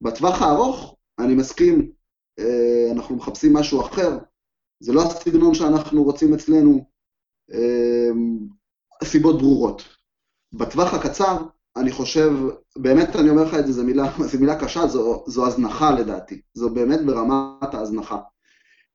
בטווח 0.00 0.42
הארוך, 0.42 0.96
אני 1.18 1.34
מסכים, 1.34 1.92
אה, 2.38 2.88
אנחנו 2.92 3.16
מחפשים 3.16 3.52
משהו 3.52 3.80
אחר, 3.80 4.18
זה 4.80 4.92
לא 4.92 5.02
הסגנון 5.02 5.54
שאנחנו 5.54 6.04
רוצים 6.04 6.34
אצלנו, 6.34 6.84
אמ, 7.52 8.38
סיבות 9.04 9.38
ברורות. 9.38 9.82
בטווח 10.52 10.94
הקצר, 10.94 11.36
אני 11.76 11.92
חושב, 11.92 12.32
באמת 12.78 13.16
אני 13.16 13.30
אומר 13.30 13.44
לך 13.44 13.54
את 13.54 13.66
זה, 13.66 13.72
זו 13.72 13.84
מילה, 13.84 14.12
זו 14.30 14.38
מילה 14.40 14.60
קשה, 14.60 14.86
זו, 14.86 15.24
זו 15.26 15.46
הזנחה 15.46 15.90
לדעתי, 15.90 16.40
זו 16.54 16.70
באמת 16.70 17.00
ברמת 17.06 17.74
ההזנחה. 17.74 18.18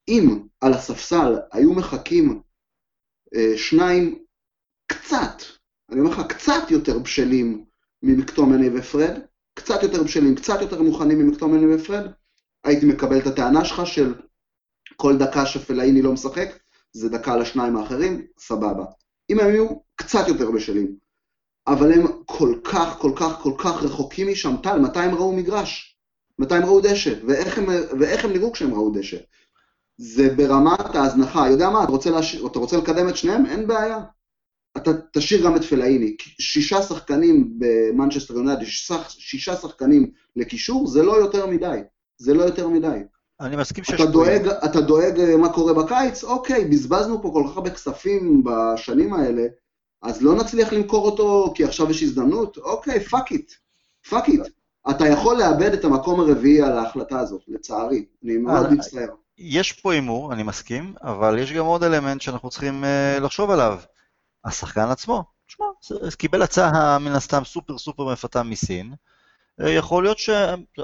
אם 0.08 0.40
על 0.62 0.74
הספסל 0.74 1.36
היו 1.52 1.74
מחכים 1.74 2.42
אה, 3.36 3.58
שניים 3.58 4.20
קצת, 4.88 5.42
אני 5.92 6.00
אומר 6.00 6.12
לך, 6.12 6.22
קצת 6.30 6.72
יותר 6.72 7.00
בשלים 7.00 7.66
ממקטומני 8.04 8.70
ופרד, 8.74 9.20
קצת 9.54 9.84
יותר 9.84 10.04
בשלים, 10.04 10.36
קצת 10.36 10.62
יותר 10.62 10.82
מוכנים 10.82 11.20
ממקטומני 11.20 11.76
ופרד, 11.76 12.12
הייתי 12.64 12.86
מקבל 12.86 13.18
את 13.18 13.28
הטענה 13.28 13.66
שלך 13.66 13.88
של 13.88 14.14
כל 14.96 15.18
דקה 15.18 15.46
שפלאיני 15.46 16.02
לא 16.02 16.14
משחק, 16.14 16.50
זה 16.94 17.10
דקה 17.10 17.38
לשניים 17.38 17.78
האחרים, 17.78 18.26
סבבה. 18.40 18.86
אם 19.30 19.40
הם 19.40 19.48
היו 19.48 19.68
קצת 19.96 20.28
יותר 20.28 20.52
בשלים, 20.52 20.96
אבל 21.68 21.93
הם 21.93 22.07
כל 22.26 22.55
כך, 22.64 22.97
כל 22.97 23.12
כך, 23.16 23.39
כל 23.41 23.53
כך 23.57 23.84
רחוקים 23.84 24.28
משם. 24.28 24.55
טל, 24.64 24.80
מתי 24.80 24.99
הם 24.99 25.16
ראו 25.16 25.36
מגרש? 25.36 25.97
מתי 26.39 26.55
הם 26.55 26.66
ראו 26.66 26.82
דשא? 26.82 27.14
ואיך 27.28 27.57
הם, 27.57 27.66
ואיך 27.99 28.26
הם 28.26 28.32
נראו 28.32 28.51
כשהם 28.51 28.74
ראו 28.74 28.89
דשא? 28.89 29.18
זה 29.97 30.34
ברמת 30.36 30.95
ההזנחה. 30.95 31.49
יודע 31.49 31.70
מה, 31.70 31.84
אתה 31.84 31.91
רוצה, 31.91 32.10
להש... 32.10 32.36
אתה 32.36 32.60
רוצה 32.60 32.78
לקדם 32.78 33.10
את 33.10 33.18
שניהם? 33.18 33.45
אין 33.45 33.68
בעיה. 33.68 33.99
אתה 34.78 34.91
תשאיר 35.14 35.45
גם 35.45 35.55
את 35.55 35.64
פלאיני. 35.64 36.16
שישה 36.41 36.82
שחקנים 36.82 37.53
במנצ'סטר 37.57 38.34
יונייטד, 38.34 38.60
שישה 39.07 39.55
שחקנים 39.55 40.12
לקישור, 40.36 40.88
זה 40.88 41.03
לא 41.03 41.18
יותר 41.18 41.45
מדי. 41.45 41.80
זה 42.18 42.34
לא 42.34 42.43
יותר 42.43 42.68
מדי. 42.68 42.99
אני 43.41 43.55
מסכים 43.55 43.84
שיש... 43.84 44.01
אתה 44.01 44.12
דואג, 44.12 44.47
אתה 44.47 44.82
דואג 44.82 45.36
מה 45.38 45.53
קורה 45.53 45.74
בקיץ? 45.74 46.24
אוקיי, 46.24 46.66
בזבזנו 46.66 47.22
פה 47.22 47.30
כל 47.34 47.43
כך 47.47 47.57
הרבה 47.57 47.70
כספים 47.70 48.43
בשנים 48.43 49.14
האלה, 49.14 49.47
אז 50.02 50.22
לא 50.22 50.36
נצליח 50.36 50.74
למכור 50.74 51.06
אותו 51.06 51.54
כי 51.56 51.64
עכשיו 51.64 51.91
יש 51.91 52.04
הזדמנות? 52.04 52.58
אוקיי, 52.58 53.00
fuck 53.00 53.32
it, 53.32 53.52
fuck 54.10 54.28
it. 54.28 54.42
אתה 54.89 55.08
יכול 55.08 55.38
לאבד 55.38 55.74
את 55.74 55.86
המקום 55.86 56.20
הרביעי 56.20 56.62
על 56.62 56.78
ההחלטה 56.78 57.20
הזאת, 57.20 57.41
לצערי. 57.47 58.06
אני 58.24 58.38
מאוד 58.38 58.66
אה, 58.66 58.72
מצטער. 58.72 59.08
יש 59.38 59.72
פה 59.72 59.93
הימור, 59.93 60.34
אני 60.34 60.43
מסכים, 60.43 60.93
אבל 61.02 61.38
יש 61.38 61.52
גם 61.52 61.66
עוד 61.66 61.84
אלמנט 61.84 62.22
שאנחנו 62.22 62.50
צריכים 62.50 62.84
uh, 62.84 63.20
לחשוב 63.20 63.52
עליו. 63.52 63.80
השחקן 64.45 64.88
עצמו, 64.88 65.24
תשמע, 65.47 65.66
קיבל 66.18 66.41
הצעה 66.41 67.00
מן 67.00 67.12
הסתם 67.12 67.41
סופר 67.45 67.78
סופר 67.78 68.12
מפתה 68.12 68.43
מסין. 68.43 68.93
אה, 69.62 69.70
יכול 69.70 70.04
להיות 70.04 70.20
ש... 70.20 70.30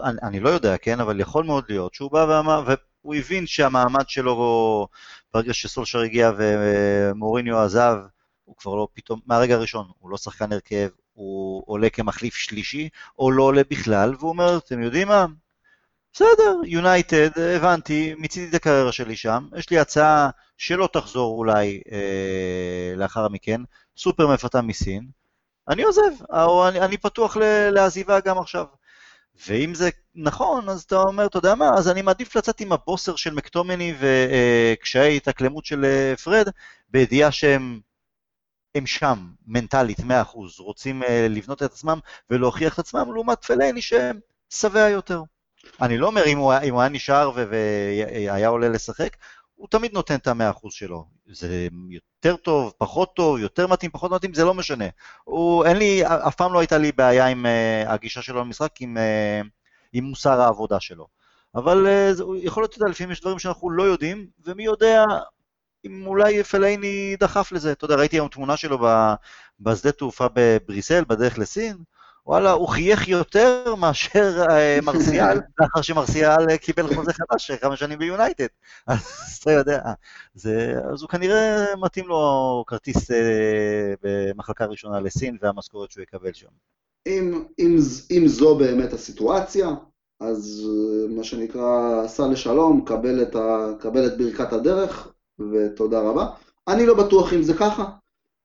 אני, 0.03 0.17
אני 0.23 0.39
לא 0.39 0.49
יודע, 0.49 0.77
כן, 0.77 0.99
אבל 0.99 1.19
יכול 1.19 1.43
מאוד 1.43 1.63
להיות 1.69 1.93
שהוא 1.93 2.11
בא 2.11 2.25
ואמר, 2.29 2.63
והוא 2.65 3.15
הבין 3.15 3.47
שהמעמד 3.47 4.09
שלו, 4.09 4.87
ברגע 5.33 5.53
שסולשר 5.53 5.99
הגיע 5.99 6.31
ומוריניו 6.37 7.57
עזב, 7.57 7.97
הוא 8.45 8.55
כבר 8.57 8.75
לא 8.75 8.87
פתאום, 8.93 9.19
מהרגע 9.25 9.55
הראשון, 9.55 9.87
הוא 9.99 10.09
לא 10.09 10.17
שחקן 10.17 10.53
הרכב, 10.53 10.89
הוא 11.13 11.63
עולה 11.67 11.89
כמחליף 11.89 12.35
שלישי, 12.35 12.89
או 13.19 13.31
לא 13.31 13.43
עולה 13.43 13.61
בכלל, 13.69 14.15
והוא 14.19 14.29
אומר, 14.29 14.57
אתם 14.57 14.81
יודעים 14.81 15.07
מה? 15.07 15.25
בסדר, 16.13 16.55
יונייטד, 16.65 17.39
הבנתי, 17.39 18.13
מיציתי 18.17 18.49
את 18.49 18.53
הקריירה 18.53 18.91
שלי 18.91 19.15
שם, 19.15 19.47
יש 19.57 19.69
לי 19.69 19.79
הצעה 19.79 20.29
שלא 20.57 20.89
תחזור 20.93 21.37
אולי 21.37 21.81
אה, 21.91 22.93
לאחר 22.95 23.27
מכן, 23.27 23.61
סופר 23.97 24.27
מפתה 24.27 24.61
מסין, 24.61 25.07
אני 25.69 25.83
עוזב, 25.83 26.01
או 26.33 26.67
אני, 26.67 26.81
אני 26.81 26.97
פתוח 26.97 27.37
לעזיבה 27.71 28.19
גם 28.19 28.37
עכשיו. 28.37 28.65
ואם 29.47 29.73
זה 29.73 29.89
נכון, 30.15 30.69
אז 30.69 30.81
אתה 30.81 30.95
אומר, 30.95 31.25
אתה 31.25 31.37
יודע 31.37 31.55
מה, 31.55 31.69
אז 31.77 31.89
אני 31.89 32.01
מעדיף 32.01 32.35
לצאת 32.35 32.59
עם 32.59 32.71
הבוסר 32.71 33.15
של 33.15 33.33
מקטומני 33.33 33.93
וקשיי 33.99 35.11
אה, 35.11 35.15
התאקלמות 35.15 35.65
של 35.65 35.85
אה, 35.85 36.15
פרד, 36.23 36.49
בידיעה 36.89 37.31
שהם 37.31 37.79
הם 38.75 38.85
שם, 38.85 39.27
מנטלית, 39.47 39.99
100%, 39.99 40.03
רוצים 40.59 41.03
uh, 41.03 41.05
לבנות 41.29 41.63
את 41.63 41.71
עצמם 41.71 41.99
ולהוכיח 42.29 42.73
את 42.73 42.79
עצמם, 42.79 43.13
לעומת 43.13 43.45
פלני 43.45 43.81
שהם 43.81 44.19
שבע 44.49 44.89
יותר. 44.89 45.21
אני 45.81 45.97
לא 45.97 46.07
אומר 46.07 46.25
אם 46.25 46.37
הוא, 46.37 46.53
אם 46.63 46.73
הוא 46.73 46.81
היה 46.81 46.89
נשאר 46.89 47.31
והיה 47.35 48.47
עולה 48.47 48.69
לשחק, 48.69 49.15
הוא 49.55 49.67
תמיד 49.71 49.93
נותן 49.93 50.15
את 50.15 50.27
המאה 50.27 50.49
אחוז 50.49 50.73
שלו. 50.73 51.05
זה 51.31 51.67
יותר 51.89 52.35
טוב, 52.35 52.73
פחות 52.77 53.15
טוב, 53.15 53.39
יותר 53.39 53.67
מתאים, 53.67 53.91
פחות 53.91 54.11
מתאים, 54.11 54.33
זה 54.33 54.43
לא 54.43 54.53
משנה. 54.53 54.85
הוא, 55.23 55.65
אין 55.65 55.77
לי, 55.77 56.05
אף 56.05 56.35
פעם 56.35 56.53
לא 56.53 56.59
הייתה 56.59 56.77
לי 56.77 56.91
בעיה 56.91 57.27
עם 57.27 57.45
uh, 57.45 57.89
הגישה 57.89 58.21
שלו 58.21 58.39
למשחק, 58.39 58.71
עם, 58.79 58.97
uh, 58.97 59.47
עם 59.93 60.03
מוסר 60.03 60.41
העבודה 60.41 60.79
שלו. 60.79 61.07
אבל 61.55 61.87
uh, 61.87 62.23
יכול 62.41 62.63
להיות, 62.63 62.71
אתה 62.71 62.79
יודע, 62.79 62.91
לפעמים 62.91 63.11
יש 63.11 63.21
דברים 63.21 63.39
שאנחנו 63.39 63.69
לא 63.69 63.83
יודעים, 63.83 64.27
ומי 64.45 64.63
יודע, 64.63 65.03
אם 65.85 66.07
אולי 66.07 66.43
פלאיני 66.43 67.15
דחף 67.19 67.51
לזה. 67.51 67.71
אתה 67.71 67.85
יודע, 67.85 67.95
ראיתי 67.95 68.15
היום 68.15 68.27
תמונה 68.27 68.57
שלו 68.57 68.79
בשדה 69.59 69.91
תעופה 69.91 70.27
בבריסל, 70.33 71.03
בדרך 71.07 71.39
לסין, 71.39 71.75
וואלה, 72.27 72.51
הוא 72.51 72.67
חייך 72.67 73.07
יותר 73.07 73.75
מאשר 73.75 74.43
אה, 74.49 74.79
מרסיאל, 74.83 75.39
לאחר 75.59 75.81
שמרסיאל 75.81 76.57
קיבל 76.57 76.95
חוזה 76.95 77.13
חדש 77.13 77.51
כמה 77.51 77.77
שנים 77.77 77.99
ביונייטד. 77.99 78.47
אז 78.87 79.39
אתה 79.41 79.51
יודע, 79.51 79.81
זה, 80.33 80.73
אז 80.93 81.01
הוא 81.01 81.09
כנראה 81.09 81.65
מתאים 81.81 82.07
לו 82.07 82.63
כרטיס 82.67 83.11
אה, 83.11 83.93
במחלקה 84.03 84.65
ראשונה 84.65 84.99
לסין 84.99 85.37
והמשכורת 85.41 85.91
שהוא 85.91 86.03
יקבל 86.03 86.33
שם. 86.33 86.47
אם, 87.07 87.43
אם, 87.59 87.77
אם 88.11 88.27
זו 88.27 88.55
באמת 88.57 88.93
הסיטואציה, 88.93 89.69
אז 90.19 90.63
אה, 90.65 91.15
מה 91.15 91.23
שנקרא, 91.23 92.07
סע 92.07 92.27
לשלום, 92.27 92.85
קבל 92.85 93.21
את, 93.21 93.35
ה, 93.35 93.71
קבל 93.79 94.05
את 94.07 94.17
ברכת 94.17 94.53
הדרך, 94.53 95.14
ותודה 95.39 95.99
רבה. 95.99 96.27
אני 96.67 96.85
לא 96.85 96.93
בטוח 96.93 97.33
אם 97.33 97.43
זה 97.43 97.53
ככה, 97.53 97.85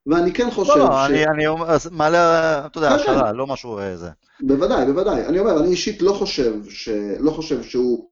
ואני 0.07 0.33
כן 0.33 0.51
חושב 0.51 0.77
לא, 0.77 0.89
לא, 0.89 1.07
ש... 1.07 1.11
אני, 1.11 1.27
אני 1.27 1.47
אומר, 1.47 1.77
מעלה, 1.91 2.67
אתה 2.67 2.79
יודע, 2.79 2.89
כן, 2.89 2.95
השערה, 2.95 3.31
כן. 3.31 3.37
לא 3.37 3.47
משהו. 3.47 3.79
אה, 3.79 3.95
בוודאי, 4.41 4.87
בוודאי. 4.87 5.27
אני 5.27 5.39
אומר, 5.39 5.61
אני 5.61 5.69
אישית 5.69 6.03
לא 6.03 6.13
חושב, 6.13 6.69
ש... 6.69 6.89
לא 7.21 7.31
חושב 7.31 7.63
שהוא 7.63 8.11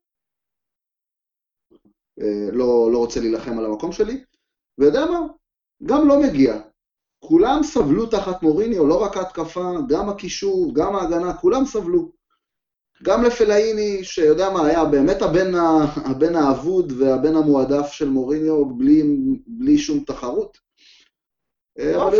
אה, 2.21 2.49
לא, 2.53 2.89
לא 2.93 2.99
רוצה 2.99 3.21
להילחם 3.21 3.59
על 3.59 3.65
המקום 3.65 3.93
שלי, 3.93 4.25
ויודע 4.79 5.07
מה? 5.07 5.21
גם 5.87 6.09
לא 6.09 6.23
מגיע. 6.23 6.61
כולם 7.19 7.61
סבלו 7.63 8.07
תחת 8.07 8.43
מוריניו, 8.43 8.87
לא 8.87 9.03
רק 9.03 9.17
ההתקפה, 9.17 9.73
גם 9.89 10.09
הקישור, 10.09 10.75
גם 10.75 10.97
ההגנה, 10.97 11.35
כולם 11.35 11.65
סבלו. 11.65 12.18
גם 13.03 13.25
לפלאיני, 13.25 14.05
שיודע 14.05 14.51
מה, 14.51 14.67
היה 14.67 14.85
באמת 14.85 15.23
הבן, 15.23 15.55
ה, 15.55 15.85
הבן 16.05 16.37
האבוד 16.37 16.93
והבן 16.99 17.37
המועדף 17.37 17.93
של 17.93 18.09
מוריניו 18.09 18.65
בלי, 18.65 19.03
בלי 19.47 19.79
שום 19.79 20.05
תחרות. 20.07 20.59
אה, 21.79 21.93
לא, 21.93 22.09
אבל? 22.09 22.19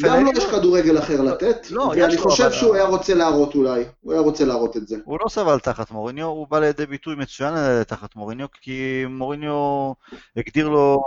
פלאיני 0.00 0.18
גם 0.18 0.24
לו 0.24 0.38
יש 0.38 0.44
לא- 0.44 0.58
כדורגל 0.58 0.98
אחר 0.98 1.22
לתת, 1.22 1.70
לא, 1.70 1.92
ואני 1.96 2.18
חושב 2.18 2.52
שהוא 2.52 2.74
היה 2.74 2.84
רוצה 2.84 3.14
להראות 3.14 3.54
אולי, 3.54 3.84
הוא 4.00 4.12
היה 4.12 4.22
רוצה 4.22 4.44
להראות 4.44 4.76
את 4.76 4.88
זה. 4.88 4.96
הוא 5.04 5.18
לא 5.24 5.28
סבל 5.28 5.58
תחת 5.58 5.90
מוריניו, 5.90 6.26
הוא 6.26 6.46
בא 6.48 6.58
לידי 6.58 6.86
ביטוי 6.86 7.14
מצוין 7.14 7.54
אה, 7.56 7.84
תחת 7.84 8.16
מוריניו, 8.16 8.46
כי 8.60 9.04
מוריניו 9.08 9.92
הגדיר 10.36 10.68
לו 10.68 11.02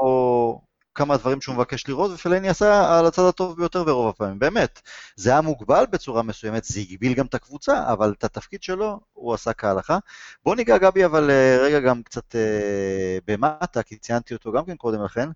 כמה 0.96 1.18
דברים 1.18 1.42
שהוא 1.42 1.56
מבקש 1.56 1.88
לראות, 1.88 2.12
ופלני 2.12 2.50
עשה 2.50 3.00
על 3.00 3.06
הצד 3.06 3.22
הטוב 3.22 3.58
ביותר 3.58 3.84
ברוב 3.84 4.10
הפעמים, 4.10 4.40
באמת. 4.40 4.82
זה 5.16 5.30
היה 5.30 5.42
מוגבל 5.42 5.86
בצורה 5.92 6.24
מסוימת, 6.24 6.64
זה 6.64 6.80
הגביל 6.80 7.14
גם 7.14 7.26
את 7.26 7.34
הקבוצה, 7.34 7.92
אבל 7.92 8.14
את 8.18 8.24
התפקיד 8.24 8.64
שלו 8.64 9.00
הוא 9.14 9.34
עשה 9.34 9.54
כהלכה. 9.54 9.98
בוא 10.46 10.56
ניגע 10.56 10.78
גבי 10.78 11.06
אבל 11.06 11.30
אה, 11.30 11.58
רגע 11.60 11.80
גם 11.80 12.04
קצת 12.04 12.36
אה, 12.36 13.18
במטה, 13.28 13.84
כי 13.84 13.98
ציינתי 13.98 14.34
אותו 14.34 14.52
גם 14.52 14.66
כן 14.66 14.76
קודם 14.76 15.04
לכן. 15.04 15.30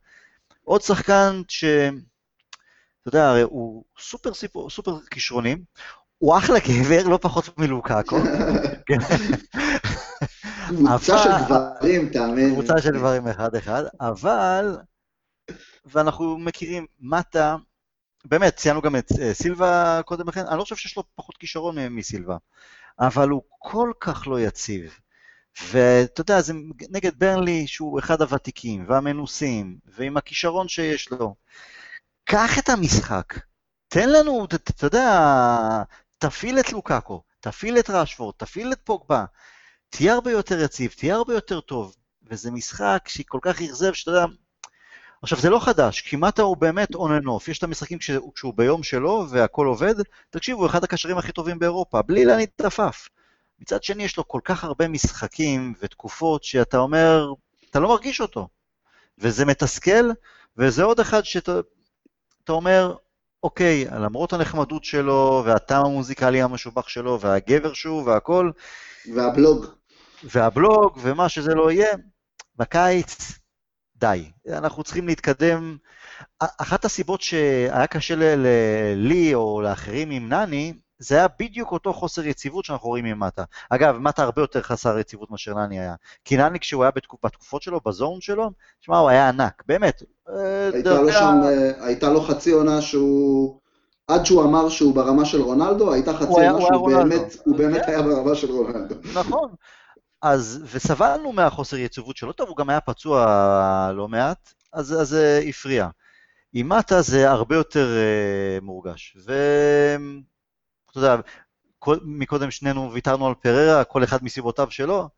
עוד 0.64 0.82
שחקן 0.82 1.42
ש... 1.48 1.64
אתה 3.02 3.18
יודע, 3.18 3.30
הרי 3.30 3.42
הוא 3.42 3.84
סופר, 4.00 4.34
סיפור, 4.34 4.70
סופר 4.70 5.00
כישרוני, 5.12 5.56
הוא 6.18 6.38
אחלה 6.38 6.60
גבר, 6.60 7.08
לא 7.08 7.20
פחות 7.22 7.58
מלוקאקו. 7.58 8.18
כן. 8.88 8.98
קבוצה 10.68 11.18
של 11.18 11.30
גברים, 11.46 12.10
תאמין. 12.10 12.54
קבוצה 12.54 12.82
של 12.82 12.92
דברים 12.92 13.28
אחד-אחד, 13.28 13.84
אבל, 14.02 14.78
ואנחנו 15.86 16.38
מכירים, 16.38 16.86
מטה, 17.00 17.56
באמת, 18.26 18.56
ציינו 18.56 18.82
גם 18.82 18.96
את 18.96 19.12
אה, 19.22 19.34
סילבה 19.34 20.02
קודם 20.06 20.30
לכן, 20.30 20.48
אני 20.48 20.58
לא 20.58 20.64
חושב 20.64 20.76
שיש 20.76 20.98
לו 20.98 21.04
פחות 21.16 21.38
כישרון 21.38 21.80
מ- 21.80 21.96
מסילבה, 21.96 22.38
אבל 23.00 23.30
הוא 23.30 23.42
כל 23.60 23.92
כך 24.00 24.28
לא 24.28 24.40
יציב. 24.40 25.00
ואתה 25.72 26.22
יודע, 26.22 26.42
זה 26.42 26.54
נגד 26.90 27.20
ברנלי, 27.20 27.68
שהוא 27.68 28.00
אחד 28.00 28.22
הוותיקים 28.22 28.86
והמנוסים, 28.88 29.78
ועם 29.86 30.18
הכישרון 30.18 30.68
שיש 30.68 31.12
לו. 31.12 31.36
קח 32.26 32.60
את 32.60 32.70
המשחק, 32.70 33.34
תן 33.88 34.10
לנו, 34.10 34.46
אתה 34.46 34.86
יודע, 34.86 35.22
תפעיל 36.18 36.60
את 36.60 36.72
לוקאקו, 36.72 37.24
תפעיל 37.40 37.80
את 37.80 37.90
ראשפורד, 37.90 38.34
תפעיל 38.38 38.72
את 38.74 38.80
פוגבה, 38.84 39.26
תהיה 39.90 40.14
הרבה 40.14 40.32
יותר 40.32 40.60
יציב, 40.60 40.92
תהיה 40.98 41.16
הרבה 41.16 41.34
יותר 41.34 41.62
טוב. 41.62 41.96
וזה 42.24 42.52
משחק 42.52 43.08
שכל 43.08 43.40
כך 43.42 43.62
אכזב, 43.62 43.94
שאתה 43.94 44.12
יודע... 44.12 44.26
עכשיו, 45.22 45.40
זה 45.40 45.50
לא 45.50 45.60
חדש, 45.60 46.02
כי 46.02 46.16
מטה 46.16 46.42
הוא 46.42 46.58
באמת 46.58 46.96
on 46.96 47.12
and 47.12 47.26
off. 47.26 47.48
יש 47.48 47.58
את 47.58 47.64
המשחקים 47.64 47.98
כשהוא, 47.98 48.34
כשהוא 48.36 48.54
ביום 48.56 48.84
שלו 48.84 49.26
והכל 49.30 49.68
עובד, 49.68 49.96
תקשיבו, 50.30 50.60
הוא 50.60 50.68
אחד 50.68 50.84
הקשרים 50.84 51.18
הכי 51.18 51.32
טובים 51.32 51.60
באירופה, 51.60 52.02
בלי 52.02 52.26
להניד 52.26 52.50
עפעף. 52.64 53.10
מצד 53.60 53.84
שני, 53.84 54.04
יש 54.04 54.18
לו 54.18 54.28
כל 54.28 54.40
כך 54.44 54.64
הרבה 54.64 54.88
משחקים 54.88 55.74
ותקופות 55.82 56.44
שאתה 56.44 56.78
אומר, 56.78 57.34
אתה 57.72 57.80
לא 57.80 57.90
מרגיש 57.90 58.22
אותו. 58.22 58.48
וזה 59.18 59.46
מתסכל, 59.46 60.12
וזה 60.58 60.84
עוד 60.84 61.00
אחד 61.00 61.26
שאתה 61.26 61.60
אתה 62.44 62.52
אומר, 62.52 62.96
אוקיי, 63.44 63.86
למרות 63.86 64.34
הנחמדות 64.34 64.84
שלו, 64.84 65.44
והטעם 65.46 65.86
המוזיקלי 65.86 66.42
המשובח 66.42 66.88
שלו, 66.88 67.20
והגבר 67.22 67.74
שהוא, 67.74 68.04
והכל, 68.04 68.52
והבלוג. 69.16 69.66
והבלוג, 70.24 71.00
ומה 71.02 71.30
שזה 71.30 71.56
לא 71.56 71.72
יהיה, 71.72 71.94
בקיץ, 72.58 73.39
די. 74.00 74.24
אנחנו 74.50 74.84
צריכים 74.84 75.08
להתקדם. 75.08 75.78
אחת 76.40 76.86
הסיבות 76.86 77.22
שהיה 77.22 77.88
קשה 77.88 78.36
לי 78.96 79.34
או 79.34 79.62
לאחרים 79.62 80.12
עם 80.12 80.34
נני, 80.34 80.74
זה 81.00 81.16
היה 81.16 81.28
בדיוק 81.40 81.72
אותו 81.72 81.94
חוסר 81.94 82.28
יציבות 82.28 82.66
שאנחנו 82.66 82.90
רואים 82.90 83.06
ממטה. 83.06 83.44
אגב, 83.70 83.98
מטה 83.98 84.24
הרבה 84.24 84.42
יותר 84.42 84.62
חסר 84.62 85.00
יציבות 85.00 85.32
מאשר 85.32 85.54
נני 85.54 85.80
היה. 85.80 85.96
כי 86.26 86.38
נני 86.38 86.60
כשהוא 86.60 86.84
היה 86.84 86.92
בתקופ, 86.96 87.26
בתקופות 87.26 87.62
שלו, 87.62 87.80
בזון 87.86 88.22
שלו, 88.22 88.52
שמע, 88.82 88.98
הוא 88.98 89.10
היה 89.10 89.30
ענק, 89.30 89.64
באמת. 89.68 90.04
אה, 90.30 90.70
הייתה 90.74 91.02
לו 91.02 91.12
שם, 91.12 91.40
אה, 91.44 91.86
הייתה 91.86 92.10
לו 92.10 92.22
חצי 92.22 92.52
עונה 92.52 92.82
שהוא... 92.82 93.60
עד 94.08 94.26
שהוא 94.26 94.44
אמר 94.44 94.70
שהוא 94.70 94.96
ברמה 94.96 95.26
של 95.26 95.42
רונלדו, 95.42 95.94
הייתה 95.94 96.14
חצי 96.14 96.40
היה- 96.40 96.52
עונה 96.52 96.52
הוא 96.52 96.60
היה 96.62 96.68
שהוא 96.74 96.92
רונלדו. 96.92 97.10
באמת, 97.10 97.36
הוא 97.46 97.58
באמת 97.58 97.86
כן. 97.86 97.92
היה 97.92 98.02
ברמה 98.02 98.36
של 98.36 98.52
רונלדו. 98.52 98.96
נכון. 99.14 99.50
אז, 100.22 100.64
וסבלנו 100.72 101.32
מהחוסר 101.32 101.78
יציבות 101.78 102.18
שלו, 102.18 102.34
טוב, 102.34 102.50
הוא 102.50 102.58
גם 102.58 102.70
היה 102.70 102.82
פצוע 102.82 103.92
לא 103.96 104.08
מעט, 104.08 104.54
אז 104.74 104.86
זה 105.04 105.42
הפריע. 105.50 105.88
עם 106.54 106.70
מטה 106.70 107.02
זה 107.02 107.30
הרבה 107.30 107.56
יותר 107.56 107.88
uh, 107.88 108.64
מורגש. 108.64 109.18
ואתה 109.26 110.98
יודע, 111.00 111.16
כל, 111.80 111.98
מקודם 112.04 112.52
שנינו 112.52 112.92
ויתרנו 112.94 113.28
על 113.28 113.34
פררה, 113.36 113.84
כל 113.84 114.04
אחד 114.04 114.24
מסיבותיו 114.24 114.72
שלו, 114.72 115.10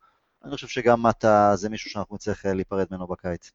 אני 0.44 0.54
חושב 0.54 0.66
שגם 0.66 1.02
מטה 1.02 1.52
זה 1.54 1.68
מישהו 1.68 1.90
שאנחנו 1.90 2.14
נצטרך 2.14 2.46
אה, 2.46 2.54
להיפרד 2.54 2.86
ממנו 2.90 3.06
בקיץ. 3.06 3.50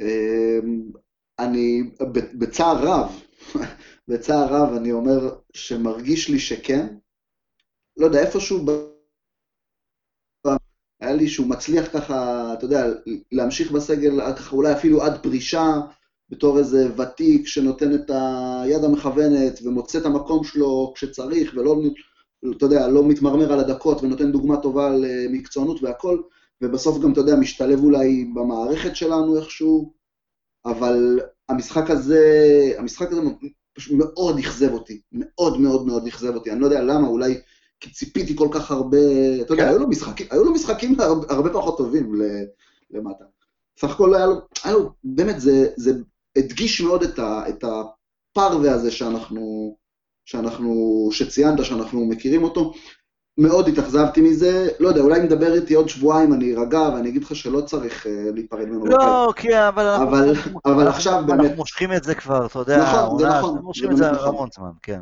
אמ, 0.00 0.90
אני, 1.38 1.82
בצער 2.38 2.76
רב, 2.82 3.22
בצער 4.08 4.46
רב 4.54 4.76
אני 4.76 4.92
אומר 4.92 5.34
שמרגיש 5.52 6.28
לי 6.28 6.38
שכן. 6.38 6.86
לא 7.96 8.06
יודע, 8.06 8.20
איפשהו. 8.20 8.64
היה 11.00 11.12
לי 11.12 11.28
שהוא 11.28 11.46
מצליח 11.46 11.88
ככה, 11.92 12.50
אתה 12.54 12.64
יודע, 12.64 12.86
להמשיך 13.32 13.70
בסגל 13.70 14.32
ככה, 14.32 14.56
אולי 14.56 14.72
אפילו 14.72 15.02
עד 15.02 15.22
פרישה, 15.22 15.80
בתור 16.30 16.58
איזה 16.58 16.88
ותיק 16.96 17.46
שנותן 17.46 17.94
את 17.94 18.10
היד 18.10 18.84
המכוונת 18.84 19.58
ומוצא 19.64 19.98
את 19.98 20.06
המקום 20.06 20.44
שלו 20.44 20.92
כשצריך, 20.94 21.54
ולא, 21.56 21.80
אתה 22.56 22.64
יודע, 22.64 22.88
לא 22.88 23.08
מתמרמר 23.08 23.52
על 23.52 23.60
הדקות 23.60 24.02
ונותן 24.02 24.32
דוגמה 24.32 24.56
טובה 24.56 24.86
על 24.86 25.04
אה, 25.04 25.26
מקצוענות 25.30 25.82
והכל, 25.82 26.20
ובסוף 26.62 27.02
גם, 27.02 27.12
אתה 27.12 27.20
יודע, 27.20 27.36
משתלב 27.36 27.84
אולי 27.84 28.24
במערכת 28.34 28.96
שלנו 28.96 29.36
איכשהו, 29.36 29.92
אבל 30.66 31.20
המשחק 31.48 31.90
הזה, 31.90 32.22
המשחק 32.78 33.12
הזה 33.12 33.20
פשוט 33.74 33.92
מאוד 33.98 34.38
אכזב 34.38 34.72
אותי, 34.72 35.00
מאוד 35.12 35.60
מאוד 35.60 35.86
מאוד 35.86 36.06
אכזב 36.06 36.34
אותי, 36.34 36.50
אני 36.50 36.60
לא 36.60 36.66
יודע 36.66 36.82
למה, 36.82 37.08
אולי 37.08 37.40
כי 37.80 37.90
ציפיתי 37.90 38.36
כל 38.36 38.48
כך 38.50 38.70
הרבה, 38.70 38.98
אתה 39.42 39.52
יודע, 39.52 39.62
כן. 39.64 39.68
היו 39.68 39.78
לו 39.78 39.88
משחקים, 39.88 40.26
היו 40.30 40.44
לו 40.44 40.52
משחקים 40.52 40.96
הרבה, 41.28 41.50
פחות 41.52 41.78
טובים 41.78 42.12
למטה. 42.90 43.24
סך 43.80 43.90
הכל 43.90 44.14
היה 44.14 44.26
לו, 44.26 44.34
היה 44.64 44.72
לו, 44.74 44.90
באמת, 45.04 45.40
זה, 45.40 45.68
זה 45.76 45.92
הדגיש 46.36 46.80
מאוד 46.80 47.02
את, 47.02 47.18
ה, 47.18 47.42
את 47.48 47.64
הפרווה 47.64 48.72
הזה 48.72 48.90
שאנחנו, 48.90 49.76
שאנחנו, 50.24 51.08
שציינת, 51.12 51.64
שאנחנו 51.64 52.04
מכירים 52.04 52.42
אותו. 52.44 52.72
מאוד 53.40 53.68
התאכזבתי 53.68 54.20
מזה, 54.20 54.68
לא 54.80 54.88
יודע, 54.88 55.00
אולי 55.00 55.18
אם 55.20 55.24
נדבר 55.24 55.54
איתי 55.54 55.74
עוד 55.74 55.88
שבועיים 55.88 56.32
אני 56.34 56.56
ארגע 56.56 56.80
ואני 56.80 57.08
אגיד 57.08 57.22
לך 57.24 57.36
שלא 57.36 57.60
צריך 57.60 58.06
uh, 58.06 58.08
להיפרד 58.34 58.64
ממנו. 58.68 58.86
לא, 58.86 59.32
כי 59.36 59.48
אבל 59.68 59.86
אנחנו... 59.86 60.08
אבל- 60.08 60.28
אנחנו- 60.28 60.60
אבל 60.64 60.72
אנחנו- 60.74 60.88
עכשיו 60.88 61.12
אנחנו 61.18 61.26
באמת- 61.26 61.56
מושכים 61.56 61.92
את 61.92 62.04
זה 62.04 62.14
כבר, 62.14 62.46
אתה 62.46 62.58
יודע, 62.58 62.82
נכון, 62.82 63.18
זה 63.18 63.26
נכון, 63.26 63.34
אנחנו 63.50 63.62
מושכים 63.62 63.90
את 63.90 63.96
זה 63.96 64.10
נכון. 64.10 64.28
המון 64.28 64.48
זמן, 64.54 64.70
כן. 64.82 65.00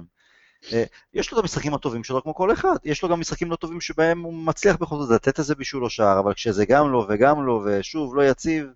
אה, 0.73 0.85
יש 1.15 1.33
לו 1.33 1.39
את 1.39 1.43
המשחקים 1.43 1.75
הטובים 1.75 2.05
שלו 2.05 2.23
כמו 2.23 2.35
כל 2.35 2.53
אחד, 2.53 2.77
יש 2.85 3.03
לו 3.03 3.09
גם 3.09 3.21
משחקים 3.21 3.51
לא 3.51 3.57
טובים 3.57 3.81
שבהם 3.81 4.23
הוא 4.23 4.35
מצליח 4.35 4.77
בכל 4.77 4.97
זאת 4.97 5.11
לתת 5.11 5.39
איזה 5.39 5.55
בישול 5.55 5.85
או 5.85 5.91
שער, 5.91 6.19
אבל 6.19 6.35
כשזה 6.35 6.67
גם 6.67 6.93
לא 6.93 7.07
וגם 7.09 7.47
לא, 7.47 7.65
ושוב, 7.67 8.17
לא 8.17 8.23
יציב, 8.23 8.67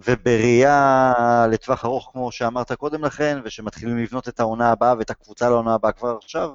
ובראייה 0.00 1.12
לטווח 1.50 1.84
ארוך, 1.84 2.10
כמו 2.12 2.32
שאמרת 2.32 2.72
קודם 2.72 3.04
לכן, 3.04 3.38
ושמתחילים 3.44 3.98
לבנות 3.98 4.28
את 4.28 4.40
העונה 4.40 4.72
הבאה 4.72 4.94
ואת 4.98 5.10
הקבוצה 5.10 5.50
לעונה 5.50 5.74
הבאה 5.74 5.92
כבר 5.92 6.16
עכשיו, 6.22 6.50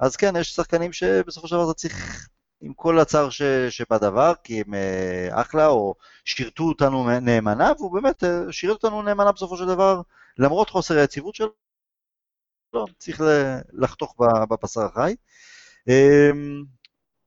אז 0.00 0.16
כן, 0.16 0.36
יש 0.36 0.54
שחקנים 0.54 0.92
שבסופו 0.92 1.48
של 1.48 1.54
דבר 1.54 1.64
אתה 1.64 1.74
צריך, 1.74 2.28
עם 2.60 2.72
כל 2.74 2.98
הצער 2.98 3.30
ש, 3.30 3.42
שבדבר, 3.70 4.32
כי 4.44 4.60
הם 4.60 4.74
אה, 4.74 5.28
אחלה, 5.40 5.66
או 5.66 5.94
שירתו 6.24 6.64
אותנו 6.64 7.20
נאמנה, 7.20 7.72
והוא 7.78 7.92
באמת 7.94 8.24
אה, 8.24 8.40
שירת 8.50 8.84
אותנו 8.84 9.02
נאמנה 9.02 9.32
בסופו 9.32 9.56
של 9.56 9.66
דבר, 9.66 10.00
למרות 10.38 10.70
חוסר 10.70 10.98
היציבות 10.98 11.34
שלו, 11.34 11.52
לא, 12.74 12.84
צריך 12.98 13.20
לחתוך 13.72 14.14
בבשר 14.50 14.80
החי. 14.80 15.14
אמ, 15.88 16.64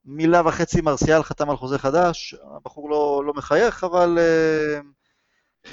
מילה 0.06 0.42
וחצי 0.46 0.82
מרסיאל 0.82 1.24
חתם 1.24 1.50
על 1.50 1.58
חוזה 1.58 1.78
חדש, 1.78 2.36
הבחור 2.56 2.90
לא, 2.90 3.24
לא 3.26 3.34
מחייך, 3.34 3.84
אבל 3.84 4.18
אה. 4.20 4.80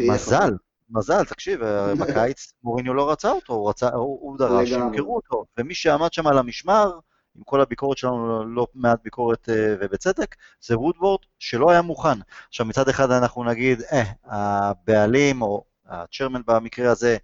מזל, 0.01 0.53
מזל, 0.91 1.25
תקשיב, 1.25 1.63
אה, 1.63 1.95
בקיץ 2.01 2.53
מוריניו 2.63 2.95
לא 2.95 3.11
רצה 3.11 3.31
אותו, 3.31 3.53
הוא, 3.53 3.71
רצה, 3.71 3.89
הוא, 3.89 4.19
הוא 4.21 4.39
דרש. 4.39 4.69
שימכרו 4.69 5.17
אותו, 5.17 5.45
ומי 5.59 5.75
שעמד 5.75 6.13
שם 6.13 6.27
על 6.27 6.39
המשמר, 6.39 6.93
עם 7.37 7.43
כל 7.45 7.61
הביקורת 7.61 7.99
שלנו, 7.99 8.45
לא 8.45 8.67
מעט 8.75 8.99
ביקורת 9.05 9.49
אה, 9.49 9.75
ובצדק, 9.81 10.37
זה 10.61 10.79
וודוורד 10.79 11.21
שלא 11.39 11.71
היה 11.71 11.83
מוכן. 11.83 12.19
עכשיו 12.49 12.67
מצד 12.67 12.89
אחד 12.89 13.11
אנחנו 13.11 13.45
נגיד, 13.45 13.83
אה, 13.93 14.03
הבעלים 14.25 15.43
או 15.43 15.65
הצ'רמן 15.87 16.41
במקרה 16.47 16.91
הזה, 16.91 17.17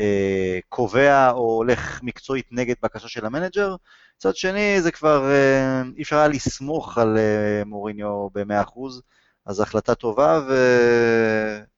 אה, 0.00 0.58
קובע 0.68 1.30
או 1.30 1.56
הולך 1.56 2.02
מקצועית 2.02 2.46
נגד 2.50 2.74
בקשה 2.82 3.08
של 3.08 3.26
המנג'ר, 3.26 3.76
מצד 4.16 4.36
שני 4.36 4.82
זה 4.82 4.90
כבר 4.90 5.30
אה, 5.30 5.82
אי 5.96 6.02
אפשר 6.02 6.16
היה 6.16 6.28
לסמוך 6.28 6.98
על 6.98 7.18
אה, 7.18 7.62
מוריניו 7.66 8.28
ב-100%, 8.34 8.80
אז 9.46 9.60
החלטה 9.60 9.94
טובה 9.94 10.40
ו... 10.48 10.54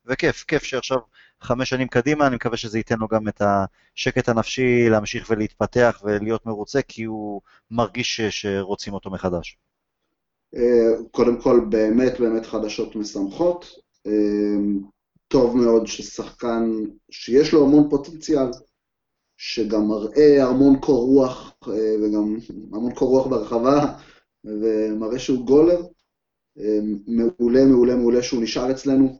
וכיף, 0.05 0.43
כיף 0.47 0.63
שעכשיו 0.63 0.97
חמש 1.41 1.69
שנים 1.69 1.87
קדימה, 1.87 2.27
אני 2.27 2.35
מקווה 2.35 2.57
שזה 2.57 2.77
ייתן 2.77 2.99
לו 2.99 3.07
גם 3.07 3.27
את 3.27 3.41
השקט 3.41 4.29
הנפשי 4.29 4.89
להמשיך 4.89 5.27
ולהתפתח 5.29 6.01
ולהיות 6.03 6.45
מרוצה, 6.45 6.81
כי 6.81 7.03
הוא 7.03 7.41
מרגיש 7.71 8.21
שרוצים 8.21 8.93
אותו 8.93 9.09
מחדש. 9.09 9.57
קודם 11.11 11.41
כל, 11.41 11.59
באמת 11.69 12.19
באמת 12.19 12.45
חדשות 12.45 12.95
משמחות. 12.95 13.65
טוב 15.33 15.57
מאוד 15.57 15.87
ששחקן 15.87 16.71
שיש 17.11 17.53
לו 17.53 17.65
המון 17.65 17.89
פוטנציאל, 17.89 18.45
שגם 19.37 19.87
מראה 19.87 20.47
המון 20.49 20.79
קור 20.79 21.05
רוח, 21.05 21.53
וגם 22.03 22.37
המון 22.73 22.93
קור 22.93 23.09
רוח 23.09 23.27
ברחבה, 23.27 23.93
ומראה 24.43 25.19
שהוא 25.19 25.45
גולר. 25.45 25.81
מעולה, 27.07 27.65
מעולה, 27.65 27.95
מעולה 27.95 28.23
שהוא 28.23 28.43
נשאר 28.43 28.71
אצלנו, 28.71 29.19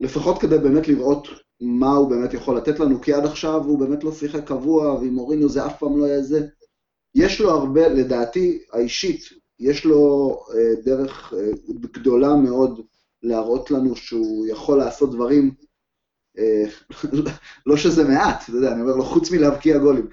לפחות 0.00 0.40
כדי 0.40 0.58
באמת 0.58 0.88
לראות 0.88 1.28
מה 1.60 1.92
הוא 1.92 2.10
באמת 2.10 2.34
יכול 2.34 2.56
לתת 2.56 2.80
לנו, 2.80 3.00
כי 3.00 3.12
עד 3.12 3.24
עכשיו 3.24 3.64
הוא 3.64 3.78
באמת 3.78 4.04
לא 4.04 4.12
שיחק 4.12 4.48
קבוע, 4.48 4.94
ועם 4.94 5.14
מוריניו 5.14 5.48
זה 5.48 5.66
אף 5.66 5.78
פעם 5.78 5.98
לא 5.98 6.04
היה 6.04 6.22
זה. 6.22 6.46
יש 7.14 7.40
לו 7.40 7.50
הרבה, 7.50 7.88
לדעתי 7.88 8.62
האישית, 8.72 9.20
יש 9.60 9.84
לו 9.84 10.30
אה, 10.54 10.82
דרך 10.84 11.34
אה, 11.36 11.50
גדולה 11.92 12.36
מאוד 12.36 12.80
להראות 13.22 13.70
לנו 13.70 13.96
שהוא 13.96 14.46
יכול 14.46 14.78
לעשות 14.78 15.14
דברים, 15.14 15.54
אה, 16.38 16.64
לא 17.66 17.76
שזה 17.76 18.04
מעט, 18.04 18.42
אתה 18.42 18.56
יודע, 18.56 18.72
אני 18.72 18.80
אומר 18.80 18.96
לו, 18.96 19.04
חוץ 19.04 19.30
מלהבקיע 19.30 19.78
גולים. 19.78 20.08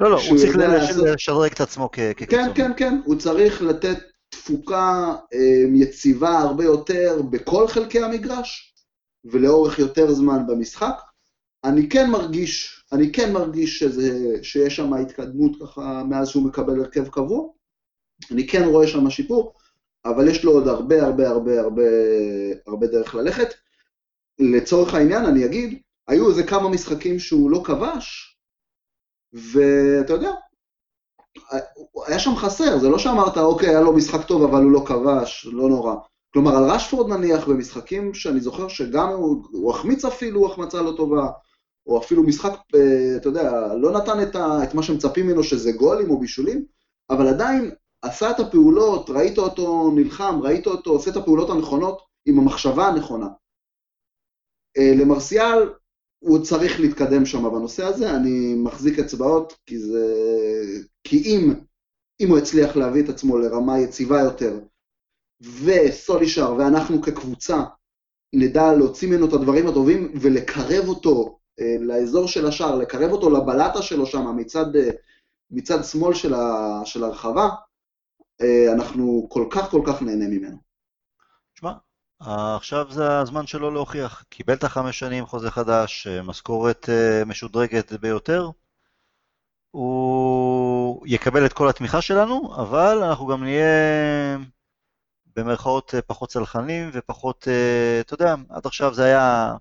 לא, 0.00 0.10
לא, 0.10 0.20
הוא 0.28 0.38
צריך 0.38 0.56
לשדרג 0.56 1.52
את 1.52 1.60
עצמו 1.60 1.90
כקיצון. 1.92 2.38
כן, 2.38 2.50
כן, 2.54 2.72
כן, 2.76 3.00
הוא 3.04 3.18
צריך 3.18 3.62
לתת 3.62 3.98
תפוקה 4.28 5.14
יציבה 5.74 6.38
הרבה 6.38 6.64
יותר 6.64 7.22
בכל 7.30 7.68
חלקי 7.68 8.02
המגרש, 8.02 8.74
ולאורך 9.24 9.78
יותר 9.78 10.12
זמן 10.12 10.46
במשחק. 10.46 10.94
אני 11.64 11.88
כן 11.88 12.10
מרגיש, 12.10 12.84
אני 12.92 13.12
כן 13.12 13.32
מרגיש 13.32 13.78
שזה, 13.78 14.36
שיש 14.42 14.76
שם 14.76 14.94
התקדמות 14.94 15.52
ככה 15.62 16.04
מאז 16.04 16.28
שהוא 16.28 16.46
מקבל 16.46 16.80
הרכב 16.80 17.08
קבוע. 17.08 17.48
אני 18.30 18.46
כן 18.46 18.64
רואה 18.64 18.86
שם 18.86 19.10
שיפור, 19.10 19.54
אבל 20.04 20.28
יש 20.28 20.44
לו 20.44 20.52
עוד 20.52 20.68
הרבה 20.68 21.02
הרבה 21.06 21.28
הרבה 21.28 21.60
הרבה 21.60 21.82
הרבה 22.66 22.86
דרך 22.86 23.14
ללכת. 23.14 23.48
לצורך 24.38 24.94
העניין 24.94 25.24
אני 25.24 25.44
אגיד, 25.44 25.78
היו 26.08 26.28
איזה 26.30 26.42
כמה 26.42 26.68
משחקים 26.68 27.18
שהוא 27.18 27.50
לא 27.50 27.62
כבש, 27.64 28.38
ואתה 29.32 30.12
יודע, 30.12 30.30
היה 32.06 32.18
שם 32.18 32.36
חסר, 32.36 32.78
זה 32.78 32.88
לא 32.88 32.98
שאמרת, 32.98 33.38
אוקיי, 33.38 33.68
היה 33.68 33.80
לו 33.80 33.92
משחק 33.92 34.26
טוב, 34.26 34.42
אבל 34.42 34.62
הוא 34.62 34.72
לא 34.72 34.82
כבש, 34.86 35.46
לא 35.52 35.68
נורא. 35.68 35.94
כלומר, 36.32 36.56
על 36.56 36.70
רשפורד 36.70 37.12
נניח, 37.12 37.48
במשחקים 37.48 38.14
שאני 38.14 38.40
זוכר 38.40 38.68
שגם 38.68 39.08
הוא, 39.08 39.44
הוא 39.52 39.70
החמיץ 39.70 40.04
אפילו 40.04 40.46
החמצה 40.46 40.82
לא 40.82 40.92
טובה, 40.96 41.28
או 41.86 41.98
אפילו 41.98 42.22
משחק, 42.22 42.52
אה, 42.74 43.16
אתה 43.16 43.28
יודע, 43.28 43.74
לא 43.74 43.92
נתן 43.92 44.22
את, 44.22 44.36
ה, 44.36 44.64
את 44.64 44.74
מה 44.74 44.82
שמצפים 44.82 45.26
ממנו 45.26 45.44
שזה 45.44 45.72
גולים 45.72 46.10
או 46.10 46.20
בישולים, 46.20 46.64
אבל 47.10 47.28
עדיין 47.28 47.70
עשה 48.02 48.30
את 48.30 48.40
הפעולות, 48.40 49.10
ראית 49.10 49.38
אותו 49.38 49.90
נלחם, 49.94 50.40
ראית 50.42 50.66
אותו 50.66 50.90
עושה 50.90 51.10
את 51.10 51.16
הפעולות 51.16 51.50
הנכונות 51.50 52.02
עם 52.26 52.38
המחשבה 52.38 52.86
הנכונה. 52.86 53.28
אה, 54.78 54.92
למרסיאל, 55.00 55.72
הוא 56.18 56.44
צריך 56.44 56.80
להתקדם 56.80 57.26
שם 57.26 57.42
בנושא 57.42 57.84
הזה, 57.84 58.16
אני 58.16 58.54
מחזיק 58.54 58.98
אצבעות, 58.98 59.58
כי 59.66 59.78
זה... 59.78 60.14
כי 61.04 61.22
אם, 61.24 61.54
אם 62.20 62.30
הוא 62.30 62.38
יצליח 62.38 62.76
להביא 62.76 63.04
את 63.04 63.08
עצמו 63.08 63.38
לרמה 63.38 63.78
יציבה 63.78 64.20
יותר, 64.20 64.60
וסולישר 65.40 66.54
ואנחנו 66.58 67.02
כקבוצה 67.02 67.62
נדע 68.34 68.72
להוציא 68.72 69.08
ממנו 69.08 69.28
את 69.28 69.32
הדברים 69.32 69.66
הטובים 69.66 70.12
ולקרב 70.20 70.88
אותו 70.88 71.38
אה, 71.60 71.76
לאזור 71.80 72.28
של 72.28 72.46
השער, 72.46 72.76
לקרב 72.76 73.10
אותו 73.12 73.30
לבלטה 73.30 73.82
שלו 73.82 74.06
שם 74.06 74.36
מצד, 74.36 74.76
אה, 74.76 74.90
מצד 75.50 75.84
שמאל 75.84 76.14
של, 76.14 76.34
ה, 76.34 76.80
של 76.84 77.04
הרחבה, 77.04 77.48
אנחנו 78.74 79.26
כל 79.30 79.46
כך 79.50 79.70
כל 79.70 79.82
כך 79.86 80.02
נהנה 80.02 80.28
ממנו. 80.28 80.56
שמע, 81.54 81.72
עכשיו 82.56 82.86
זה 82.90 83.18
הזמן 83.18 83.46
שלו 83.46 83.70
להוכיח. 83.70 84.24
קיבל 84.28 84.54
את 84.54 84.64
החמש 84.64 84.98
שנים 84.98 85.26
חוזה 85.26 85.50
חדש, 85.50 86.06
משכורת 86.06 86.88
משודרגת 87.26 87.92
ביותר. 87.92 88.50
הוא 89.70 91.06
יקבל 91.06 91.46
את 91.46 91.52
כל 91.52 91.68
התמיכה 91.68 92.02
שלנו, 92.02 92.54
אבל 92.56 93.02
אנחנו 93.02 93.26
גם 93.26 93.42
נהיה 93.42 94.38
במרכאות 95.36 95.94
פחות 96.06 96.28
צלחנים 96.28 96.90
ופחות, 96.92 97.48
אתה 98.00 98.14
יודע, 98.14 98.34
עד 98.48 98.66
עכשיו 98.66 98.94
זה 98.94 99.04
היה 99.04 99.54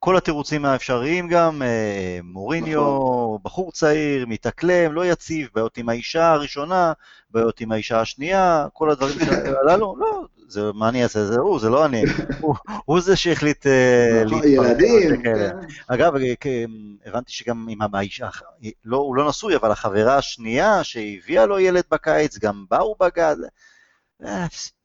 כל 0.00 0.16
התירוצים 0.16 0.64
האפשריים 0.64 1.28
גם, 1.28 1.62
אה, 1.62 2.18
מוריניו, 2.22 2.80
נכון. 2.80 3.38
בחור 3.42 3.72
צעיר, 3.72 4.26
מתאקלם, 4.26 4.92
לא 4.92 5.06
יציב, 5.06 5.48
בעיות 5.54 5.78
עם 5.78 5.88
האישה 5.88 6.32
הראשונה, 6.32 6.92
בעיות 7.30 7.60
עם 7.60 7.72
האישה 7.72 8.00
השנייה, 8.00 8.66
כל 8.72 8.90
הדברים 8.90 9.16
הללו, 9.62 9.96
לא, 9.98 10.24
זה 10.48 10.60
מה 10.74 10.88
אני 10.88 11.02
אעשה, 11.02 11.24
זה 11.24 11.40
הוא, 11.40 11.60
זה 11.60 11.68
לא 11.68 11.86
אני, 11.86 12.02
הוא, 12.40 12.54
הוא 12.84 13.00
זה 13.00 13.16
שהחליט 13.16 13.66
אה, 13.66 14.22
נכון, 14.26 14.42
ילדים. 14.44 15.22
כן. 15.22 15.56
אגב, 15.86 16.16
אה, 16.16 16.64
הבנתי 17.06 17.32
שגם 17.32 17.66
עם 17.70 17.94
האישה, 17.94 18.28
לא, 18.84 18.96
הוא 18.96 19.16
לא 19.16 19.28
נשוי, 19.28 19.56
אבל 19.56 19.70
החברה 19.70 20.16
השנייה 20.16 20.84
שהביאה 20.84 21.46
לו 21.46 21.58
ילד 21.58 21.84
בקיץ, 21.90 22.38
גם 22.38 22.64
באו 22.70 22.96
בגד, 23.00 23.36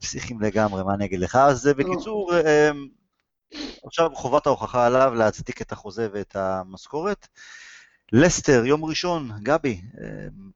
פסיכים 0.02 0.42
לגמרי, 0.42 0.84
מה 0.84 0.94
אני 0.94 1.06
אגיד 1.06 1.20
לך, 1.20 1.36
אז 1.36 1.70
בקיצור, 1.78 2.32
עכשיו 3.86 4.10
חובת 4.16 4.48
ההוכחה 4.48 4.86
עליו 4.86 5.14
להצדיק 5.16 5.62
את 5.62 5.72
החוזה 5.72 6.08
ואת 6.14 6.36
המשכורת. 6.36 7.28
לסטר, 8.12 8.66
יום 8.66 8.86
ראשון, 8.86 9.32
גבי, 9.44 9.82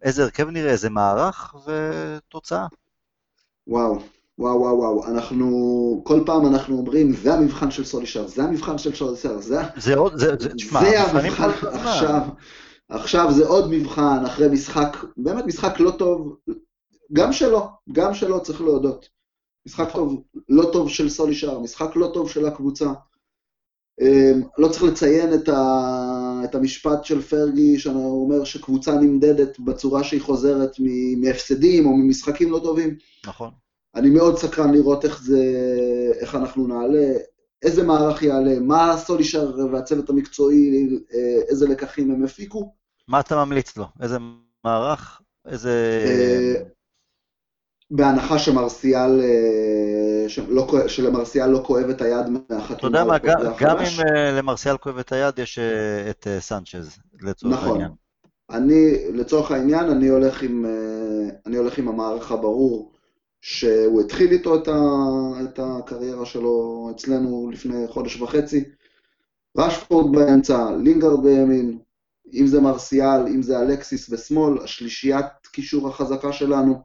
איזה 0.01 0.23
הרכב 0.23 0.49
נראה, 0.49 0.71
איזה 0.71 0.89
מערך 0.89 1.55
ותוצאה. 1.65 2.67
וואו, 3.67 3.99
וואו, 4.39 4.59
וואו, 4.59 4.77
וואו. 4.77 5.07
אנחנו, 5.07 6.01
כל 6.05 6.23
פעם 6.25 6.45
אנחנו 6.45 6.77
אומרים, 6.77 7.13
זה 7.13 7.33
המבחן 7.33 7.71
של 7.71 7.85
סולישר, 7.85 8.27
זה 8.27 8.43
המבחן 8.43 8.77
של 8.77 8.95
סולישר, 8.95 9.39
זה... 9.39 9.61
זה 9.77 9.95
עוד, 9.95 10.17
זה, 10.17 10.35
זה, 10.39 10.49
תשמע, 10.53 10.79
זה 10.79 11.01
המבחן 11.01 11.49
עכשיו. 11.73 12.21
עכשיו 12.89 13.31
זה 13.31 13.47
עוד 13.47 13.71
מבחן, 13.71 14.25
אחרי 14.25 14.47
משחק, 14.49 14.97
באמת 15.17 15.45
משחק 15.45 15.79
לא 15.79 15.91
טוב, 15.91 16.35
גם 17.13 17.33
שלו, 17.33 17.69
גם 17.91 18.13
שלו 18.13 18.43
צריך 18.43 18.61
להודות. 18.61 19.09
משחק 19.67 19.91
טוב, 19.93 20.23
לא 20.49 20.69
טוב 20.73 20.89
של 20.89 21.09
סולישר, 21.09 21.59
משחק 21.59 21.95
לא 21.95 22.11
טוב 22.13 22.29
של 22.29 22.45
הקבוצה. 22.45 22.89
אמ, 24.01 24.41
לא 24.57 24.67
צריך 24.67 24.83
לציין 24.83 25.33
את, 25.33 25.49
ה, 25.49 26.41
את 26.43 26.55
המשפט 26.55 27.03
של 27.03 27.21
פרגי, 27.21 27.79
שהוא 27.79 28.23
אומר 28.23 28.43
שקבוצה 28.43 28.95
נמדדת 28.95 29.59
בצורה 29.59 30.03
שהיא 30.03 30.21
חוזרת 30.21 30.71
מהפסדים 31.17 31.85
או 31.85 31.97
ממשחקים 31.97 32.51
לא 32.51 32.59
טובים. 32.63 32.95
נכון. 33.25 33.49
אני 33.95 34.09
מאוד 34.09 34.37
סקרן 34.37 34.73
לראות 34.73 35.05
איך 35.05 35.21
זה, 35.23 35.43
איך 36.19 36.35
אנחנו 36.35 36.67
נעלה, 36.67 37.13
איזה 37.61 37.83
מערך 37.83 38.23
יעלה, 38.23 38.59
מה 38.59 38.97
סולישר 38.97 39.51
והצוות 39.71 40.09
המקצועי, 40.09 40.89
אה, 41.13 41.41
איזה 41.49 41.67
לקחים 41.67 42.11
הם 42.11 42.23
הפיקו. 42.23 42.73
מה 43.07 43.19
אתה 43.19 43.35
ממליץ 43.35 43.77
לו? 43.77 43.85
איזה 44.01 44.17
מערך? 44.65 45.21
איזה... 45.45 45.73
בהנחה 47.91 48.39
שמרסיאל, 48.39 49.21
אה, 49.21 50.29
שלא, 50.29 50.87
שלמרסיאל 50.87 51.49
לא 51.49 51.63
כואב 51.65 51.89
את 51.89 52.01
היד 52.01 52.29
מהחתימה. 52.29 52.77
אתה 52.77 52.87
יודע 52.87 53.03
מה, 53.03 53.17
גם, 53.17 53.35
גם 53.59 53.77
אם 53.77 54.15
אה, 54.15 54.31
למרסיאל 54.31 54.77
כואב 54.77 54.97
את 54.97 55.11
היד, 55.11 55.39
יש 55.39 55.59
אה, 55.59 56.09
את 56.09 56.27
סנצ'ז, 56.39 56.97
לצורך 57.21 57.53
נכון. 57.53 57.71
העניין. 57.71 57.91
אני, 58.49 59.11
לצורך 59.13 59.51
העניין, 59.51 59.89
אני 59.89 60.07
הולך 60.07 60.43
עם, 60.43 60.65
אני 61.45 61.57
הולך 61.57 61.77
עם 61.77 61.87
המערך 61.87 62.31
הברור, 62.31 62.91
שהוא 63.41 64.01
התחיל 64.01 64.31
איתו 64.31 64.55
את, 64.55 64.67
ה, 64.67 64.73
את 65.43 65.59
הקריירה 65.59 66.25
שלו 66.25 66.87
אצלנו 66.95 67.49
לפני 67.53 67.87
חודש 67.87 68.21
וחצי. 68.21 68.63
רשפורד 69.57 70.15
באמצע, 70.15 70.71
לינגרד 70.83 71.23
בימין, 71.23 71.79
אם 72.33 72.47
זה 72.47 72.61
מרסיאל, 72.61 73.27
אם 73.27 73.41
זה 73.41 73.59
אלקסיס 73.59 74.09
בשמאל, 74.09 74.63
השלישיית 74.63 75.25
קישור 75.51 75.89
החזקה 75.89 76.33
שלנו. 76.33 76.81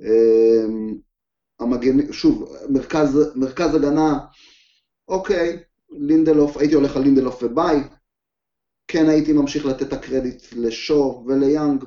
אמ, 0.00 0.98
המגן, 1.60 2.12
שוב, 2.12 2.56
מרכז, 2.68 3.32
מרכז 3.34 3.74
הגנה, 3.74 4.18
אוקיי, 5.08 5.58
לינדלוף, 5.90 6.56
הייתי 6.56 6.74
הולך 6.74 6.96
על 6.96 7.02
לינדלוף 7.02 7.42
וביי, 7.42 7.82
כן 8.88 9.08
הייתי 9.08 9.32
ממשיך 9.32 9.66
לתת 9.66 9.82
את 9.82 9.92
הקרדיט 9.92 10.42
לשו 10.52 11.24
וליאנג. 11.26 11.84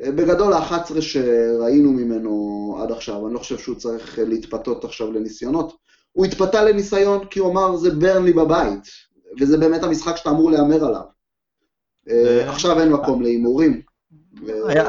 בגדול 0.00 0.52
ה-11 0.52 1.00
שראינו 1.00 1.92
ממנו 1.92 2.76
עד 2.82 2.92
עכשיו, 2.92 3.26
אני 3.26 3.34
לא 3.34 3.38
חושב 3.38 3.58
שהוא 3.58 3.76
צריך 3.76 4.18
להתפתות 4.18 4.84
עכשיו 4.84 5.12
לניסיונות. 5.12 5.76
הוא 6.12 6.26
התפתה 6.26 6.64
לניסיון 6.64 7.26
כי 7.26 7.40
הוא 7.40 7.52
אמר 7.52 7.76
זה 7.76 7.90
ברנלי 7.90 8.32
בבית, 8.32 8.82
וזה 9.40 9.58
באמת 9.58 9.82
המשחק 9.82 10.16
שאתה 10.16 10.30
אמור 10.30 10.50
להמר 10.50 10.84
עליו. 10.84 11.04
אה, 12.10 12.50
עכשיו 12.50 12.80
אין 12.80 12.92
מקום 12.92 13.22
להימורים. 13.22 13.82
היה, 14.68 14.88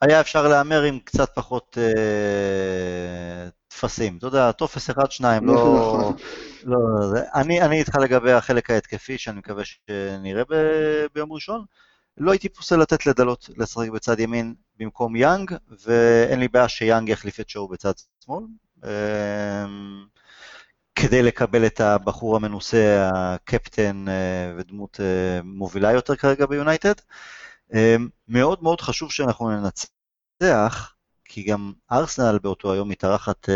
היה 0.00 0.20
אפשר 0.20 0.48
להמר 0.48 0.82
עם 0.82 0.98
קצת 0.98 1.30
פחות 1.34 1.78
אה, 1.80 3.48
טפסים. 3.68 4.16
אתה 4.18 4.26
יודע, 4.26 4.52
טופס 4.52 4.90
אחד, 4.90 5.10
שניים, 5.10 5.46
לא... 5.46 6.12
לא, 6.64 6.78
זה, 7.10 7.22
אני, 7.34 7.62
אני 7.62 7.78
איתך 7.78 7.94
לגבי 7.94 8.32
החלק 8.32 8.70
ההתקפי, 8.70 9.18
שאני 9.18 9.38
מקווה 9.38 9.62
שנראה 9.64 10.42
ב, 10.50 10.54
ביום 11.14 11.32
ראשון. 11.32 11.64
לא 12.18 12.30
הייתי 12.30 12.48
פוסל 12.48 12.76
לתת 12.76 13.06
לדלות 13.06 13.50
לשחק 13.56 13.88
בצד 13.88 14.20
ימין 14.20 14.54
במקום 14.78 15.16
יאנג, 15.16 15.54
ואין 15.86 16.40
לי 16.40 16.48
בעיה 16.48 16.68
שיאנג 16.68 17.08
יחליף 17.08 17.40
את 17.40 17.48
שואו 17.48 17.68
בצד 17.68 17.92
שמאל. 18.24 18.44
אמ, 18.84 20.04
כדי 20.94 21.22
לקבל 21.22 21.66
את 21.66 21.80
הבחור 21.80 22.36
המנוסה, 22.36 23.10
הקפטן 23.14 24.08
אה, 24.08 24.52
ודמות 24.56 25.00
אה, 25.00 25.42
מובילה 25.44 25.92
יותר 25.92 26.16
כרגע 26.16 26.46
ביונייטד. 26.46 26.94
אמ, 27.74 28.08
מאוד 28.28 28.62
מאוד 28.62 28.80
חשוב 28.80 29.12
שאנחנו 29.12 29.50
ננצח, 29.50 30.94
כי 31.24 31.42
גם 31.42 31.72
ארסנל 31.92 32.38
באותו 32.42 32.72
היום 32.72 32.88
מתארחת 32.88 33.48
uh, 33.48 33.52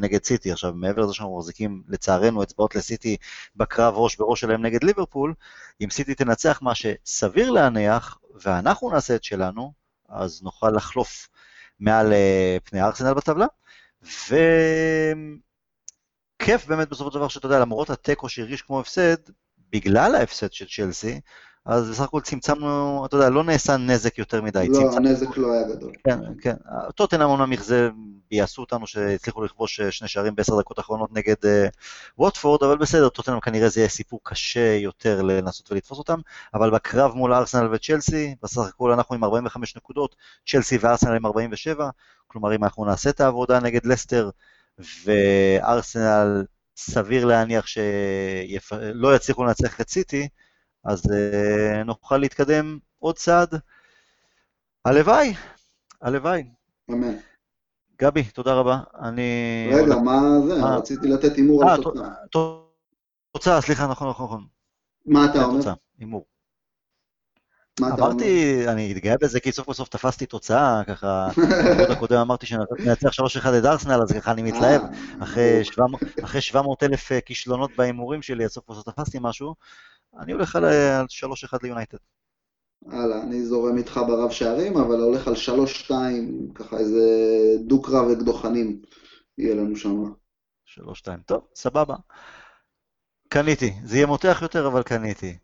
נגד 0.00 0.24
סיטי. 0.24 0.52
עכשיו, 0.52 0.72
מעבר 0.74 1.02
לזה 1.02 1.14
שאנחנו 1.14 1.38
מחזיקים, 1.38 1.82
לצערנו, 1.88 2.42
אצבעות 2.42 2.74
לסיטי 2.74 3.16
בקרב 3.56 3.94
ראש 3.96 4.16
בראש 4.16 4.40
שלהם 4.40 4.66
נגד 4.66 4.84
ליברפול, 4.84 5.34
אם 5.80 5.90
סיטי 5.90 6.14
תנצח 6.14 6.62
מה 6.62 6.72
שסביר 6.74 7.50
להניח, 7.50 8.18
ואנחנו 8.34 8.90
נעשה 8.90 9.16
את 9.16 9.24
שלנו, 9.24 9.72
אז 10.08 10.42
נוכל 10.42 10.70
לחלוף 10.70 11.28
מעל 11.80 12.12
uh, 12.12 12.60
פני 12.70 12.82
ארסנל 12.82 13.14
בטבלה. 13.14 13.46
וכיף 14.02 14.36
באמת 16.66 16.88
בסופו 16.88 17.10
של 17.10 17.18
דבר 17.18 17.28
שאתה 17.28 17.46
יודע, 17.46 17.58
למרות 17.58 17.90
התיקו 17.90 18.28
שהרגיש 18.28 18.62
כמו 18.62 18.80
הפסד, 18.80 19.16
בגלל 19.72 20.14
ההפסד 20.14 20.52
של 20.52 20.66
צ'לסי, 20.68 21.20
אז 21.66 21.90
בסך 21.90 22.02
הכל 22.02 22.20
צמצמנו, 22.20 23.02
אתה 23.06 23.16
יודע, 23.16 23.30
לא 23.30 23.44
נעשה 23.44 23.76
נזק 23.76 24.18
יותר 24.18 24.42
מדי. 24.42 24.68
לא, 24.68 24.74
צמצמנו... 24.74 24.96
הנזק 24.96 25.36
לא 25.36 25.52
היה 25.52 25.68
גדול. 25.68 25.92
כן, 26.04 26.20
כן. 26.40 26.54
טוטנאם 26.94 27.28
אומנם 27.28 27.52
יכזה, 27.52 27.88
ביאסו 28.30 28.60
אותנו 28.62 28.86
שהצליחו 28.86 29.44
לכבוש 29.44 29.80
אה, 29.80 29.90
שני 29.90 30.08
שערים 30.08 30.34
בעשר 30.34 30.60
דקות 30.60 30.78
האחרונות 30.78 31.12
נגד 31.12 31.34
uh, 31.34 31.48
ווטפורד, 32.18 32.62
אבל 32.62 32.78
בסדר, 32.78 33.08
טוטנאם 33.08 33.40
כנראה 33.40 33.68
זה 33.68 33.80
יהיה 33.80 33.88
סיפור 33.88 34.20
קשה 34.22 34.76
יותר 34.76 35.22
לנסות 35.22 35.72
ולתפוס 35.72 35.98
אותם, 35.98 36.20
אבל 36.54 36.70
בקרב 36.70 37.14
מול 37.14 37.34
ארסנל 37.34 37.68
וצ'לסי, 37.74 38.34
בסך 38.42 38.62
הכל 38.68 38.92
אנחנו 38.92 39.14
עם 39.14 39.24
45 39.24 39.76
נקודות, 39.76 40.16
צ'לסי 40.48 40.78
וארסנל 40.80 41.16
עם 41.16 41.26
47, 41.26 41.90
כלומר 42.26 42.54
אם 42.54 42.64
אנחנו 42.64 42.84
נעשה 42.84 43.10
את 43.10 43.20
העבודה 43.20 43.60
נגד 43.60 43.86
לסטר, 43.86 44.30
וארסנל 45.04 46.44
סביר 46.76 47.24
להניח 47.24 47.66
שלא 47.66 49.16
יצליחו 49.16 49.44
לנצח 49.44 49.80
את 49.80 49.88
סיטי, 49.88 50.28
אז 50.86 51.02
uh, 51.04 51.84
נוכל 51.84 52.16
להתקדם 52.16 52.78
עוד 52.98 53.16
צעד. 53.16 53.54
הלוואי, 54.84 55.34
הלוואי. 56.02 56.44
אמן. 56.90 57.16
גבי, 58.00 58.24
תודה 58.24 58.54
רבה. 58.54 58.78
אני... 59.02 59.70
רגע, 59.72 59.96
מה 59.96 60.20
זה? 60.46 60.60
מה? 60.60 60.76
רציתי 60.76 61.08
לתת 61.08 61.36
הימור 61.36 61.62
על 61.70 61.80
התוצאה. 61.80 62.08
תוצאה, 63.32 63.60
סליחה, 63.60 63.86
נכון, 63.86 64.08
נכון, 64.08 64.26
נכון. 64.26 64.46
מה 65.06 65.24
אתה 65.24 65.44
אומר? 65.44 65.60
הימור. 65.98 66.24
אתה 67.74 67.84
אומר? 67.84 67.94
אמרתי, 67.94 68.64
אני 68.68 68.92
אתגאה 68.92 69.14
בזה 69.20 69.40
כי 69.40 69.52
סוף 69.52 69.66
כל 69.66 69.72
סוף 69.72 69.88
תפסתי 69.88 70.26
תוצאה, 70.26 70.82
ככה, 70.86 71.28
בעוד 71.78 71.90
הקודם 71.90 72.18
אמרתי 72.18 72.46
שננצח 72.46 73.10
3-1 73.12 73.58
את 73.58 73.64
ארסנל, 73.64 74.02
אז 74.02 74.12
ככה 74.12 74.32
אני 74.32 74.42
מתלהב. 74.42 74.82
אחרי 75.20 76.40
700 76.40 76.82
אלף 76.82 77.10
כישלונות 77.26 77.70
בהימורים 77.76 78.22
שלי, 78.22 78.44
אז 78.44 78.50
סוף 78.50 78.64
כל 78.64 78.74
סוף 78.74 78.84
תפסתי 78.84 79.18
משהו. 79.20 79.54
אני 80.20 80.32
הולך 80.32 80.56
על 80.56 80.64
3-1 81.54 81.58
ליונייטד. 81.62 81.98
הלאה, 82.86 83.22
אני 83.22 83.44
זורם 83.44 83.76
איתך 83.76 84.00
ברב 84.06 84.30
שערים, 84.30 84.76
אבל 84.76 85.00
הולך 85.00 85.28
על 85.28 85.34
3-2, 85.88 85.90
ככה 86.54 86.78
איזה 86.78 87.02
דו-קרב 87.66 88.10
אקדוחנים 88.10 88.82
יהיה 89.38 89.54
לנו 89.54 89.76
שם. 89.76 90.02
3-2, 90.66 91.08
טוב, 91.26 91.46
סבבה. 91.54 91.94
קניתי, 93.28 93.74
זה 93.84 93.96
יהיה 93.96 94.06
מותח 94.06 94.38
יותר, 94.42 94.66
אבל 94.66 94.82
קניתי. 94.82 95.38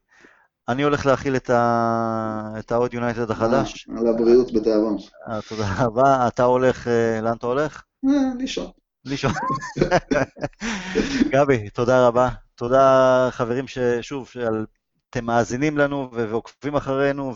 אני 0.68 0.82
הולך 0.82 1.06
להכיל 1.06 1.36
את, 1.36 1.50
ה... 1.50 2.54
את 2.58 2.72
העוד 2.72 2.94
יונייטד 2.94 3.30
החדש. 3.30 3.88
על 3.98 4.06
הבריאות 4.06 4.52
בתיאבון. 4.52 4.96
אה, 5.28 5.40
תודה 5.48 5.64
רבה. 5.78 6.28
אתה 6.28 6.44
הולך, 6.44 6.88
אה, 6.88 7.20
לאן 7.20 7.36
אתה 7.36 7.46
הולך? 7.46 7.82
לישון. 8.38 8.70
לישון. 9.04 9.32
גבי, 11.32 11.70
תודה 11.70 12.06
רבה. 12.06 12.28
תודה 12.62 13.28
חברים 13.30 13.68
ששוב, 13.68 14.28
שאתם 14.28 15.24
מאזינים 15.24 15.78
לנו 15.78 16.10
ועוקבים 16.12 16.76
אחרינו 16.76 17.34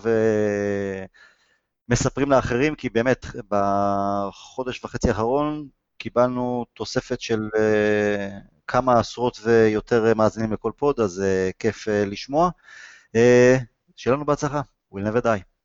ומספרים 1.88 2.30
לאחרים, 2.30 2.74
כי 2.74 2.88
באמת 2.88 3.26
בחודש 3.48 4.84
וחצי 4.84 5.08
האחרון 5.08 5.68
קיבלנו 5.98 6.64
תוספת 6.74 7.20
של 7.20 7.48
uh, 7.54 7.58
כמה 8.66 8.98
עשרות 8.98 9.38
ויותר 9.44 10.14
מאזינים 10.14 10.52
לכל 10.52 10.72
פוד, 10.76 11.00
אז 11.00 11.22
uh, 11.22 11.52
כיף 11.58 11.88
uh, 11.88 11.90
לשמוע. 11.90 12.50
שיהיה 13.96 14.16
לנו 14.16 14.26
בהצלחה, 14.26 14.60
we'll 14.94 14.98
never 14.98 15.22
die. 15.24 15.55